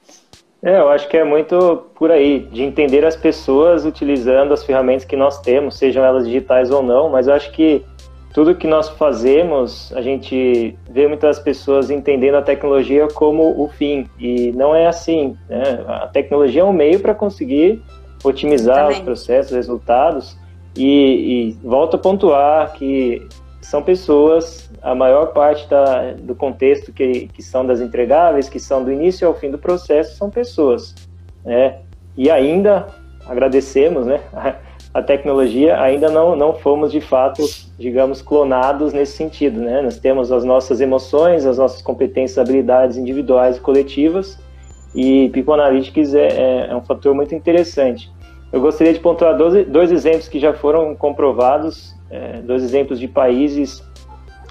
É, 0.63 0.79
eu 0.79 0.89
acho 0.89 1.07
que 1.07 1.17
é 1.17 1.23
muito 1.23 1.85
por 1.93 2.09
aí, 2.09 2.39
de 2.39 2.63
entender 2.63 3.05
as 3.05 3.15
pessoas 3.15 3.85
utilizando 3.85 4.53
as 4.53 4.63
ferramentas 4.63 5.05
que 5.05 5.15
nós 5.15 5.39
temos, 5.41 5.77
sejam 5.77 6.03
elas 6.03 6.25
digitais 6.25 6.71
ou 6.71 6.81
não, 6.81 7.09
mas 7.09 7.27
eu 7.27 7.33
acho 7.33 7.51
que 7.51 7.85
tudo 8.35 8.53
que 8.53 8.67
nós 8.67 8.89
fazemos, 8.89 9.93
a 9.95 10.01
gente 10.01 10.77
vê 10.89 11.07
muitas 11.07 11.39
pessoas 11.39 11.89
entendendo 11.89 12.35
a 12.35 12.41
tecnologia 12.41 13.07
como 13.07 13.63
o 13.63 13.69
fim, 13.69 14.09
e 14.19 14.51
não 14.51 14.75
é 14.75 14.87
assim. 14.87 15.37
Né? 15.47 15.81
A 15.87 16.07
tecnologia 16.07 16.61
é 16.61 16.65
um 16.65 16.73
meio 16.73 16.99
para 16.99 17.15
conseguir 17.15 17.81
otimizar 18.25 18.89
os 18.89 18.99
processos, 18.99 19.51
os 19.51 19.55
resultados, 19.55 20.37
e, 20.75 21.53
e 21.53 21.57
volto 21.63 21.95
a 21.95 21.97
pontuar 21.97 22.73
que 22.73 23.25
são 23.61 23.81
pessoas, 23.81 24.69
a 24.81 24.93
maior 24.93 25.27
parte 25.27 25.65
da, 25.69 26.11
do 26.11 26.35
contexto 26.35 26.91
que, 26.91 27.29
que 27.29 27.41
são 27.41 27.65
das 27.65 27.79
entregáveis, 27.79 28.49
que 28.49 28.59
são 28.59 28.83
do 28.83 28.91
início 28.91 29.25
ao 29.25 29.33
fim 29.33 29.49
do 29.49 29.57
processo, 29.57 30.17
são 30.17 30.29
pessoas. 30.29 30.93
Né? 31.45 31.77
E 32.17 32.29
ainda 32.29 32.87
agradecemos 33.25 34.05
né, 34.05 34.19
a 34.93 35.01
tecnologia, 35.01 35.79
ainda 35.79 36.09
não, 36.09 36.35
não 36.35 36.53
fomos 36.53 36.91
de 36.91 36.99
fato, 36.99 37.41
digamos, 37.77 38.21
clonados 38.21 38.93
nesse 38.93 39.13
sentido. 39.13 39.59
Né? 39.59 39.81
Nós 39.81 39.99
temos 39.99 40.31
as 40.31 40.43
nossas 40.43 40.81
emoções, 40.81 41.45
as 41.45 41.57
nossas 41.57 41.81
competências, 41.81 42.37
habilidades 42.37 42.97
individuais 42.97 43.57
e 43.57 43.59
coletivas, 43.59 44.37
e 44.93 45.29
People 45.29 45.53
Analytics 45.53 46.13
é, 46.13 46.27
é, 46.27 46.67
é 46.71 46.75
um 46.75 46.81
fator 46.81 47.13
muito 47.13 47.35
interessante. 47.35 48.09
Eu 48.51 48.61
gostaria 48.61 48.93
de 48.93 48.99
pontuar 48.99 49.35
dois, 49.35 49.67
dois 49.67 49.91
exemplos 49.91 50.29
que 50.29 50.39
já 50.39 50.53
foram 50.53 50.95
comprovados, 50.95 51.93
é, 52.09 52.41
dois 52.41 52.63
exemplos 52.63 52.99
de 52.99 53.07
países 53.07 53.83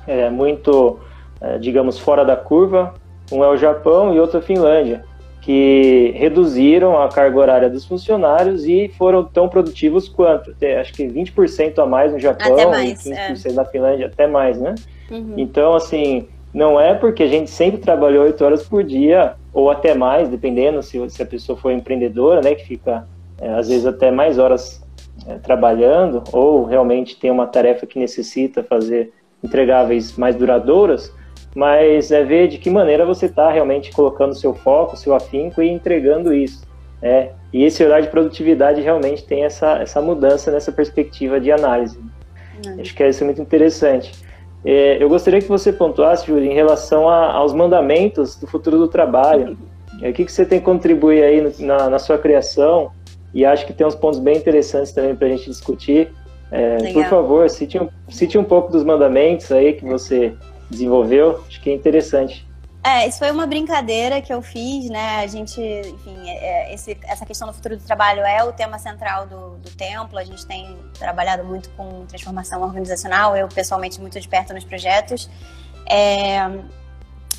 é, 0.07 0.29
muito, 0.29 0.99
é, 1.41 1.57
digamos, 1.59 1.99
fora 1.99 2.25
da 2.25 2.37
curva. 2.37 2.93
Um 3.33 3.43
é 3.43 3.49
o 3.49 3.57
Japão 3.57 4.13
e 4.13 4.21
outro 4.21 4.39
a 4.39 4.43
Finlândia. 4.43 5.05
Que 5.45 6.15
reduziram 6.17 6.99
a 6.99 7.07
carga 7.09 7.39
horária 7.39 7.69
dos 7.69 7.85
funcionários 7.85 8.65
e 8.65 8.89
foram 8.97 9.23
tão 9.23 9.47
produtivos 9.47 10.09
quanto. 10.09 10.57
Acho 10.81 10.93
que 10.95 11.07
20% 11.07 11.79
a 11.79 11.85
mais 11.85 12.13
no 12.15 12.19
Japão 12.19 12.71
mais, 12.71 13.05
e 13.05 13.11
15% 13.11 13.51
é. 13.51 13.53
na 13.53 13.65
Finlândia, 13.67 14.07
até 14.07 14.27
mais, 14.27 14.59
né? 14.59 14.75
Uhum. 15.11 15.35
Então, 15.37 15.75
assim, 15.75 16.27
não 16.53 16.81
é 16.81 16.95
porque 16.95 17.25
a 17.25 17.29
gente 17.29 17.51
sempre 17.51 17.79
trabalhou 17.79 18.25
8 18.25 18.43
horas 18.43 18.63
por 18.67 18.83
dia, 18.83 19.35
ou 19.53 19.71
até 19.71 19.95
mais, 19.95 20.31
dependendo 20.31 20.83
se, 20.83 20.99
se 21.11 21.23
a 21.23 21.27
pessoa 21.27 21.59
for 21.59 21.73
empreendedora, 21.73 22.41
né, 22.41 22.55
que 22.55 22.65
fica 22.65 23.07
é, 23.39 23.53
às 23.53 23.69
vezes 23.69 23.85
até 23.85 24.11
mais 24.11 24.39
horas 24.39 24.83
é, 25.29 25.35
trabalhando, 25.35 26.25
ou 26.33 26.65
realmente 26.65 27.21
tem 27.21 27.31
uma 27.31 27.47
tarefa 27.47 27.85
que 27.85 27.99
necessita 27.99 28.65
fazer 28.65 29.13
entregáveis 29.43 30.17
mais 30.17 30.37
duradouras, 30.37 31.13
mas 31.55 32.11
é 32.11 32.25
ver 32.25 32.49
de 32.49 32.59
que 32.59 32.69
maneira 32.69 33.07
você 33.07 33.27
está 33.27 33.51
realmente 33.51 33.93
colocando 33.93 34.35
seu 34.35 34.53
foco, 34.53 34.97
seu 34.97 35.15
afinco 35.15 35.63
e 35.63 35.69
entregando 35.69 36.35
isso. 36.35 36.63
Né? 37.01 37.31
E 37.53 37.65
esse 37.65 37.85
horário 37.85 38.07
de 38.07 38.11
produtividade 38.11 38.81
realmente 38.81 39.25
tem 39.25 39.45
essa, 39.45 39.79
essa 39.79 40.01
mudança 40.01 40.51
nessa 40.51 40.73
perspectiva 40.73 41.39
de 41.39 41.53
análise. 41.53 41.99
Hum. 41.99 42.81
Acho 42.81 42.95
que 42.95 43.07
isso 43.07 43.23
é 43.23 43.27
muito 43.27 43.41
interessante. 43.41 44.13
É, 44.65 45.03
eu 45.03 45.09
gostaria 45.09 45.41
que 45.41 45.49
você 45.49 45.73
pontuasse, 45.73 46.27
Júlia, 46.27 46.51
em 46.51 46.55
relação 46.55 47.09
a, 47.09 47.33
aos 47.33 47.53
mandamentos 47.53 48.35
do 48.37 48.47
futuro 48.47 48.79
do 48.79 48.89
trabalho. 48.89 49.57
É, 50.01 50.11
o 50.11 50.13
que, 50.13 50.25
que 50.25 50.33
você 50.33 50.45
tem 50.45 50.59
que 50.59 50.65
contribuir 50.65 51.23
aí 51.23 51.41
no, 51.41 51.53
na, 51.67 51.91
na, 51.91 51.99
sua 51.99 52.19
criação? 52.19 52.91
E 53.33 53.45
acho 53.45 53.67
que 53.67 53.73
tem 53.73 53.87
uns 53.87 53.95
pontos 53.95 54.19
bem 54.19 54.37
interessantes 54.37 54.91
também 54.91 55.15
para 55.15 55.27
a 55.27 55.31
gente 55.31 55.51
discutir. 55.51 56.11
É, 56.51 56.93
por 56.93 57.05
favor, 57.05 57.49
cite 57.51 57.79
um, 57.79 57.89
cite 58.09 58.39
um 58.39 58.45
pouco 58.45 58.73
dos 58.73 58.85
mandamentos 58.85 59.51
aí 59.53 59.75
que 59.75 59.85
você 59.85 60.33
desenvolveu. 60.71 61.45
Acho 61.49 61.61
que 61.61 61.71
é 61.71 61.75
interessante. 61.75 62.47
É, 62.87 63.09
isso 63.09 63.19
foi 63.19 63.31
uma 63.31 63.47
brincadeira 63.47 64.21
que 64.21 64.31
eu 64.31 64.43
fiz, 64.43 64.91
né? 64.91 65.21
A 65.21 65.27
gente, 65.27 65.59
enfim, 65.59 66.29
é, 66.29 66.69
é, 66.71 66.75
esse, 66.75 66.99
essa 67.05 67.25
questão 67.25 67.49
do 67.49 67.55
futuro 67.55 67.79
do 67.79 67.83
trabalho 67.83 68.21
é 68.21 68.45
o 68.45 68.53
tema 68.53 68.79
central 68.79 69.27
do, 69.27 69.57
do 69.57 69.71
templo. 69.71 70.19
A 70.19 70.25
gente 70.25 70.45
tem 70.47 70.77
trabalhado 70.99 71.43
muito 71.45 71.71
com 71.71 72.05
transformação 72.05 72.61
organizacional, 72.61 73.35
eu 73.35 73.49
pessoalmente 73.49 73.99
muito 73.99 74.21
de 74.21 74.29
perto 74.29 74.53
nos 74.53 74.65
projetos. 74.65 75.31
É, 75.89 76.41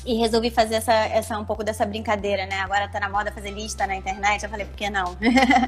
e 0.04 0.14
resolvi 0.14 0.50
fazer 0.50 0.76
essa, 0.76 0.92
essa 0.92 1.38
um 1.38 1.44
pouco 1.44 1.62
dessa 1.62 1.86
brincadeira, 1.86 2.44
né? 2.46 2.56
Agora 2.60 2.88
tá 2.88 2.98
na 2.98 3.08
moda 3.08 3.30
fazer 3.30 3.50
lista 3.50 3.86
na 3.86 3.94
internet. 3.94 4.42
Eu 4.42 4.50
falei, 4.50 4.66
por 4.66 4.74
que 4.74 4.90
não? 4.90 5.16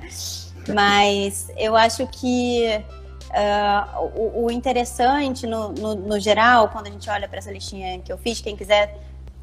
Mas 0.74 1.52
eu 1.56 1.76
acho 1.76 2.04
que 2.08 2.84
Uh, 3.28 4.00
o, 4.16 4.44
o, 4.46 4.50
interessante 4.50 5.46
no, 5.46 5.68
no, 5.68 5.94
no, 5.94 6.18
geral, 6.18 6.68
quando 6.70 6.86
a 6.86 6.90
gente 6.90 7.10
olha 7.10 7.28
para 7.28 7.38
essa 7.38 7.52
listinha 7.52 7.98
que 8.00 8.10
eu 8.10 8.16
fiz, 8.16 8.40
quem 8.40 8.56
quiser 8.56 8.98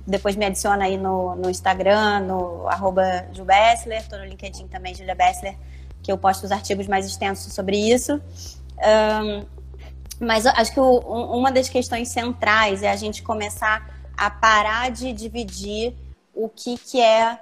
depois 0.07 0.35
me 0.35 0.45
adiciona 0.45 0.85
aí 0.85 0.97
no, 0.97 1.35
no 1.35 1.49
Instagram, 1.49 2.21
no 2.21 2.67
arroba 2.67 3.27
Bessler, 3.45 3.99
estou 3.99 4.19
no 4.19 4.25
LinkedIn 4.25 4.67
também, 4.67 4.93
Julia 4.93 5.15
Bessler, 5.15 5.55
que 6.01 6.11
eu 6.11 6.17
posto 6.17 6.43
os 6.45 6.51
artigos 6.51 6.87
mais 6.87 7.05
extensos 7.05 7.53
sobre 7.53 7.77
isso. 7.77 8.19
Um, 8.77 9.45
mas 10.19 10.45
acho 10.45 10.71
que 10.71 10.79
o, 10.79 10.99
uma 10.99 11.51
das 11.51 11.69
questões 11.69 12.09
centrais 12.09 12.83
é 12.83 12.89
a 12.89 12.95
gente 12.95 13.21
começar 13.23 13.87
a 14.15 14.29
parar 14.29 14.91
de 14.91 15.11
dividir 15.11 15.93
o 16.33 16.47
que, 16.49 16.77
que 16.77 17.01
é 17.01 17.39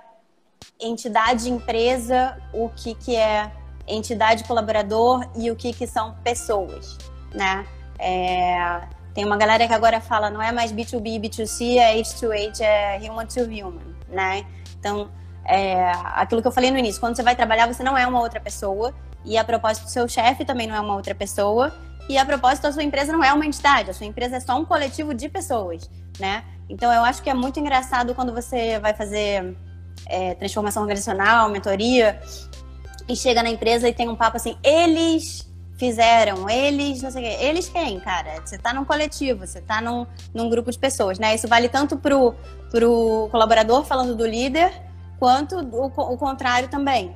entidade 0.80 1.50
empresa, 1.50 2.38
o 2.54 2.70
que, 2.70 2.96
que 2.96 3.16
é 3.16 3.52
entidade 3.88 4.44
colaborador 4.44 5.26
e 5.36 5.52
o 5.52 5.56
que, 5.56 5.74
que 5.74 5.86
são 5.86 6.16
pessoas, 6.24 6.98
né? 7.34 7.66
É, 8.00 8.82
tem 9.14 9.26
uma 9.26 9.38
galera 9.38 9.68
que 9.68 9.74
agora 9.74 10.02
fala 10.02 10.30
não 10.30 10.42
é 10.42 10.52
mais 10.52 10.72
B2B, 10.72 11.20
B2C, 11.20 11.78
é 11.78 11.96
H2H, 11.96 12.62
é 12.62 13.00
human 13.10 13.26
to 13.26 13.42
human, 13.42 13.96
né? 14.10 14.46
Então, 14.80 15.10
é, 15.46 15.92
aquilo 16.16 16.42
que 16.42 16.48
eu 16.48 16.52
falei 16.52 16.72
no 16.72 16.78
início, 16.78 17.00
quando 17.00 17.16
você 17.16 17.24
vai 17.24 17.36
trabalhar, 17.36 17.68
você 17.68 17.84
não 17.84 17.98
é 17.98 18.08
uma 18.08 18.20
outra 18.20 18.40
pessoa, 18.40 18.94
e 19.24 19.38
a 19.38 19.44
propósito, 19.44 19.90
seu 19.90 20.08
chefe 20.08 20.44
também 20.44 20.68
não 20.68 20.76
é 20.76 20.80
uma 20.80 20.96
outra 20.96 21.14
pessoa, 21.14 21.74
e 22.10 22.18
a 22.18 22.26
propósito, 22.26 22.68
a 22.68 22.72
sua 22.72 22.84
empresa 22.84 23.14
não 23.14 23.24
é 23.24 23.32
uma 23.32 23.46
entidade, 23.46 23.90
a 23.90 23.94
sua 23.94 24.06
empresa 24.06 24.38
é 24.38 24.40
só 24.40 24.58
um 24.58 24.66
coletivo 24.66 25.14
de 25.14 25.30
pessoas, 25.30 25.90
né? 26.20 26.44
Então, 26.68 26.92
eu 26.92 27.04
acho 27.04 27.22
que 27.22 27.30
é 27.30 27.34
muito 27.34 27.60
engraçado 27.60 28.16
quando 28.16 28.34
você 28.34 28.80
vai 28.80 28.94
fazer 28.94 29.56
é, 30.08 30.34
transformação 30.36 30.82
organizacional, 30.84 31.50
mentoria, 31.50 32.20
e 33.08 33.16
chega 33.16 33.44
na 33.44 33.50
empresa 33.50 33.88
e 33.88 33.94
tem 33.94 34.10
um 34.10 34.16
papo 34.16 34.38
assim, 34.38 34.58
eles 34.64 35.48
fizeram, 35.78 36.50
eles, 36.50 37.02
não 37.02 37.12
sei 37.12 37.22
o 37.22 37.26
quê. 37.26 37.44
Eles 37.44 37.70
quem, 37.70 38.00
cara? 38.00 38.42
Você 38.46 38.58
tá 38.58 38.74
num 38.74 38.86
coletivo, 38.86 39.46
você 39.46 39.60
tá 39.60 39.82
num, 39.82 40.06
num 40.34 40.50
grupo 40.50 40.72
de 40.72 40.80
pessoas, 40.80 41.20
né? 41.20 41.36
Isso 41.36 41.48
vale 41.48 41.68
tanto 41.68 41.98
pro, 41.98 42.34
pro 42.72 43.28
colaborador 43.32 43.84
falando 43.84 44.16
do 44.16 44.26
líder, 44.26 44.72
quanto 45.20 45.58
o, 45.58 45.86
o 45.86 46.18
contrário 46.18 46.70
também, 46.70 47.16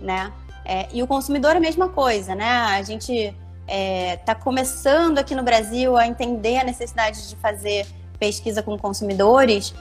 né? 0.00 0.32
É, 0.64 0.88
e 0.92 1.02
o 1.02 1.06
consumidor 1.06 1.52
é 1.52 1.56
a 1.56 1.60
mesma 1.60 1.88
coisa, 1.88 2.34
né? 2.34 2.48
A 2.48 2.82
gente 2.82 3.34
é, 3.66 4.16
tá 4.18 4.34
começando 4.34 5.18
aqui 5.18 5.34
no 5.34 5.42
Brasil 5.42 5.96
a 5.96 6.06
entender 6.06 6.58
a 6.58 6.64
necessidade 6.64 7.28
de 7.28 7.36
fazer 7.36 7.86
pesquisa 8.18 8.62
com 8.62 8.78
consumidores, 8.78 9.74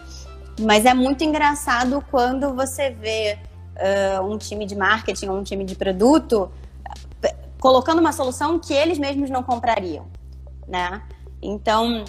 mas 0.59 0.85
é 0.85 0.93
muito 0.93 1.23
engraçado 1.23 2.03
quando 2.09 2.53
você 2.53 2.89
vê 2.89 3.37
uh, 3.77 4.23
um 4.23 4.37
time 4.37 4.65
de 4.65 4.75
marketing 4.75 5.27
ou 5.27 5.37
um 5.37 5.43
time 5.43 5.63
de 5.65 5.75
produto 5.75 6.51
colocando 7.63 7.99
uma 7.99 8.11
solução 8.11 8.59
que 8.59 8.73
eles 8.73 8.99
mesmos 8.99 9.29
não 9.29 9.41
comprariam, 9.41 10.05
né? 10.67 11.01
Então, 11.41 12.03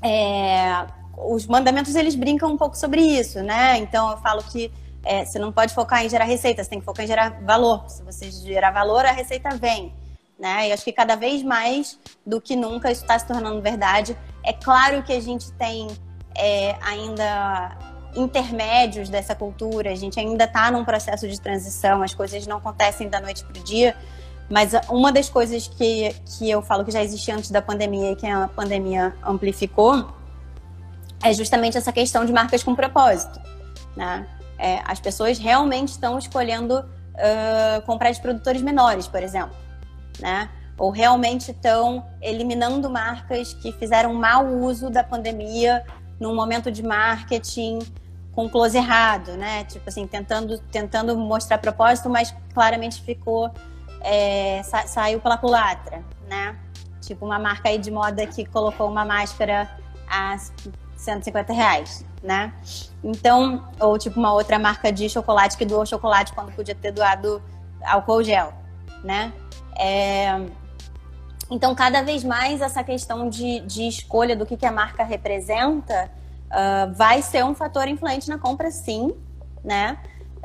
é, 0.00 0.86
os 1.16 1.44
mandamentos 1.44 1.96
eles 1.96 2.14
brincam 2.14 2.52
um 2.52 2.56
pouco 2.56 2.78
sobre 2.78 3.00
isso, 3.00 3.42
né? 3.42 3.78
Então 3.78 4.12
eu 4.12 4.16
falo 4.18 4.44
que 4.44 4.70
é, 5.02 5.24
você 5.24 5.40
não 5.40 5.50
pode 5.50 5.74
focar 5.74 6.04
em 6.04 6.08
gerar 6.08 6.24
receita, 6.24 6.62
você 6.62 6.70
tem 6.70 6.78
que 6.78 6.84
focar 6.84 7.04
em 7.04 7.08
gerar 7.08 7.40
valor. 7.42 7.90
Se 7.90 8.00
você 8.04 8.30
gerar 8.30 8.70
valor, 8.70 9.04
a 9.04 9.10
receita 9.10 9.48
vem. 9.56 9.92
Né? 10.38 10.68
E 10.68 10.72
acho 10.72 10.84
que 10.84 10.92
cada 10.92 11.16
vez 11.16 11.42
mais 11.42 11.98
do 12.24 12.40
que 12.40 12.54
nunca 12.54 12.92
isso 12.92 13.02
está 13.02 13.18
se 13.18 13.26
tornando 13.26 13.60
verdade. 13.60 14.16
É 14.44 14.52
claro 14.52 15.02
que 15.02 15.12
a 15.12 15.20
gente 15.20 15.50
tem 15.52 15.88
é, 16.36 16.76
ainda 16.80 17.76
intermédios 18.16 19.08
dessa 19.08 19.34
cultura, 19.34 19.90
a 19.90 19.94
gente 19.94 20.18
ainda 20.18 20.44
está 20.44 20.70
num 20.70 20.84
processo 20.84 21.28
de 21.28 21.40
transição, 21.40 22.02
as 22.02 22.14
coisas 22.14 22.46
não 22.46 22.58
acontecem 22.58 23.08
da 23.08 23.20
noite 23.20 23.44
para 23.44 23.60
o 23.60 23.64
dia, 23.64 23.94
mas 24.48 24.72
uma 24.88 25.12
das 25.12 25.28
coisas 25.28 25.66
que, 25.66 26.14
que 26.24 26.48
eu 26.48 26.62
falo 26.62 26.84
que 26.84 26.90
já 26.90 27.02
existia 27.02 27.34
antes 27.34 27.50
da 27.50 27.60
pandemia 27.60 28.12
e 28.12 28.16
que 28.16 28.26
a 28.26 28.48
pandemia 28.48 29.14
amplificou 29.24 30.08
é 31.22 31.32
justamente 31.32 31.76
essa 31.76 31.92
questão 31.92 32.24
de 32.24 32.32
marcas 32.32 32.62
com 32.62 32.74
propósito. 32.74 33.40
Né? 33.96 34.26
É, 34.58 34.80
as 34.84 35.00
pessoas 35.00 35.38
realmente 35.38 35.88
estão 35.88 36.18
escolhendo 36.18 36.78
uh, 36.78 37.82
comprar 37.84 38.10
de 38.12 38.20
produtores 38.20 38.62
menores, 38.62 39.08
por 39.08 39.22
exemplo. 39.22 39.56
Né? 40.20 40.48
Ou 40.78 40.90
realmente 40.90 41.50
estão 41.50 42.06
eliminando 42.22 42.88
marcas 42.88 43.52
que 43.54 43.72
fizeram 43.72 44.14
mau 44.14 44.46
uso 44.46 44.90
da 44.90 45.02
pandemia 45.02 45.84
num 46.20 46.34
momento 46.34 46.70
de 46.70 46.82
marketing 46.82 47.80
com 48.36 48.50
close 48.50 48.76
errado, 48.76 49.32
né? 49.32 49.64
Tipo 49.64 49.88
assim, 49.88 50.06
tentando, 50.06 50.58
tentando 50.70 51.16
mostrar 51.16 51.56
propósito, 51.56 52.10
mas 52.10 52.36
claramente 52.52 53.00
ficou. 53.00 53.50
É, 54.02 54.62
sa 54.62 54.86
saiu 54.86 55.18
pela 55.18 55.38
culatra, 55.38 56.04
né? 56.28 56.54
Tipo 57.00 57.24
uma 57.24 57.38
marca 57.38 57.70
aí 57.70 57.78
de 57.78 57.90
moda 57.90 58.26
que 58.26 58.44
colocou 58.44 58.88
uma 58.88 59.06
máscara 59.06 59.68
a 60.06 60.36
150 60.96 61.52
reais, 61.52 62.04
né? 62.22 62.52
Então, 63.02 63.66
ou 63.80 63.98
tipo 63.98 64.20
uma 64.20 64.32
outra 64.34 64.58
marca 64.58 64.92
de 64.92 65.08
chocolate 65.08 65.56
que 65.56 65.64
doou 65.64 65.86
chocolate 65.86 66.34
quando 66.34 66.52
podia 66.52 66.74
ter 66.74 66.92
doado 66.92 67.42
álcool 67.82 68.22
gel, 68.22 68.52
né? 69.02 69.32
É... 69.78 70.44
Então, 71.50 71.74
cada 71.74 72.02
vez 72.02 72.22
mais 72.22 72.60
essa 72.60 72.84
questão 72.84 73.30
de, 73.30 73.60
de 73.60 73.88
escolha 73.88 74.36
do 74.36 74.44
que, 74.44 74.56
que 74.56 74.66
a 74.66 74.72
marca 74.72 75.04
representa 75.04 76.10
uh, 76.50 76.92
vai 76.94 77.22
ser 77.22 77.44
um 77.44 77.54
fator 77.54 77.88
influente 77.88 78.28
na 78.28 78.38
compra, 78.38 78.70
sim, 78.70 79.14
né? 79.64 79.98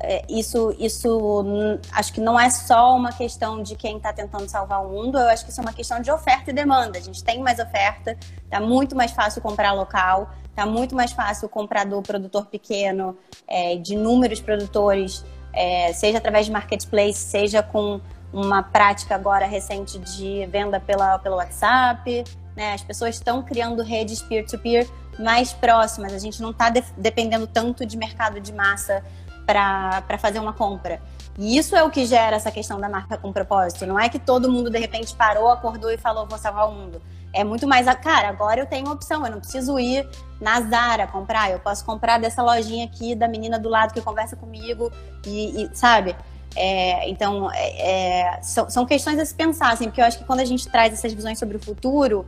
É, 0.04 0.26
isso, 0.28 0.76
isso 0.80 1.46
acho 1.92 2.12
que 2.12 2.20
não 2.20 2.40
é 2.40 2.50
só 2.50 2.96
uma 2.96 3.12
questão 3.12 3.62
de 3.62 3.76
quem 3.76 3.98
está 3.98 4.12
tentando 4.12 4.50
salvar 4.50 4.84
o 4.84 4.90
mundo, 4.90 5.18
eu 5.18 5.30
acho 5.30 5.46
que 5.46 5.52
isso 5.52 5.62
é 5.62 5.64
uma 5.64 5.74
questão 5.74 6.02
de 6.02 6.12
oferta 6.12 6.50
e 6.50 6.54
demanda. 6.54 6.98
A 6.98 7.02
gente 7.02 7.24
tem 7.24 7.40
mais 7.40 7.60
oferta, 7.60 8.18
tá 8.50 8.60
muito 8.60 8.96
mais 8.96 9.12
fácil 9.12 9.42
comprar 9.44 9.74
local, 9.74 10.32
tá 10.56 10.66
muito 10.66 10.96
mais 10.96 11.12
fácil 11.12 11.48
comprar 11.48 11.86
do 11.86 12.02
produtor 12.02 12.48
pequeno, 12.48 13.16
é, 13.48 13.76
de 13.76 13.94
inúmeros 13.94 14.42
produtores, 14.42 15.24
é, 15.54 15.94
seja 15.94 16.18
através 16.18 16.48
de 16.48 16.52
marketplace, 16.52 17.20
seja 17.20 17.62
com 17.62 18.02
uma 18.34 18.64
prática 18.64 19.14
agora 19.14 19.46
recente 19.46 20.00
de 20.00 20.48
venda 20.48 20.80
pela, 20.80 21.20
pelo 21.20 21.36
WhatsApp. 21.36 22.24
Né? 22.56 22.74
As 22.74 22.84
pessoas 22.84 23.16
estão 23.16 23.42
criando 23.42 23.82
redes 23.82 24.22
peer-to-peer 24.22 24.86
-peer 24.86 25.22
mais 25.24 25.54
próximas. 25.54 26.14
A 26.14 26.20
gente 26.20 26.42
não 26.42 26.52
está 26.52 26.70
de 26.70 26.84
dependendo 26.98 27.48
tanto 27.48 27.86
de 27.86 27.98
mercado 27.98 28.40
de 28.40 28.54
massa 28.54 29.04
para 29.46 30.18
fazer 30.18 30.40
uma 30.40 30.54
compra. 30.54 31.02
E 31.38 31.58
isso 31.58 31.76
é 31.76 31.84
o 31.84 31.90
que 31.90 32.06
gera 32.06 32.36
essa 32.36 32.52
questão 32.52 32.80
da 32.80 32.90
marca 32.90 33.18
com 33.18 33.32
propósito. 33.32 33.86
Não 33.86 34.00
é 34.00 34.10
que 34.10 34.20
todo 34.20 34.52
mundo 34.52 34.70
de 34.70 34.80
repente 34.80 35.16
parou, 35.16 35.50
acordou 35.50 35.90
e 35.90 35.98
falou 35.98 36.28
vou 36.28 36.38
salvar 36.38 36.70
o 36.70 36.72
mundo. 36.72 37.02
É 37.34 37.44
muito 37.44 37.66
mais, 37.66 37.88
a 37.88 37.96
cara, 37.96 38.28
agora 38.28 38.60
eu 38.60 38.66
tenho 38.66 38.92
opção, 38.92 39.26
eu 39.26 39.32
não 39.32 39.40
preciso 39.40 39.80
ir 39.80 40.08
na 40.40 40.60
Zara 40.62 41.08
comprar, 41.08 41.50
eu 41.50 41.60
posso 41.60 41.86
comprar 41.86 42.20
dessa 42.20 42.44
lojinha 42.44 42.86
aqui 42.86 43.16
da 43.16 43.28
menina 43.28 43.58
do 43.58 43.70
lado 43.70 43.94
que 43.94 44.02
conversa 44.02 44.36
comigo 44.36 44.92
e, 45.26 45.64
e 45.64 45.70
sabe? 45.74 46.14
É, 46.54 47.10
então, 47.10 47.50
é, 47.54 48.34
é, 48.34 48.42
são, 48.42 48.70
são 48.70 48.86
questões 48.86 49.18
a 49.18 49.26
se 49.26 49.34
pensar, 49.34 49.72
assim, 49.72 49.86
porque 49.86 50.02
eu 50.02 50.06
acho 50.06 50.18
que 50.18 50.26
quando 50.26 50.42
a 50.42 50.46
gente 50.46 50.68
traz 50.68 50.94
essas 50.94 51.14
visões 51.14 51.40
sobre 51.40 51.56
o 51.56 51.60
futuro, 51.60 52.26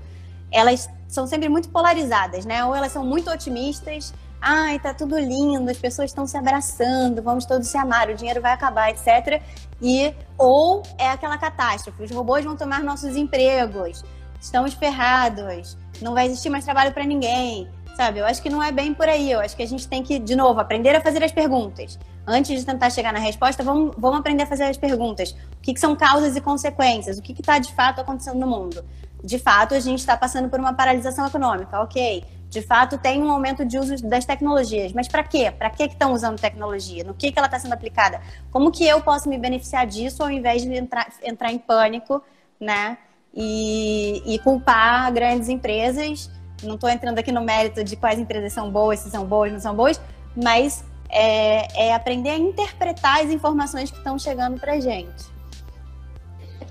elas 0.54 0.90
são 1.08 1.28
sempre 1.28 1.50
muito 1.50 1.70
polarizadas, 1.70 2.46
né? 2.46 2.64
Ou 2.64 2.76
elas 2.76 2.92
são 2.92 3.06
muito 3.06 3.30
otimistas, 3.30 4.14
ai, 4.42 4.80
tá 4.80 4.94
tudo 4.94 5.18
lindo, 5.18 5.70
as 5.70 5.78
pessoas 5.78 6.12
estão 6.12 6.26
se 6.26 6.38
abraçando, 6.38 7.22
vamos 7.22 7.46
todos 7.46 7.68
se 7.68 7.78
amar, 7.78 8.10
o 8.10 8.16
dinheiro 8.16 8.42
vai 8.42 8.54
acabar, 8.54 8.90
etc. 8.90 9.42
E 9.82 10.14
ou 10.38 10.84
é 10.98 11.10
aquela 11.10 11.38
catástrofe, 11.38 12.04
os 12.04 12.12
robôs 12.12 12.46
vão 12.46 12.56
tomar 12.56 12.84
nossos 12.84 13.16
empregos, 13.16 14.04
estamos 14.40 14.74
ferrados, 14.74 15.78
não 16.02 16.14
vai 16.14 16.28
existir 16.28 16.50
mais 16.50 16.64
trabalho 16.64 16.94
para 16.94 17.04
ninguém, 17.04 17.70
sabe? 17.96 18.20
Eu 18.20 18.26
acho 18.26 18.42
que 18.42 18.50
não 18.50 18.62
é 18.62 18.72
bem 18.72 18.94
por 18.94 19.08
aí. 19.08 19.32
Eu 19.32 19.40
acho 19.40 19.56
que 19.56 19.64
a 19.64 19.68
gente 19.68 19.88
tem 19.88 20.04
que, 20.04 20.20
de 20.20 20.36
novo, 20.36 20.60
aprender 20.60 20.96
a 20.96 21.02
fazer 21.02 21.24
as 21.24 21.32
perguntas. 21.32 21.98
Antes 22.26 22.60
de 22.60 22.66
tentar 22.66 22.90
chegar 22.90 23.12
na 23.12 23.20
resposta, 23.20 23.64
vamos, 23.64 23.94
vamos 23.98 24.20
aprender 24.20 24.44
a 24.44 24.48
fazer 24.48 24.64
as 24.64 24.78
perguntas. 24.78 25.32
O 25.32 25.62
que, 25.62 25.74
que 25.74 25.80
são 25.80 25.96
causas 25.96 26.36
e 26.36 26.42
consequências? 26.42 27.18
O 27.18 27.22
que 27.22 27.34
está 27.34 27.60
de 27.60 27.74
fato 27.74 28.02
acontecendo 28.02 28.40
no 28.40 28.48
mundo? 28.48 28.84
De 29.24 29.40
fato, 29.40 29.74
a 29.74 29.80
gente 29.80 30.00
está 30.00 30.18
passando 30.18 30.50
por 30.50 30.60
uma 30.60 30.74
paralisação 30.74 31.26
econômica, 31.26 31.82
ok. 31.82 32.24
De 32.50 32.62
fato, 32.62 32.98
tem 32.98 33.22
um 33.22 33.32
aumento 33.32 33.66
de 33.66 33.80
uso 33.80 33.96
das 34.08 34.26
tecnologias. 34.26 34.92
Mas 34.94 35.08
para 35.08 35.24
quê? 35.24 35.52
Para 35.52 35.70
que 35.70 35.84
estão 35.84 36.14
usando 36.14 36.40
tecnologia? 36.40 37.04
No 37.04 37.14
que, 37.14 37.32
que 37.32 37.40
ela 37.40 37.48
está 37.48 37.58
sendo 37.58 37.74
aplicada? 37.74 38.22
Como 38.52 38.72
que 38.72 38.86
eu 38.86 39.02
posso 39.02 39.28
me 39.30 39.38
beneficiar 39.38 39.88
disso 39.88 40.22
ao 40.22 40.30
invés 40.30 40.62
de 40.62 40.74
entrar, 40.76 41.08
entrar 41.24 41.52
em 41.52 41.58
pânico, 41.58 42.22
né? 42.60 42.98
E, 43.34 44.22
e 44.26 44.38
culpar 44.40 45.12
grandes 45.12 45.50
empresas 45.50 46.30
não 46.66 46.76
estou 46.76 46.90
entrando 46.90 47.20
aqui 47.20 47.32
no 47.32 47.42
mérito 47.42 47.84
de 47.84 47.96
quais 47.96 48.20
empresas 48.20 48.54
são 48.54 48.72
boas, 48.72 49.00
se 49.00 49.10
são 49.10 49.26
boas, 49.26 49.52
não 49.52 49.60
são 49.60 49.76
boas, 49.76 50.00
mas 50.36 50.84
é, 51.10 51.88
é 51.88 51.94
aprender 51.94 52.30
a 52.30 52.38
interpretar 52.38 53.22
as 53.22 53.30
informações 53.30 53.92
que 53.92 53.98
estão 53.98 54.18
chegando 54.18 54.60
para 54.60 54.80
gente. 54.80 55.26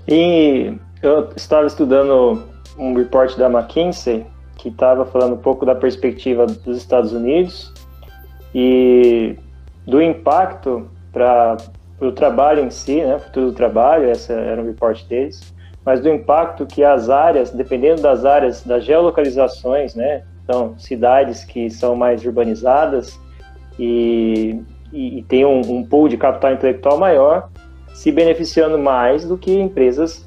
E 0.07 0.77
eu 1.03 1.29
estava 1.35 1.67
estudando 1.67 2.41
um 2.79 2.95
report 2.95 3.37
da 3.37 3.49
McKinsey 3.49 4.25
que 4.55 4.69
estava 4.69 5.05
falando 5.05 5.33
um 5.33 5.37
pouco 5.37 5.65
da 5.65 5.75
perspectiva 5.75 6.45
dos 6.45 6.77
Estados 6.77 7.11
Unidos 7.11 7.73
e 8.55 9.35
do 9.85 10.01
impacto 10.01 10.89
para 11.11 11.57
o 11.99 12.11
trabalho 12.11 12.63
em 12.63 12.69
si, 12.69 13.01
né, 13.01 13.19
futuro 13.19 13.47
do 13.47 13.53
trabalho, 13.53 14.09
esse 14.09 14.31
era 14.31 14.61
um 14.61 14.65
report 14.65 15.05
deles, 15.05 15.53
mas 15.85 15.99
do 15.99 16.09
impacto 16.09 16.65
que 16.65 16.83
as 16.83 17.09
áreas, 17.09 17.51
dependendo 17.51 18.01
das 18.01 18.23
áreas, 18.23 18.63
das 18.63 18.85
geolocalizações, 18.85 19.95
né? 19.95 20.23
Então, 20.45 20.75
cidades 20.77 21.43
que 21.43 21.69
são 21.69 21.95
mais 21.95 22.23
urbanizadas 22.25 23.19
e, 23.77 24.61
e, 24.93 25.19
e 25.19 25.23
tem 25.23 25.45
um, 25.45 25.59
um 25.59 25.83
pool 25.83 26.07
de 26.07 26.15
capital 26.15 26.53
intelectual 26.53 26.97
maior, 26.97 27.49
se 27.93 28.11
beneficiando 28.11 28.77
mais 28.77 29.25
do 29.25 29.37
que 29.37 29.53
empresas 29.53 30.25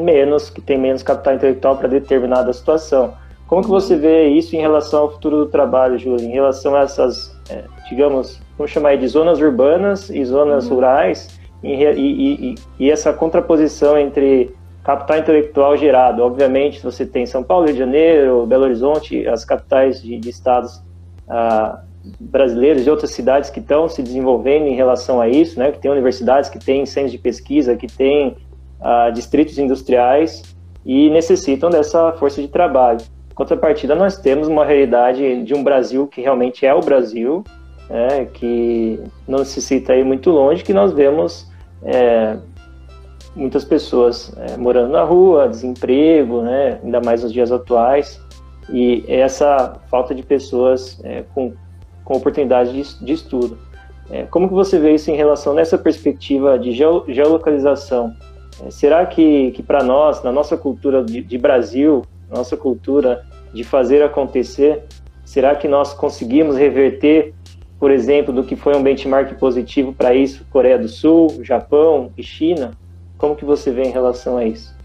menos, 0.00 0.50
que 0.50 0.60
têm 0.60 0.78
menos 0.78 1.02
capital 1.02 1.34
intelectual 1.34 1.76
para 1.76 1.88
determinada 1.88 2.52
situação. 2.52 3.14
Como 3.46 3.62
que 3.62 3.68
você 3.68 3.96
vê 3.96 4.28
isso 4.28 4.54
em 4.54 4.60
relação 4.60 5.02
ao 5.02 5.10
futuro 5.10 5.38
do 5.38 5.46
trabalho, 5.46 5.98
Júlia? 5.98 6.24
Em 6.24 6.32
relação 6.32 6.76
a 6.76 6.80
essas, 6.80 7.34
é, 7.48 7.64
digamos, 7.88 8.40
vamos 8.56 8.70
chamar 8.70 8.96
de 8.96 9.08
zonas 9.08 9.40
urbanas 9.40 10.10
e 10.10 10.22
zonas 10.24 10.66
uhum. 10.68 10.74
rurais, 10.74 11.38
e, 11.62 11.72
e, 11.74 12.54
e, 12.78 12.90
essa 12.90 13.12
contraposição 13.12 13.98
entre 13.98 14.54
capital 14.84 15.18
intelectual 15.18 15.76
gerado. 15.76 16.22
Obviamente, 16.22 16.82
você 16.82 17.04
tem 17.04 17.26
São 17.26 17.42
Paulo, 17.42 17.64
Rio 17.64 17.72
de 17.72 17.78
Janeiro, 17.78 18.46
Belo 18.46 18.64
Horizonte, 18.64 19.26
as 19.26 19.44
capitais 19.44 20.00
de, 20.00 20.18
de 20.18 20.30
estados 20.30 20.82
ah, 21.28 21.82
brasileiros 22.20 22.86
e 22.86 22.90
outras 22.90 23.10
cidades 23.10 23.50
que 23.50 23.60
estão 23.60 23.88
se 23.88 24.02
desenvolvendo 24.02 24.66
em 24.66 24.74
relação 24.74 25.20
a 25.20 25.28
isso, 25.28 25.58
né? 25.58 25.72
Que 25.72 25.78
tem 25.78 25.90
universidades, 25.90 26.48
que 26.48 26.58
têm 26.58 26.86
centros 26.86 27.12
de 27.12 27.18
pesquisa, 27.18 27.76
que 27.76 27.86
têm 27.86 28.36
ah, 28.80 29.10
distritos 29.10 29.58
industriais 29.58 30.42
e 30.84 31.10
necessitam 31.10 31.70
dessa 31.70 32.12
força 32.12 32.40
de 32.40 32.48
trabalho. 32.48 33.00
Contrapartida, 33.34 33.94
nós 33.94 34.16
temos 34.16 34.48
uma 34.48 34.64
realidade 34.64 35.42
de 35.42 35.54
um 35.54 35.62
Brasil 35.62 36.06
que 36.06 36.20
realmente 36.20 36.66
é 36.66 36.74
o 36.74 36.80
Brasil, 36.80 37.44
né? 37.88 38.26
que 38.32 39.00
não 39.26 39.40
necessita 39.40 39.94
ir 39.94 40.04
muito 40.04 40.30
longe, 40.30 40.64
que 40.64 40.74
nós 40.74 40.92
vemos 40.92 41.48
é, 41.82 42.36
muitas 43.38 43.64
pessoas 43.64 44.32
é, 44.36 44.56
morando 44.56 44.90
na 44.90 45.04
rua, 45.04 45.48
desemprego, 45.48 46.42
né, 46.42 46.80
ainda 46.82 47.00
mais 47.00 47.22
nos 47.22 47.32
dias 47.32 47.52
atuais, 47.52 48.20
e 48.70 49.04
essa 49.08 49.80
falta 49.88 50.14
de 50.14 50.22
pessoas 50.22 51.00
é, 51.04 51.24
com, 51.34 51.52
com 52.04 52.16
oportunidade 52.16 52.72
de, 52.72 53.04
de 53.04 53.12
estudo. 53.12 53.58
É, 54.10 54.24
como 54.24 54.48
que 54.48 54.54
você 54.54 54.78
vê 54.78 54.94
isso 54.94 55.10
em 55.10 55.14
relação 55.14 55.54
nessa 55.54 55.78
perspectiva 55.78 56.58
de 56.58 56.72
geolocalização? 56.72 58.14
É, 58.64 58.70
será 58.70 59.06
que, 59.06 59.50
que 59.52 59.62
para 59.62 59.82
nós, 59.82 60.22
na 60.22 60.32
nossa 60.32 60.56
cultura 60.56 61.04
de, 61.04 61.20
de 61.20 61.38
Brasil, 61.38 62.04
nossa 62.30 62.56
cultura 62.56 63.24
de 63.52 63.64
fazer 63.64 64.02
acontecer, 64.02 64.84
será 65.24 65.54
que 65.54 65.68
nós 65.68 65.94
conseguimos 65.94 66.56
reverter, 66.56 67.34
por 67.78 67.90
exemplo, 67.90 68.32
do 68.32 68.44
que 68.44 68.56
foi 68.56 68.76
um 68.76 68.82
benchmark 68.82 69.34
positivo 69.38 69.92
para 69.92 70.14
isso, 70.14 70.44
Coreia 70.50 70.78
do 70.78 70.88
Sul, 70.88 71.42
Japão 71.42 72.12
e 72.16 72.22
China? 72.22 72.72
Como 73.16 73.34
que 73.34 73.44
você 73.44 73.70
vê 73.70 73.82
em 73.82 73.90
relação 73.90 74.36
a 74.36 74.44
isso? 74.44 74.76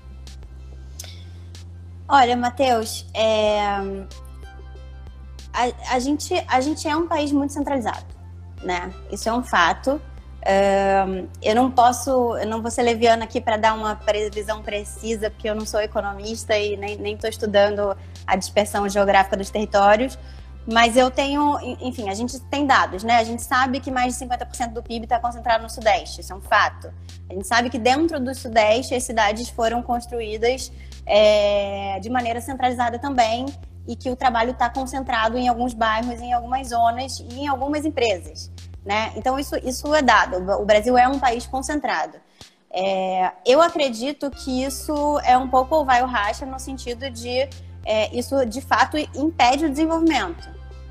Olha, 2.07 2.36
Matheus, 2.36 3.07
é... 3.13 3.59
a, 5.53 5.69
a, 5.91 5.99
gente, 5.99 6.34
a 6.47 6.61
gente 6.61 6.88
é 6.88 6.95
um 6.95 7.07
país 7.07 7.32
muito 7.32 7.53
centralizado, 7.53 8.05
né? 8.63 8.91
Isso 9.11 9.28
é 9.28 9.34
um 9.34 9.43
fato. 9.43 9.99
Eu 11.41 11.55
não 11.55 11.71
posso, 11.71 12.37
eu 12.37 12.47
não 12.47 12.61
vou 12.61 12.69
ser 12.69 12.83
leviana 12.83 13.23
aqui 13.23 13.39
para 13.39 13.57
dar 13.57 13.73
uma 13.73 13.95
previsão 13.95 14.61
precisa, 14.61 15.29
porque 15.29 15.49
eu 15.49 15.55
não 15.55 15.65
sou 15.65 15.79
economista 15.79 16.57
e 16.57 16.75
nem 16.75 17.13
estou 17.13 17.29
estudando 17.29 17.95
a 18.27 18.35
dispersão 18.35 18.87
geográfica 18.89 19.37
dos 19.37 19.49
territórios, 19.49 20.17
mas 20.65 20.95
eu 20.95 21.11
tenho, 21.11 21.57
enfim, 21.81 22.09
a 22.09 22.13
gente 22.13 22.39
tem 22.43 22.65
dados, 22.65 23.03
né? 23.03 23.17
A 23.17 23.23
gente 23.23 23.41
sabe 23.41 23.79
que 23.79 23.91
mais 23.91 24.17
de 24.17 24.25
50% 24.25 24.71
do 24.71 24.81
PIB 24.81 25.05
está 25.05 25.19
concentrado 25.19 25.63
no 25.63 25.69
Sudeste, 25.69 26.21
isso 26.21 26.31
é 26.31 26.35
um 26.35 26.41
fato. 26.41 26.91
A 27.29 27.33
gente 27.33 27.47
sabe 27.47 27.69
que 27.69 27.77
dentro 27.77 28.19
do 28.19 28.33
Sudeste 28.33 28.95
as 28.95 29.03
cidades 29.03 29.49
foram 29.49 29.81
construídas 29.81 30.71
é, 31.05 31.99
de 32.01 32.09
maneira 32.09 32.39
centralizada 32.39 32.97
também 32.97 33.45
e 33.85 33.95
que 33.95 34.09
o 34.09 34.15
trabalho 34.15 34.51
está 34.51 34.69
concentrado 34.69 35.37
em 35.37 35.49
alguns 35.49 35.73
bairros, 35.73 36.21
em 36.21 36.31
algumas 36.31 36.69
zonas 36.69 37.19
e 37.19 37.41
em 37.41 37.47
algumas 37.47 37.83
empresas, 37.85 38.49
né? 38.86 39.13
Então 39.15 39.39
isso, 39.39 39.55
isso 39.63 39.93
é 39.93 40.01
dado. 40.01 40.38
O 40.61 40.65
Brasil 40.65 40.97
é 40.97 41.07
um 41.07 41.19
país 41.19 41.45
concentrado. 41.45 42.17
É, 42.71 43.31
eu 43.45 43.61
acredito 43.61 44.31
que 44.31 44.63
isso 44.63 45.19
é 45.23 45.38
um 45.38 45.47
pouco 45.47 45.75
o 45.75 45.86
vai 45.86 46.01
ou 46.01 46.07
racha 46.07 46.45
no 46.45 46.59
sentido 46.59 47.09
de 47.09 47.47
é, 47.86 48.15
isso 48.17 48.45
de 48.45 48.61
fato 48.61 48.97
impede 48.97 49.65
o 49.65 49.69
desenvolvimento. 49.69 50.49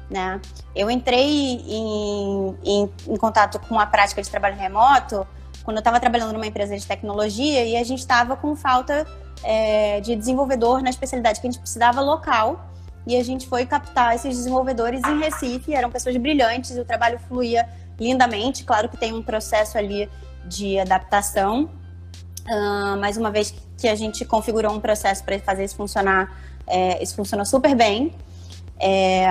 Né? 0.08 0.40
Eu 0.74 0.90
entrei 0.90 1.26
em, 1.26 2.56
em, 2.64 2.92
em 3.08 3.16
contato 3.16 3.58
com 3.60 3.80
a 3.80 3.86
prática 3.86 4.22
de 4.22 4.30
trabalho 4.30 4.56
remoto 4.56 5.26
quando 5.64 5.76
eu 5.76 5.80
estava 5.80 5.98
trabalhando 5.98 6.32
numa 6.32 6.46
empresa 6.46 6.76
de 6.76 6.86
tecnologia 6.86 7.64
e 7.64 7.76
a 7.76 7.84
gente 7.84 8.00
estava 8.00 8.36
com 8.36 8.54
falta 8.54 9.06
é, 9.42 10.00
de 10.00 10.14
desenvolvedor 10.14 10.82
na 10.82 10.90
especialidade 10.90 11.40
que 11.40 11.46
a 11.46 11.50
gente 11.50 11.60
precisava 11.60 12.00
local 12.00 12.68
e 13.06 13.16
a 13.16 13.24
gente 13.24 13.48
foi 13.48 13.66
captar 13.66 14.14
esses 14.14 14.36
desenvolvedores 14.36 15.02
em 15.04 15.18
Recife, 15.18 15.74
eram 15.74 15.90
pessoas 15.90 16.16
brilhantes, 16.16 16.76
o 16.76 16.84
trabalho 16.84 17.18
fluía 17.26 17.68
lindamente, 17.98 18.64
claro 18.64 18.88
que 18.88 18.96
tem 18.96 19.12
um 19.12 19.22
processo 19.22 19.78
ali 19.78 20.08
de 20.44 20.78
adaptação, 20.78 21.70
uh, 22.48 22.96
mais 22.98 23.16
uma 23.16 23.30
vez 23.30 23.54
que 23.76 23.88
a 23.88 23.94
gente 23.94 24.24
configurou 24.24 24.72
um 24.72 24.80
processo 24.80 25.24
para 25.24 25.38
fazer 25.38 25.64
isso 25.64 25.76
funcionar 25.76 26.30
é, 26.66 27.02
isso 27.02 27.14
funciona 27.14 27.44
super 27.44 27.74
bem. 27.74 28.12
É, 28.78 29.26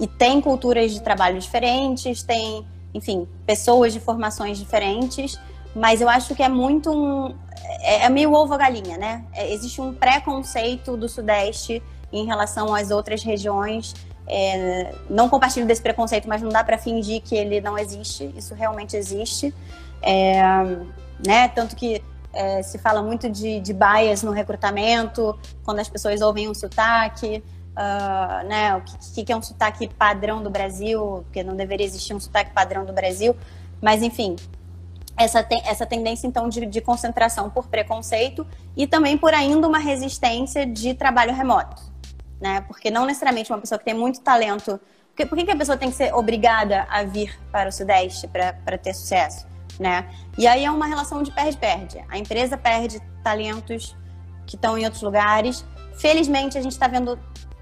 e 0.00 0.06
tem 0.06 0.40
culturas 0.40 0.92
de 0.92 1.00
trabalho 1.00 1.38
diferentes, 1.38 2.22
tem, 2.22 2.66
enfim, 2.92 3.26
pessoas 3.46 3.92
de 3.92 4.00
formações 4.00 4.58
diferentes, 4.58 5.40
mas 5.74 6.00
eu 6.00 6.08
acho 6.08 6.34
que 6.34 6.42
é 6.42 6.48
muito 6.48 6.90
um. 6.90 7.34
É, 7.80 8.04
é 8.04 8.08
meio 8.08 8.32
ovo-galinha, 8.32 8.98
né? 8.98 9.24
É, 9.32 9.50
existe 9.52 9.80
um 9.80 9.94
preconceito 9.94 10.96
do 10.96 11.08
Sudeste 11.08 11.82
em 12.12 12.26
relação 12.26 12.74
às 12.74 12.90
outras 12.90 13.22
regiões. 13.22 13.94
É, 14.26 14.94
não 15.10 15.28
compartilho 15.28 15.66
desse 15.66 15.82
preconceito, 15.82 16.28
mas 16.28 16.40
não 16.40 16.48
dá 16.48 16.62
para 16.62 16.78
fingir 16.78 17.22
que 17.22 17.34
ele 17.34 17.60
não 17.60 17.76
existe. 17.76 18.32
Isso 18.36 18.54
realmente 18.54 18.96
existe. 18.96 19.52
É, 20.00 20.42
né? 21.24 21.48
Tanto 21.48 21.76
que 21.76 22.02
é, 22.32 22.62
se 22.62 22.78
fala 22.78 23.02
muito 23.02 23.28
de, 23.28 23.60
de 23.60 23.72
bias 23.72 24.22
no 24.22 24.32
recrutamento, 24.32 25.38
quando 25.64 25.80
as 25.80 25.88
pessoas 25.88 26.20
ouvem 26.20 26.48
um 26.48 26.54
sotaque, 26.54 27.42
uh, 27.72 28.46
né, 28.48 28.76
o 28.76 28.80
que, 28.80 29.24
que, 29.24 29.32
é 29.32 29.36
um 29.36 29.42
sotaque 29.42 29.88
padrão 29.88 30.42
do 30.42 30.50
Brasil, 30.50 31.22
porque 31.24 31.42
não 31.42 31.54
deveria 31.54 31.86
existir 31.86 32.14
um 32.14 32.20
sotaque 32.20 32.52
padrão 32.52 32.84
do 32.84 32.92
Brasil, 32.92 33.36
mas 33.80 34.02
enfim, 34.02 34.36
essa, 35.16 35.46
essa 35.66 35.84
tendência, 35.86 36.26
então, 36.26 36.48
de, 36.48 36.64
de 36.64 36.80
concentração 36.80 37.50
por 37.50 37.66
preconceito 37.66 38.46
e 38.76 38.86
também 38.86 39.18
por 39.18 39.34
ainda 39.34 39.68
uma 39.68 39.78
resistência 39.78 40.64
de 40.66 40.94
trabalho 40.94 41.34
remoto. 41.34 41.91
Né? 42.42 42.60
Porque 42.62 42.90
não 42.90 43.06
necessariamente 43.06 43.52
uma 43.52 43.60
pessoa 43.60 43.78
que 43.78 43.84
tem 43.84 43.94
muito 43.94 44.20
talento. 44.20 44.80
Por 45.16 45.38
que, 45.38 45.44
que 45.44 45.50
a 45.52 45.56
pessoa 45.56 45.78
tem 45.78 45.90
que 45.90 45.96
ser 45.96 46.12
obrigada 46.12 46.88
a 46.90 47.04
vir 47.04 47.38
para 47.52 47.68
o 47.68 47.72
Sudeste 47.72 48.26
para 48.26 48.76
ter 48.76 48.92
sucesso? 48.92 49.46
Né? 49.78 50.10
E 50.36 50.48
aí 50.48 50.64
é 50.64 50.70
uma 50.70 50.86
relação 50.86 51.22
de 51.22 51.30
perde-perde. 51.30 52.04
A 52.08 52.18
empresa 52.18 52.58
perde 52.58 53.00
talentos 53.22 53.96
que 54.44 54.56
estão 54.56 54.76
em 54.76 54.84
outros 54.84 55.02
lugares. 55.02 55.64
Felizmente, 55.98 56.58
a 56.58 56.60
gente 56.60 56.72
está 56.72 56.88
vendo 56.88 57.16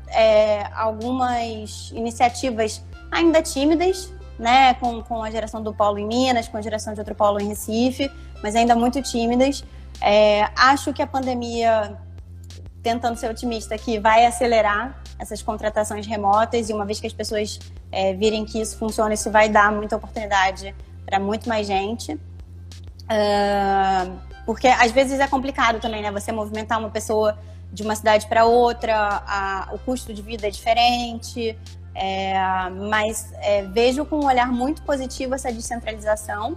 é, 0.08 0.66
algumas 0.74 1.90
iniciativas 1.94 2.82
ainda 3.10 3.42
tímidas, 3.42 4.12
né, 4.38 4.72
com, 4.74 5.02
com 5.02 5.22
a 5.22 5.30
geração 5.30 5.62
do 5.62 5.74
polo 5.74 5.98
em 5.98 6.06
Minas, 6.06 6.48
com 6.48 6.56
a 6.56 6.62
geração 6.62 6.94
de 6.94 7.00
outro 7.00 7.14
polo 7.14 7.38
em 7.38 7.48
Recife, 7.48 8.10
mas 8.42 8.56
ainda 8.56 8.74
muito 8.74 9.02
tímidas. 9.02 9.62
É, 10.00 10.48
acho 10.56 10.94
que 10.94 11.02
a 11.02 11.06
pandemia, 11.06 11.98
tentando 12.82 13.16
ser 13.16 13.30
otimista 13.30 13.74
aqui, 13.74 13.98
vai 13.98 14.26
acelerar 14.26 15.02
essas 15.18 15.42
contratações 15.42 16.06
remotas 16.06 16.70
e 16.70 16.72
uma 16.72 16.84
vez 16.84 16.98
que 16.98 17.06
as 17.06 17.12
pessoas 17.12 17.58
é, 17.92 18.14
virem 18.14 18.44
que 18.44 18.60
isso 18.60 18.78
funciona, 18.78 19.12
isso 19.12 19.30
vai 19.30 19.48
dar 19.48 19.72
muita 19.72 19.96
oportunidade 19.96 20.74
para 21.04 21.18
muito 21.18 21.48
mais 21.48 21.66
gente. 21.66 22.14
Uh, 22.14 24.18
porque 24.46 24.68
às 24.68 24.92
vezes 24.92 25.20
é 25.20 25.26
complicado 25.26 25.80
também, 25.80 26.00
né? 26.00 26.10
Você 26.12 26.32
movimentar 26.32 26.78
uma 26.78 26.90
pessoa 26.90 27.36
de 27.72 27.82
uma 27.82 27.94
cidade 27.94 28.26
para 28.26 28.44
outra, 28.44 29.22
a, 29.26 29.68
o 29.72 29.78
custo 29.78 30.12
de 30.12 30.22
vida 30.22 30.46
é 30.46 30.50
diferente, 30.50 31.56
é, 31.94 32.34
mas 32.88 33.32
é, 33.40 33.62
vejo 33.62 34.04
com 34.04 34.20
um 34.20 34.26
olhar 34.26 34.50
muito 34.50 34.82
positivo 34.82 35.34
essa 35.34 35.52
descentralização. 35.52 36.56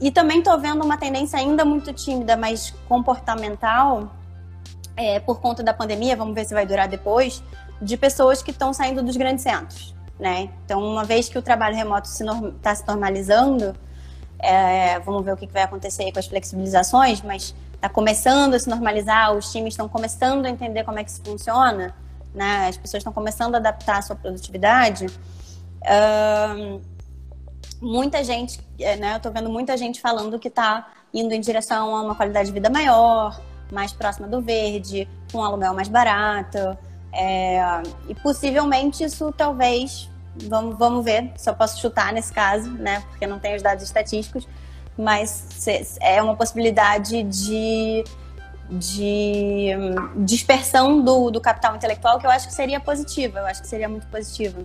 E 0.00 0.10
também 0.10 0.38
estou 0.38 0.58
vendo 0.58 0.84
uma 0.84 0.96
tendência 0.96 1.38
ainda 1.38 1.64
muito 1.64 1.92
tímida, 1.92 2.36
mas 2.36 2.70
comportamental, 2.88 4.10
é, 4.98 5.20
por 5.20 5.40
conta 5.40 5.62
da 5.62 5.72
pandemia, 5.72 6.16
vamos 6.16 6.34
ver 6.34 6.44
se 6.44 6.52
vai 6.52 6.66
durar 6.66 6.88
depois, 6.88 7.42
de 7.80 7.96
pessoas 7.96 8.42
que 8.42 8.50
estão 8.50 8.72
saindo 8.74 9.02
dos 9.02 9.16
grandes 9.16 9.42
centros. 9.42 9.94
Né? 10.18 10.50
Então, 10.64 10.82
uma 10.82 11.04
vez 11.04 11.28
que 11.28 11.38
o 11.38 11.42
trabalho 11.42 11.76
remoto 11.76 12.08
está 12.08 12.74
se, 12.74 12.86
normalizando, 12.86 13.74
é, 14.40 14.98
vamos 15.00 15.24
ver 15.24 15.32
o 15.32 15.36
que, 15.36 15.46
vai 15.46 15.62
acontecer 15.62 16.12
com 16.12 16.18
as 16.18 16.26
flexibilizações, 16.26 17.22
mas 17.22 17.54
está 17.72 17.88
começando 17.88 18.54
a 18.54 18.58
se 18.58 18.68
normalizar, 18.68 19.32
os 19.32 19.50
times 19.50 19.74
estão 19.74 19.88
começando 19.88 20.44
a 20.44 20.50
entender 20.50 20.84
como 20.84 20.98
é 20.98 21.04
que 21.04 21.10
isso 21.10 21.22
funciona 21.24 21.94
né? 22.34 22.68
As 22.68 22.76
pessoas 22.76 23.00
estão 23.00 23.12
começando 23.12 23.54
a 23.54 23.58
adaptar 23.58 23.98
a 23.98 24.02
sua 24.02 24.16
produtividade. 24.16 25.06
Muita 27.80 28.24
gente, 28.24 28.60
é, 28.78 28.96
né? 28.96 29.12
Eu 29.12 29.16
estou 29.18 29.32
vendo 29.32 29.50
muita 29.50 29.76
gente 29.76 30.00
falando 30.00 30.38
que 30.38 30.48
está 30.48 30.88
indo 31.12 31.32
em 31.32 31.40
direção 31.40 31.94
a 31.94 32.02
uma 32.02 32.14
qualidade 32.14 32.48
de 32.48 32.52
vida 32.52 32.68
maior, 32.68 33.40
mais 33.72 33.92
próxima 33.92 34.26
do 34.26 34.40
verde, 34.40 35.08
com 35.30 35.38
um 35.38 35.42
aluguel 35.42 35.74
mais 35.74 35.88
barato. 35.88 36.76
É, 37.12 37.60
e 38.08 38.14
possivelmente 38.14 39.02
isso 39.02 39.32
talvez, 39.32 40.10
vamos, 40.48 40.76
vamos 40.78 41.04
ver, 41.04 41.32
só 41.36 41.52
posso 41.52 41.80
chutar 41.80 42.12
nesse 42.12 42.32
caso, 42.32 42.70
né? 42.70 43.02
Porque 43.10 43.26
não 43.26 43.38
tenho 43.38 43.56
os 43.56 43.62
dados 43.62 43.82
estatísticos, 43.82 44.46
mas 44.96 45.66
é 46.00 46.22
uma 46.22 46.36
possibilidade 46.36 47.22
de 47.22 48.04
de 48.70 49.74
hum, 49.76 50.24
dispersão 50.24 51.00
do, 51.00 51.30
do 51.30 51.40
capital 51.40 51.74
intelectual 51.74 52.18
que 52.18 52.26
eu 52.26 52.30
acho 52.30 52.48
que 52.48 52.54
seria 52.54 52.78
positiva, 52.78 53.38
eu 53.38 53.46
acho 53.46 53.62
que 53.62 53.68
seria 53.68 53.88
muito 53.88 54.06
positiva. 54.08 54.60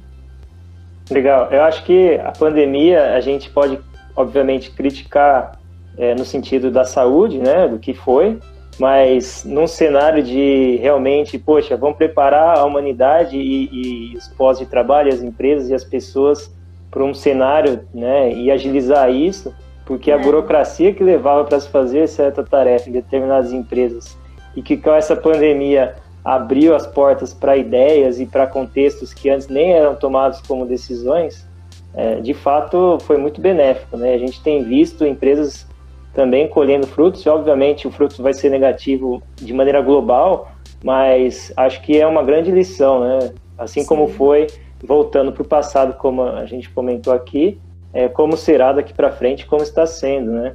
Legal, 1.10 1.50
eu 1.52 1.62
acho 1.64 1.84
que 1.84 2.16
a 2.16 2.32
pandemia 2.32 3.14
a 3.14 3.22
gente 3.22 3.50
pode, 3.50 3.80
obviamente, 4.16 4.72
criticar 4.72 5.60
é, 5.98 6.16
no 6.16 6.26
sentido 6.26 6.72
da 6.72 6.84
saúde, 6.84 7.40
né, 7.40 7.68
do 7.68 7.80
que 7.80 7.94
foi, 7.94 8.40
mas 8.80 9.44
num 9.46 9.68
cenário 9.68 10.24
de 10.24 10.78
realmente, 10.78 11.38
poxa, 11.38 11.78
vamos 11.78 11.98
preparar 11.98 12.58
a 12.58 12.66
humanidade 12.66 13.38
e, 13.38 14.14
e 14.14 14.18
os 14.18 14.28
pós 14.30 14.60
de 14.60 14.66
trabalho, 14.66 15.14
as 15.14 15.22
empresas 15.22 15.70
e 15.70 15.74
as 15.74 15.84
pessoas 15.84 16.52
para 16.90 17.04
um 17.04 17.14
cenário, 17.14 17.82
né, 17.94 18.32
e 18.34 18.52
agilizar 18.52 19.12
isso, 19.12 19.54
porque 19.86 20.12
a 20.12 20.16
é. 20.16 20.18
burocracia 20.18 20.94
que 20.94 21.04
levava 21.04 21.44
para 21.44 21.60
se 21.60 21.70
fazer 21.70 22.08
certa 22.08 22.44
tarefa 22.44 22.90
em 22.90 22.94
determinadas 22.94 23.52
empresas 23.52 24.18
e 24.56 24.62
que 24.62 24.78
com 24.78 24.94
essa 24.94 25.16
pandemia 25.16 25.96
abriu 26.24 26.76
as 26.76 26.88
portas 26.88 27.34
para 27.34 27.58
ideias 27.58 28.20
e 28.20 28.26
para 28.26 28.48
contextos 28.48 29.14
que 29.14 29.30
antes 29.30 29.48
nem 29.48 29.74
eram 29.74 29.96
tomados 29.96 30.42
como 30.42 30.66
decisões, 30.66 31.46
é, 31.94 32.16
de 32.22 32.34
fato 32.34 32.98
foi 33.02 33.18
muito 33.18 33.42
benéfico. 33.42 33.98
Né? 33.98 34.14
A 34.14 34.18
gente 34.18 34.42
tem 34.42 34.64
visto 34.64 35.06
empresas 35.06 35.68
também 36.14 36.48
colhendo 36.48 36.86
frutos, 36.88 37.26
e 37.26 37.30
obviamente 37.30 37.88
o 37.88 37.92
fruto 37.92 38.22
vai 38.22 38.34
ser 38.34 38.50
negativo 38.50 39.22
de 39.36 39.54
maneira 39.54 39.82
global, 39.82 40.52
mas 40.84 41.52
acho 41.58 41.82
que 41.82 42.00
é 42.00 42.06
uma 42.06 42.24
grande 42.24 42.52
lição, 42.52 43.02
né? 43.02 43.34
assim 43.58 43.82
Sim. 43.82 43.88
como 43.88 44.08
foi 44.08 44.48
voltando 44.84 45.32
para 45.32 45.42
o 45.42 45.46
passado, 45.46 45.98
como 45.98 46.24
a 46.24 46.46
gente 46.46 46.70
comentou 46.70 47.14
aqui, 47.14 47.60
é, 47.94 48.08
como 48.08 48.36
será 48.36 48.74
daqui 48.74 48.94
para 48.94 49.12
frente, 49.12 49.46
como 49.46 49.64
está 49.64 49.86
sendo, 49.86 50.32
né? 50.32 50.54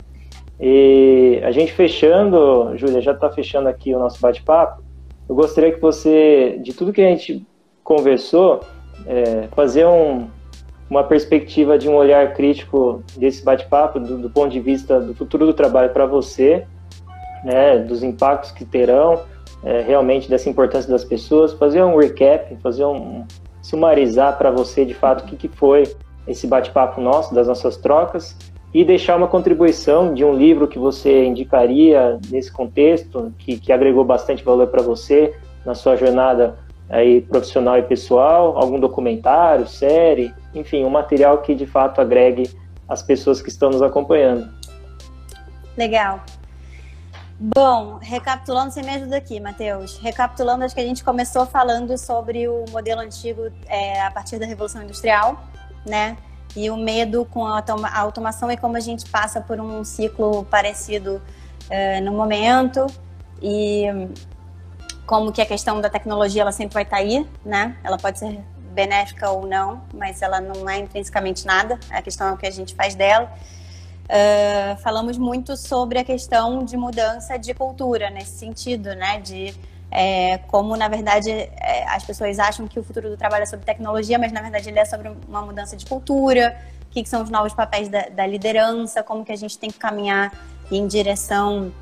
E 0.60 1.40
a 1.44 1.52
gente 1.52 1.72
fechando, 1.72 2.76
Júlia, 2.76 3.00
já 3.00 3.12
está 3.12 3.30
fechando 3.30 3.68
aqui 3.68 3.94
o 3.94 3.98
nosso 3.98 4.20
bate-papo. 4.20 4.82
Eu 5.28 5.34
gostaria 5.34 5.72
que 5.72 5.80
você, 5.80 6.58
de 6.60 6.74
tudo 6.74 6.92
que 6.92 7.00
a 7.00 7.08
gente 7.08 7.46
conversou, 7.84 8.60
é, 9.06 9.46
fazer 9.54 9.86
um, 9.86 10.28
uma 10.88 11.04
perspectiva 11.04 11.78
de 11.78 11.88
um 11.88 11.94
olhar 11.94 12.32
crítico 12.34 13.02
desse 13.16 13.44
bate-papo, 13.44 14.00
do, 14.00 14.16
do, 14.18 14.30
ponto 14.30 14.50
de 14.50 14.60
vista 14.60 15.00
do 15.00 15.14
futuro 15.14 15.44
do 15.44 15.52
trabalho 15.52 15.90
para 15.90 16.06
você, 16.06 16.66
né, 17.44 17.78
dos 17.78 18.02
impactos 18.02 18.50
que 18.50 18.64
terão, 18.64 19.20
é, 19.62 19.80
realmente 19.80 20.28
dessa 20.28 20.48
importância 20.48 20.90
das 20.90 21.04
pessoas, 21.04 21.52
fazer 21.52 21.82
um 21.82 21.96
recap, 21.96 22.56
fazer 22.62 22.84
um 22.84 23.24
sumarizar 23.60 24.38
para 24.38 24.50
você 24.50 24.84
de 24.84 24.94
fato 24.94 25.24
o 25.24 25.26
que, 25.26 25.36
que 25.36 25.48
foi 25.48 25.82
esse 26.26 26.46
bate-papo 26.46 27.00
nosso, 27.00 27.34
das 27.34 27.48
nossas 27.48 27.76
trocas, 27.76 28.36
e 28.72 28.84
deixar 28.84 29.16
uma 29.16 29.26
contribuição 29.26 30.12
de 30.12 30.24
um 30.24 30.32
livro 30.32 30.68
que 30.68 30.78
você 30.78 31.24
indicaria 31.24 32.18
nesse 32.30 32.52
contexto, 32.52 33.32
que, 33.38 33.58
que 33.58 33.72
agregou 33.72 34.04
bastante 34.04 34.44
valor 34.44 34.68
para 34.68 34.82
você 34.82 35.34
na 35.64 35.74
sua 35.74 35.96
jornada 35.96 36.56
aí 36.88 37.20
profissional 37.20 37.78
e 37.78 37.82
pessoal, 37.82 38.56
algum 38.56 38.80
documentário, 38.80 39.66
série, 39.66 40.34
enfim, 40.54 40.84
um 40.84 40.90
material 40.90 41.38
que 41.38 41.54
de 41.54 41.66
fato 41.66 42.00
agregue 42.00 42.50
as 42.88 43.02
pessoas 43.02 43.42
que 43.42 43.48
estão 43.48 43.70
nos 43.70 43.82
acompanhando. 43.82 44.48
Legal. 45.76 46.20
Bom, 47.40 47.98
recapitulando, 48.02 48.72
você 48.72 48.82
me 48.82 48.90
ajuda 48.90 49.16
aqui, 49.16 49.38
Matheus. 49.38 49.96
Recapitulando, 49.98 50.64
acho 50.64 50.74
que 50.74 50.80
a 50.80 50.84
gente 50.84 51.04
começou 51.04 51.46
falando 51.46 51.96
sobre 51.96 52.48
o 52.48 52.64
modelo 52.70 53.00
antigo 53.00 53.42
é, 53.68 54.00
a 54.02 54.10
partir 54.10 54.40
da 54.40 54.46
Revolução 54.46 54.82
Industrial, 54.82 55.40
né? 55.86 56.16
E 56.56 56.68
o 56.68 56.76
medo 56.76 57.24
com 57.26 57.46
a 57.46 57.62
automação 58.00 58.50
e 58.50 58.56
como 58.56 58.76
a 58.76 58.80
gente 58.80 59.08
passa 59.08 59.40
por 59.40 59.60
um 59.60 59.84
ciclo 59.84 60.44
parecido 60.46 61.22
uh, 61.70 62.04
no 62.04 62.10
momento 62.10 62.86
e 63.40 63.84
como 65.08 65.32
que 65.32 65.40
a 65.40 65.46
questão 65.46 65.80
da 65.80 65.88
tecnologia 65.88 66.42
ela 66.42 66.52
sempre 66.52 66.74
vai 66.74 66.82
estar 66.82 66.98
tá 66.98 67.02
aí, 67.02 67.26
né? 67.42 67.78
Ela 67.82 67.96
pode 67.96 68.18
ser 68.18 68.38
benéfica 68.74 69.30
ou 69.30 69.46
não, 69.46 69.80
mas 69.94 70.20
ela 70.20 70.38
não 70.38 70.68
é 70.68 70.78
intrinsecamente 70.78 71.46
nada. 71.46 71.80
A 71.90 72.02
questão 72.02 72.28
é 72.28 72.32
o 72.32 72.36
que 72.36 72.46
a 72.46 72.50
gente 72.50 72.74
faz 72.74 72.94
dela. 72.94 73.32
Uh, 74.04 74.76
falamos 74.82 75.16
muito 75.16 75.56
sobre 75.56 75.98
a 75.98 76.04
questão 76.04 76.62
de 76.62 76.76
mudança 76.76 77.38
de 77.38 77.54
cultura 77.54 78.10
nesse 78.10 78.32
sentido, 78.32 78.94
né? 78.94 79.18
De 79.18 79.54
é, 79.90 80.36
como 80.46 80.76
na 80.76 80.88
verdade 80.88 81.30
é, 81.30 81.88
as 81.88 82.04
pessoas 82.04 82.38
acham 82.38 82.68
que 82.68 82.78
o 82.78 82.82
futuro 82.82 83.08
do 83.08 83.16
trabalho 83.16 83.44
é 83.44 83.46
sobre 83.46 83.64
tecnologia, 83.64 84.18
mas 84.18 84.30
na 84.30 84.42
verdade 84.42 84.68
ele 84.68 84.78
é 84.78 84.84
sobre 84.84 85.10
uma 85.26 85.40
mudança 85.40 85.74
de 85.74 85.86
cultura, 85.86 86.54
o 86.82 86.90
que, 86.90 87.02
que 87.02 87.08
são 87.08 87.22
os 87.22 87.30
novos 87.30 87.54
papéis 87.54 87.88
da, 87.88 88.02
da, 88.10 88.26
liderança, 88.26 89.02
como 89.02 89.24
que 89.24 89.32
a 89.32 89.36
gente 89.36 89.58
tem 89.58 89.70
que 89.70 89.78
caminhar 89.78 90.30
em 90.70 90.86
direção 90.86 91.72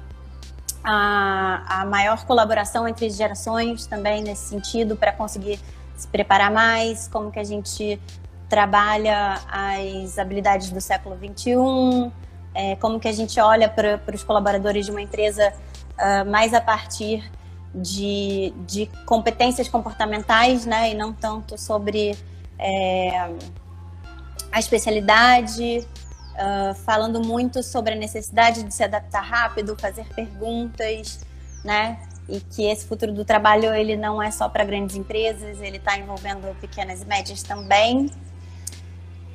a, 0.89 1.80
a 1.80 1.84
maior 1.84 2.24
colaboração 2.24 2.87
entre 2.87 3.11
gerações 3.11 3.87
também 3.89 4.22
nesse 4.22 4.49
sentido 4.49 4.95
para 4.95 5.11
conseguir 5.11 5.59
se 5.97 6.07
preparar 6.07 6.49
mais, 6.49 7.09
como 7.09 7.32
que 7.32 7.41
a 7.41 7.45
gente 7.45 8.01
trabalha 8.49 9.41
as 9.51 10.16
habilidades 10.16 10.70
do 10.70 10.80
século 10.80 11.16
21, 11.16 12.12
é, 12.55 12.76
como 12.76 13.01
que 13.01 13.09
a 13.09 13.12
gente 13.12 13.41
olha 13.41 13.68
para 13.68 14.14
os 14.14 14.22
colaboradores 14.22 14.87
de 14.87 14.93
uma 14.93 15.03
empresa 15.03 15.53
uh, 15.99 16.30
mais 16.30 16.55
a 16.55 16.61
partir 16.61 17.28
de, 17.74 18.55
de 18.64 18.87
competências 19.05 19.68
comportamentais, 19.68 20.64
né, 20.64 20.93
e 20.93 20.95
não 20.95 21.12
tanto 21.12 21.59
sobre 21.59 22.16
é, 22.61 23.28
a 24.53 24.61
especialidade, 24.61 25.84
uh, 26.37 26.74
falando 26.74 27.20
muito 27.20 27.62
sobre 27.62 27.95
a 27.95 27.97
necessidade 27.97 28.62
de 28.62 28.72
se 28.72 28.84
adaptar 28.84 29.22
rápido, 29.22 29.76
fazer 29.78 30.07
perguntas, 30.14 31.24
né, 31.64 31.99
e 32.28 32.41
que 32.41 32.64
esse 32.64 32.87
futuro 32.87 33.12
do 33.12 33.24
trabalho 33.24 33.74
ele 33.74 33.97
não 33.97 34.22
é 34.22 34.30
só 34.30 34.49
para 34.49 34.64
grandes 34.64 34.97
empresas, 34.97 35.61
ele 35.61 35.78
está 35.78 35.99
envolvendo 35.99 36.55
pequenas 36.61 37.03
e 37.03 37.07
médias 37.07 37.43
também. 37.43 38.11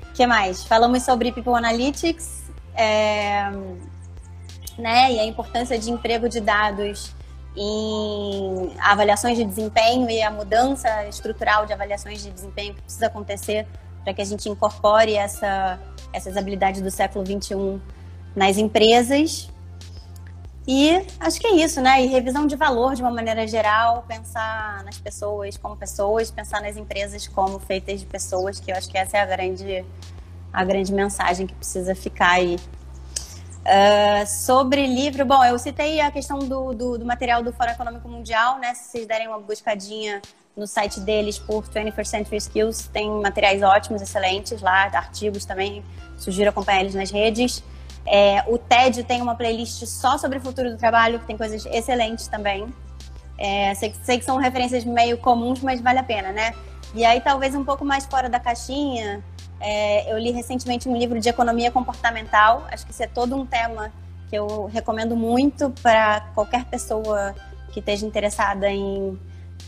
O 0.09 0.13
que 0.13 0.25
mais? 0.25 0.63
Falamos 0.63 1.03
sobre 1.03 1.31
People 1.31 1.53
Analytics, 1.53 2.43
é, 2.75 3.49
né, 4.77 5.11
e 5.13 5.19
a 5.19 5.25
importância 5.25 5.77
de 5.77 5.89
emprego 5.91 6.29
de 6.29 6.39
dados 6.39 7.13
em 7.55 8.73
avaliações 8.79 9.37
de 9.37 9.43
desempenho 9.43 10.09
e 10.09 10.21
a 10.21 10.31
mudança 10.31 11.05
estrutural 11.07 11.65
de 11.65 11.73
avaliações 11.73 12.23
de 12.23 12.31
desempenho 12.31 12.73
que 12.73 12.81
precisa 12.81 13.07
acontecer 13.07 13.67
para 14.03 14.13
que 14.13 14.21
a 14.21 14.25
gente 14.25 14.47
incorpore 14.49 15.15
essa, 15.15 15.79
essas 16.13 16.37
habilidades 16.37 16.81
do 16.81 16.91
século 16.91 17.25
XXI 17.25 17.79
nas 18.35 18.57
empresas. 18.57 19.49
E 20.67 21.05
acho 21.19 21.39
que 21.39 21.47
é 21.47 21.55
isso, 21.55 21.81
né? 21.81 22.03
E 22.03 22.07
revisão 22.07 22.45
de 22.45 22.55
valor 22.55 22.93
de 22.93 23.01
uma 23.01 23.11
maneira 23.11 23.47
geral, 23.47 24.05
pensar 24.07 24.83
nas 24.83 24.97
pessoas 24.97 25.57
como 25.57 25.75
pessoas, 25.75 26.29
pensar 26.29 26.61
nas 26.61 26.77
empresas 26.77 27.27
como 27.27 27.59
feitas 27.59 27.99
de 27.99 28.05
pessoas, 28.05 28.59
que 28.59 28.71
eu 28.71 28.75
acho 28.75 28.89
que 28.89 28.97
essa 28.97 29.17
é 29.17 29.21
a 29.21 29.25
grande, 29.25 29.83
a 30.53 30.63
grande 30.63 30.93
mensagem 30.93 31.47
que 31.47 31.55
precisa 31.55 31.95
ficar 31.95 32.33
aí 32.33 32.59
Uh, 33.61 34.25
sobre 34.25 34.87
livro, 34.87 35.23
bom, 35.23 35.43
eu 35.45 35.57
citei 35.59 36.01
a 36.01 36.09
questão 36.09 36.39
do, 36.39 36.73
do, 36.73 36.97
do, 36.97 37.05
material 37.05 37.43
do 37.43 37.53
Fórum 37.53 37.71
Econômico 37.71 38.09
Mundial, 38.09 38.57
né? 38.57 38.73
Se 38.73 38.89
vocês 38.89 39.05
derem 39.05 39.27
uma 39.27 39.39
buscadinha 39.39 40.19
no 40.57 40.65
site 40.65 40.99
deles 40.99 41.37
por 41.37 41.63
21st 41.65 42.05
Century 42.05 42.37
Skills, 42.37 42.87
tem 42.87 43.09
materiais 43.21 43.61
ótimos, 43.61 44.01
excelentes 44.01 44.61
lá, 44.61 44.85
artigos 44.85 45.45
também, 45.45 45.83
sugiro 46.17 46.49
acompanhar 46.49 46.81
eles 46.81 46.95
nas 46.95 47.11
redes. 47.11 47.63
É, 48.03 48.43
o 48.47 48.57
TED 48.57 49.03
tem 49.03 49.21
uma 49.21 49.35
playlist 49.35 49.85
só 49.85 50.17
sobre 50.17 50.39
o 50.39 50.41
futuro 50.41 50.71
do 50.71 50.77
trabalho, 50.77 51.19
que 51.19 51.27
tem 51.27 51.37
coisas 51.37 51.63
excelentes 51.67 52.27
também. 52.27 52.67
É, 53.37 53.75
sei, 53.75 53.93
sei 54.03 54.17
que 54.17 54.25
são 54.25 54.37
referências 54.37 54.83
meio 54.83 55.19
comuns, 55.19 55.61
mas 55.61 55.79
vale 55.79 55.99
a 55.99 56.03
pena, 56.03 56.31
né? 56.31 56.53
E 56.95 57.05
aí, 57.05 57.21
talvez 57.21 57.53
um 57.53 57.63
pouco 57.63 57.85
mais 57.85 58.05
fora 58.05 58.27
da 58.27 58.39
caixinha, 58.39 59.23
é, 59.61 60.11
eu 60.11 60.17
li 60.17 60.31
recentemente 60.31 60.89
um 60.89 60.95
livro 60.97 61.19
de 61.19 61.29
economia 61.29 61.71
comportamental. 61.71 62.67
Acho 62.71 62.85
que 62.85 62.91
isso 62.91 63.03
é 63.03 63.07
todo 63.07 63.35
um 63.35 63.45
tema 63.45 63.91
que 64.29 64.35
eu 64.35 64.65
recomendo 64.65 65.15
muito 65.15 65.69
para 65.81 66.21
qualquer 66.33 66.65
pessoa 66.65 67.35
que 67.71 67.79
esteja 67.79 68.05
interessada 68.05 68.69
em, 68.69 69.19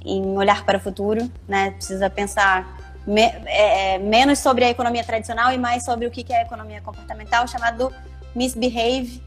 em 0.03 0.37
olhar 0.37 0.65
para 0.65 0.77
o 0.77 0.81
futuro. 0.81 1.29
Né? 1.47 1.71
Precisa 1.71 2.09
pensar 2.09 2.81
me, 3.05 3.21
é, 3.21 3.95
é, 3.95 3.97
menos 3.99 4.39
sobre 4.39 4.65
a 4.65 4.69
economia 4.69 5.03
tradicional 5.03 5.51
e 5.51 5.57
mais 5.57 5.85
sobre 5.85 6.07
o 6.07 6.11
que 6.11 6.25
é 6.33 6.39
a 6.39 6.41
economia 6.43 6.81
comportamental, 6.81 7.47
chamado 7.47 7.93
Misbehave, 8.33 9.21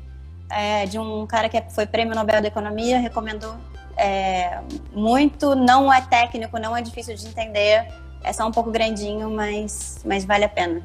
é, 0.50 0.86
de 0.86 0.98
um 0.98 1.26
cara 1.26 1.48
que 1.48 1.62
foi 1.70 1.86
prêmio 1.86 2.14
Nobel 2.14 2.42
da 2.42 2.48
Economia. 2.48 2.98
Recomendo 2.98 3.54
é, 3.96 4.60
muito. 4.92 5.54
Não 5.54 5.92
é 5.92 6.00
técnico, 6.00 6.58
não 6.58 6.76
é 6.76 6.82
difícil 6.82 7.14
de 7.14 7.26
entender 7.26 7.86
é 8.26 8.32
só 8.32 8.46
um 8.46 8.50
pouco 8.50 8.70
grandinho, 8.70 9.30
mas, 9.30 10.02
mas 10.04 10.24
vale 10.24 10.44
a 10.44 10.48
pena. 10.48 10.82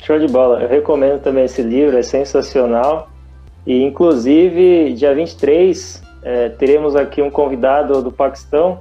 Show 0.00 0.18
de 0.18 0.26
bola. 0.26 0.60
Eu 0.60 0.68
recomendo 0.68 1.20
também 1.22 1.44
esse 1.44 1.62
livro, 1.62 1.96
é 1.96 2.02
sensacional. 2.02 3.08
E, 3.64 3.82
inclusive, 3.82 4.92
dia 4.94 5.14
23, 5.14 6.02
é, 6.22 6.48
teremos 6.50 6.96
aqui 6.96 7.22
um 7.22 7.30
convidado 7.30 8.02
do 8.02 8.10
Paquistão, 8.10 8.80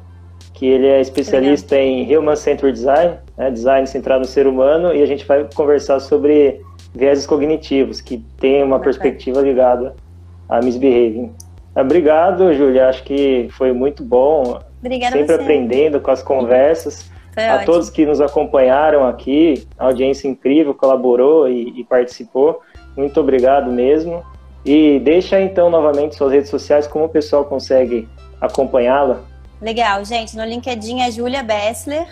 que 0.53 0.65
ele 0.65 0.87
é 0.87 0.99
especialista 0.99 1.75
Legal. 1.75 1.91
em 1.91 2.17
Human 2.17 2.35
Centered 2.35 2.73
Design, 2.73 3.17
né, 3.37 3.51
design 3.51 3.85
centrado 3.85 4.21
no 4.21 4.25
ser 4.25 4.47
humano, 4.47 4.93
e 4.93 5.03
a 5.03 5.05
gente 5.05 5.25
vai 5.25 5.47
conversar 5.53 5.99
sobre 5.99 6.61
vieses 6.95 7.27
cognitivos, 7.27 8.01
que 8.01 8.17
tem 8.39 8.63
uma 8.63 8.79
perspectiva 8.79 9.41
ligada 9.41 9.95
a 10.49 10.59
misbehaving. 10.61 11.31
Obrigado, 11.75 12.51
Júlia. 12.53 12.89
Acho 12.89 13.03
que 13.03 13.49
foi 13.51 13.71
muito 13.71 14.03
bom. 14.03 14.59
Obrigada 14.79 15.15
Sempre 15.15 15.35
aprendendo 15.35 15.99
com 15.99 16.09
as 16.09 16.23
conversas. 16.23 17.11
Foi 17.37 17.47
a 17.47 17.57
ótimo. 17.57 17.65
todos 17.67 17.89
que 17.91 18.03
nos 18.03 18.19
acompanharam 18.19 19.05
aqui, 19.05 19.67
a 19.77 19.85
audiência 19.85 20.27
incrível, 20.27 20.73
colaborou 20.73 21.47
e, 21.47 21.79
e 21.79 21.83
participou. 21.83 22.63
Muito 22.95 23.19
obrigado 23.19 23.71
mesmo. 23.71 24.25
E 24.65 24.99
deixa 25.01 25.39
então 25.39 25.69
novamente 25.69 26.15
suas 26.15 26.31
redes 26.31 26.49
sociais, 26.49 26.87
como 26.87 27.05
o 27.05 27.09
pessoal 27.09 27.45
consegue 27.45 28.09
acompanhá-la. 28.41 29.19
Legal, 29.61 30.03
gente. 30.03 30.35
No 30.35 30.43
LinkedIn 30.43 31.01
é 31.01 31.11
Julia 31.11 31.43
Bessler. 31.43 32.07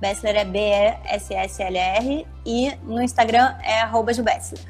Bessler 0.00 0.34
é 0.34 0.44
B-E-S-S-L-R. 0.44 2.26
E 2.44 2.72
no 2.82 3.00
Instagram 3.00 3.54
é 3.62 3.82
arroba 3.82 4.12
Jubessler. 4.12 4.60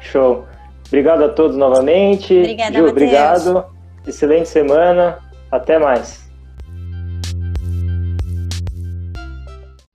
Show. 0.00 0.46
Obrigado 0.86 1.24
a 1.24 1.28
todos 1.28 1.58
novamente. 1.58 2.38
Obrigada, 2.38 2.78
Ju, 2.78 2.86
obrigado. 2.88 3.66
Excelente 4.06 4.48
semana. 4.48 5.18
Até 5.50 5.78
mais. 5.78 6.23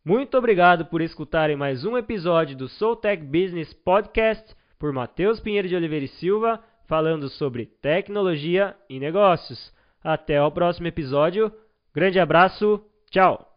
Muito 0.10 0.36
obrigado 0.40 0.88
por 0.88 1.02
escutarem 1.02 1.56
mais 1.56 1.86
um 1.86 1.96
episódio 1.96 2.58
do 2.58 2.68
Soul 2.68 2.96
Tech 2.96 3.24
Business 3.24 3.72
Podcast 3.74 4.56
por 4.80 4.92
Matheus 4.92 5.40
Pinheiro 5.40 5.68
de 5.68 5.76
Oliveira 5.76 6.06
e 6.06 6.08
Silva, 6.08 6.60
falando 6.88 7.30
sobre 7.30 7.68
tecnologia 7.68 8.76
e 8.90 9.00
negócios. 9.00 9.72
Até 10.04 10.42
o 10.42 10.50
próximo 10.50 10.88
episódio. 10.88 11.54
Grande 11.94 12.20
abraço. 12.20 12.84
Tchau. 13.12 13.49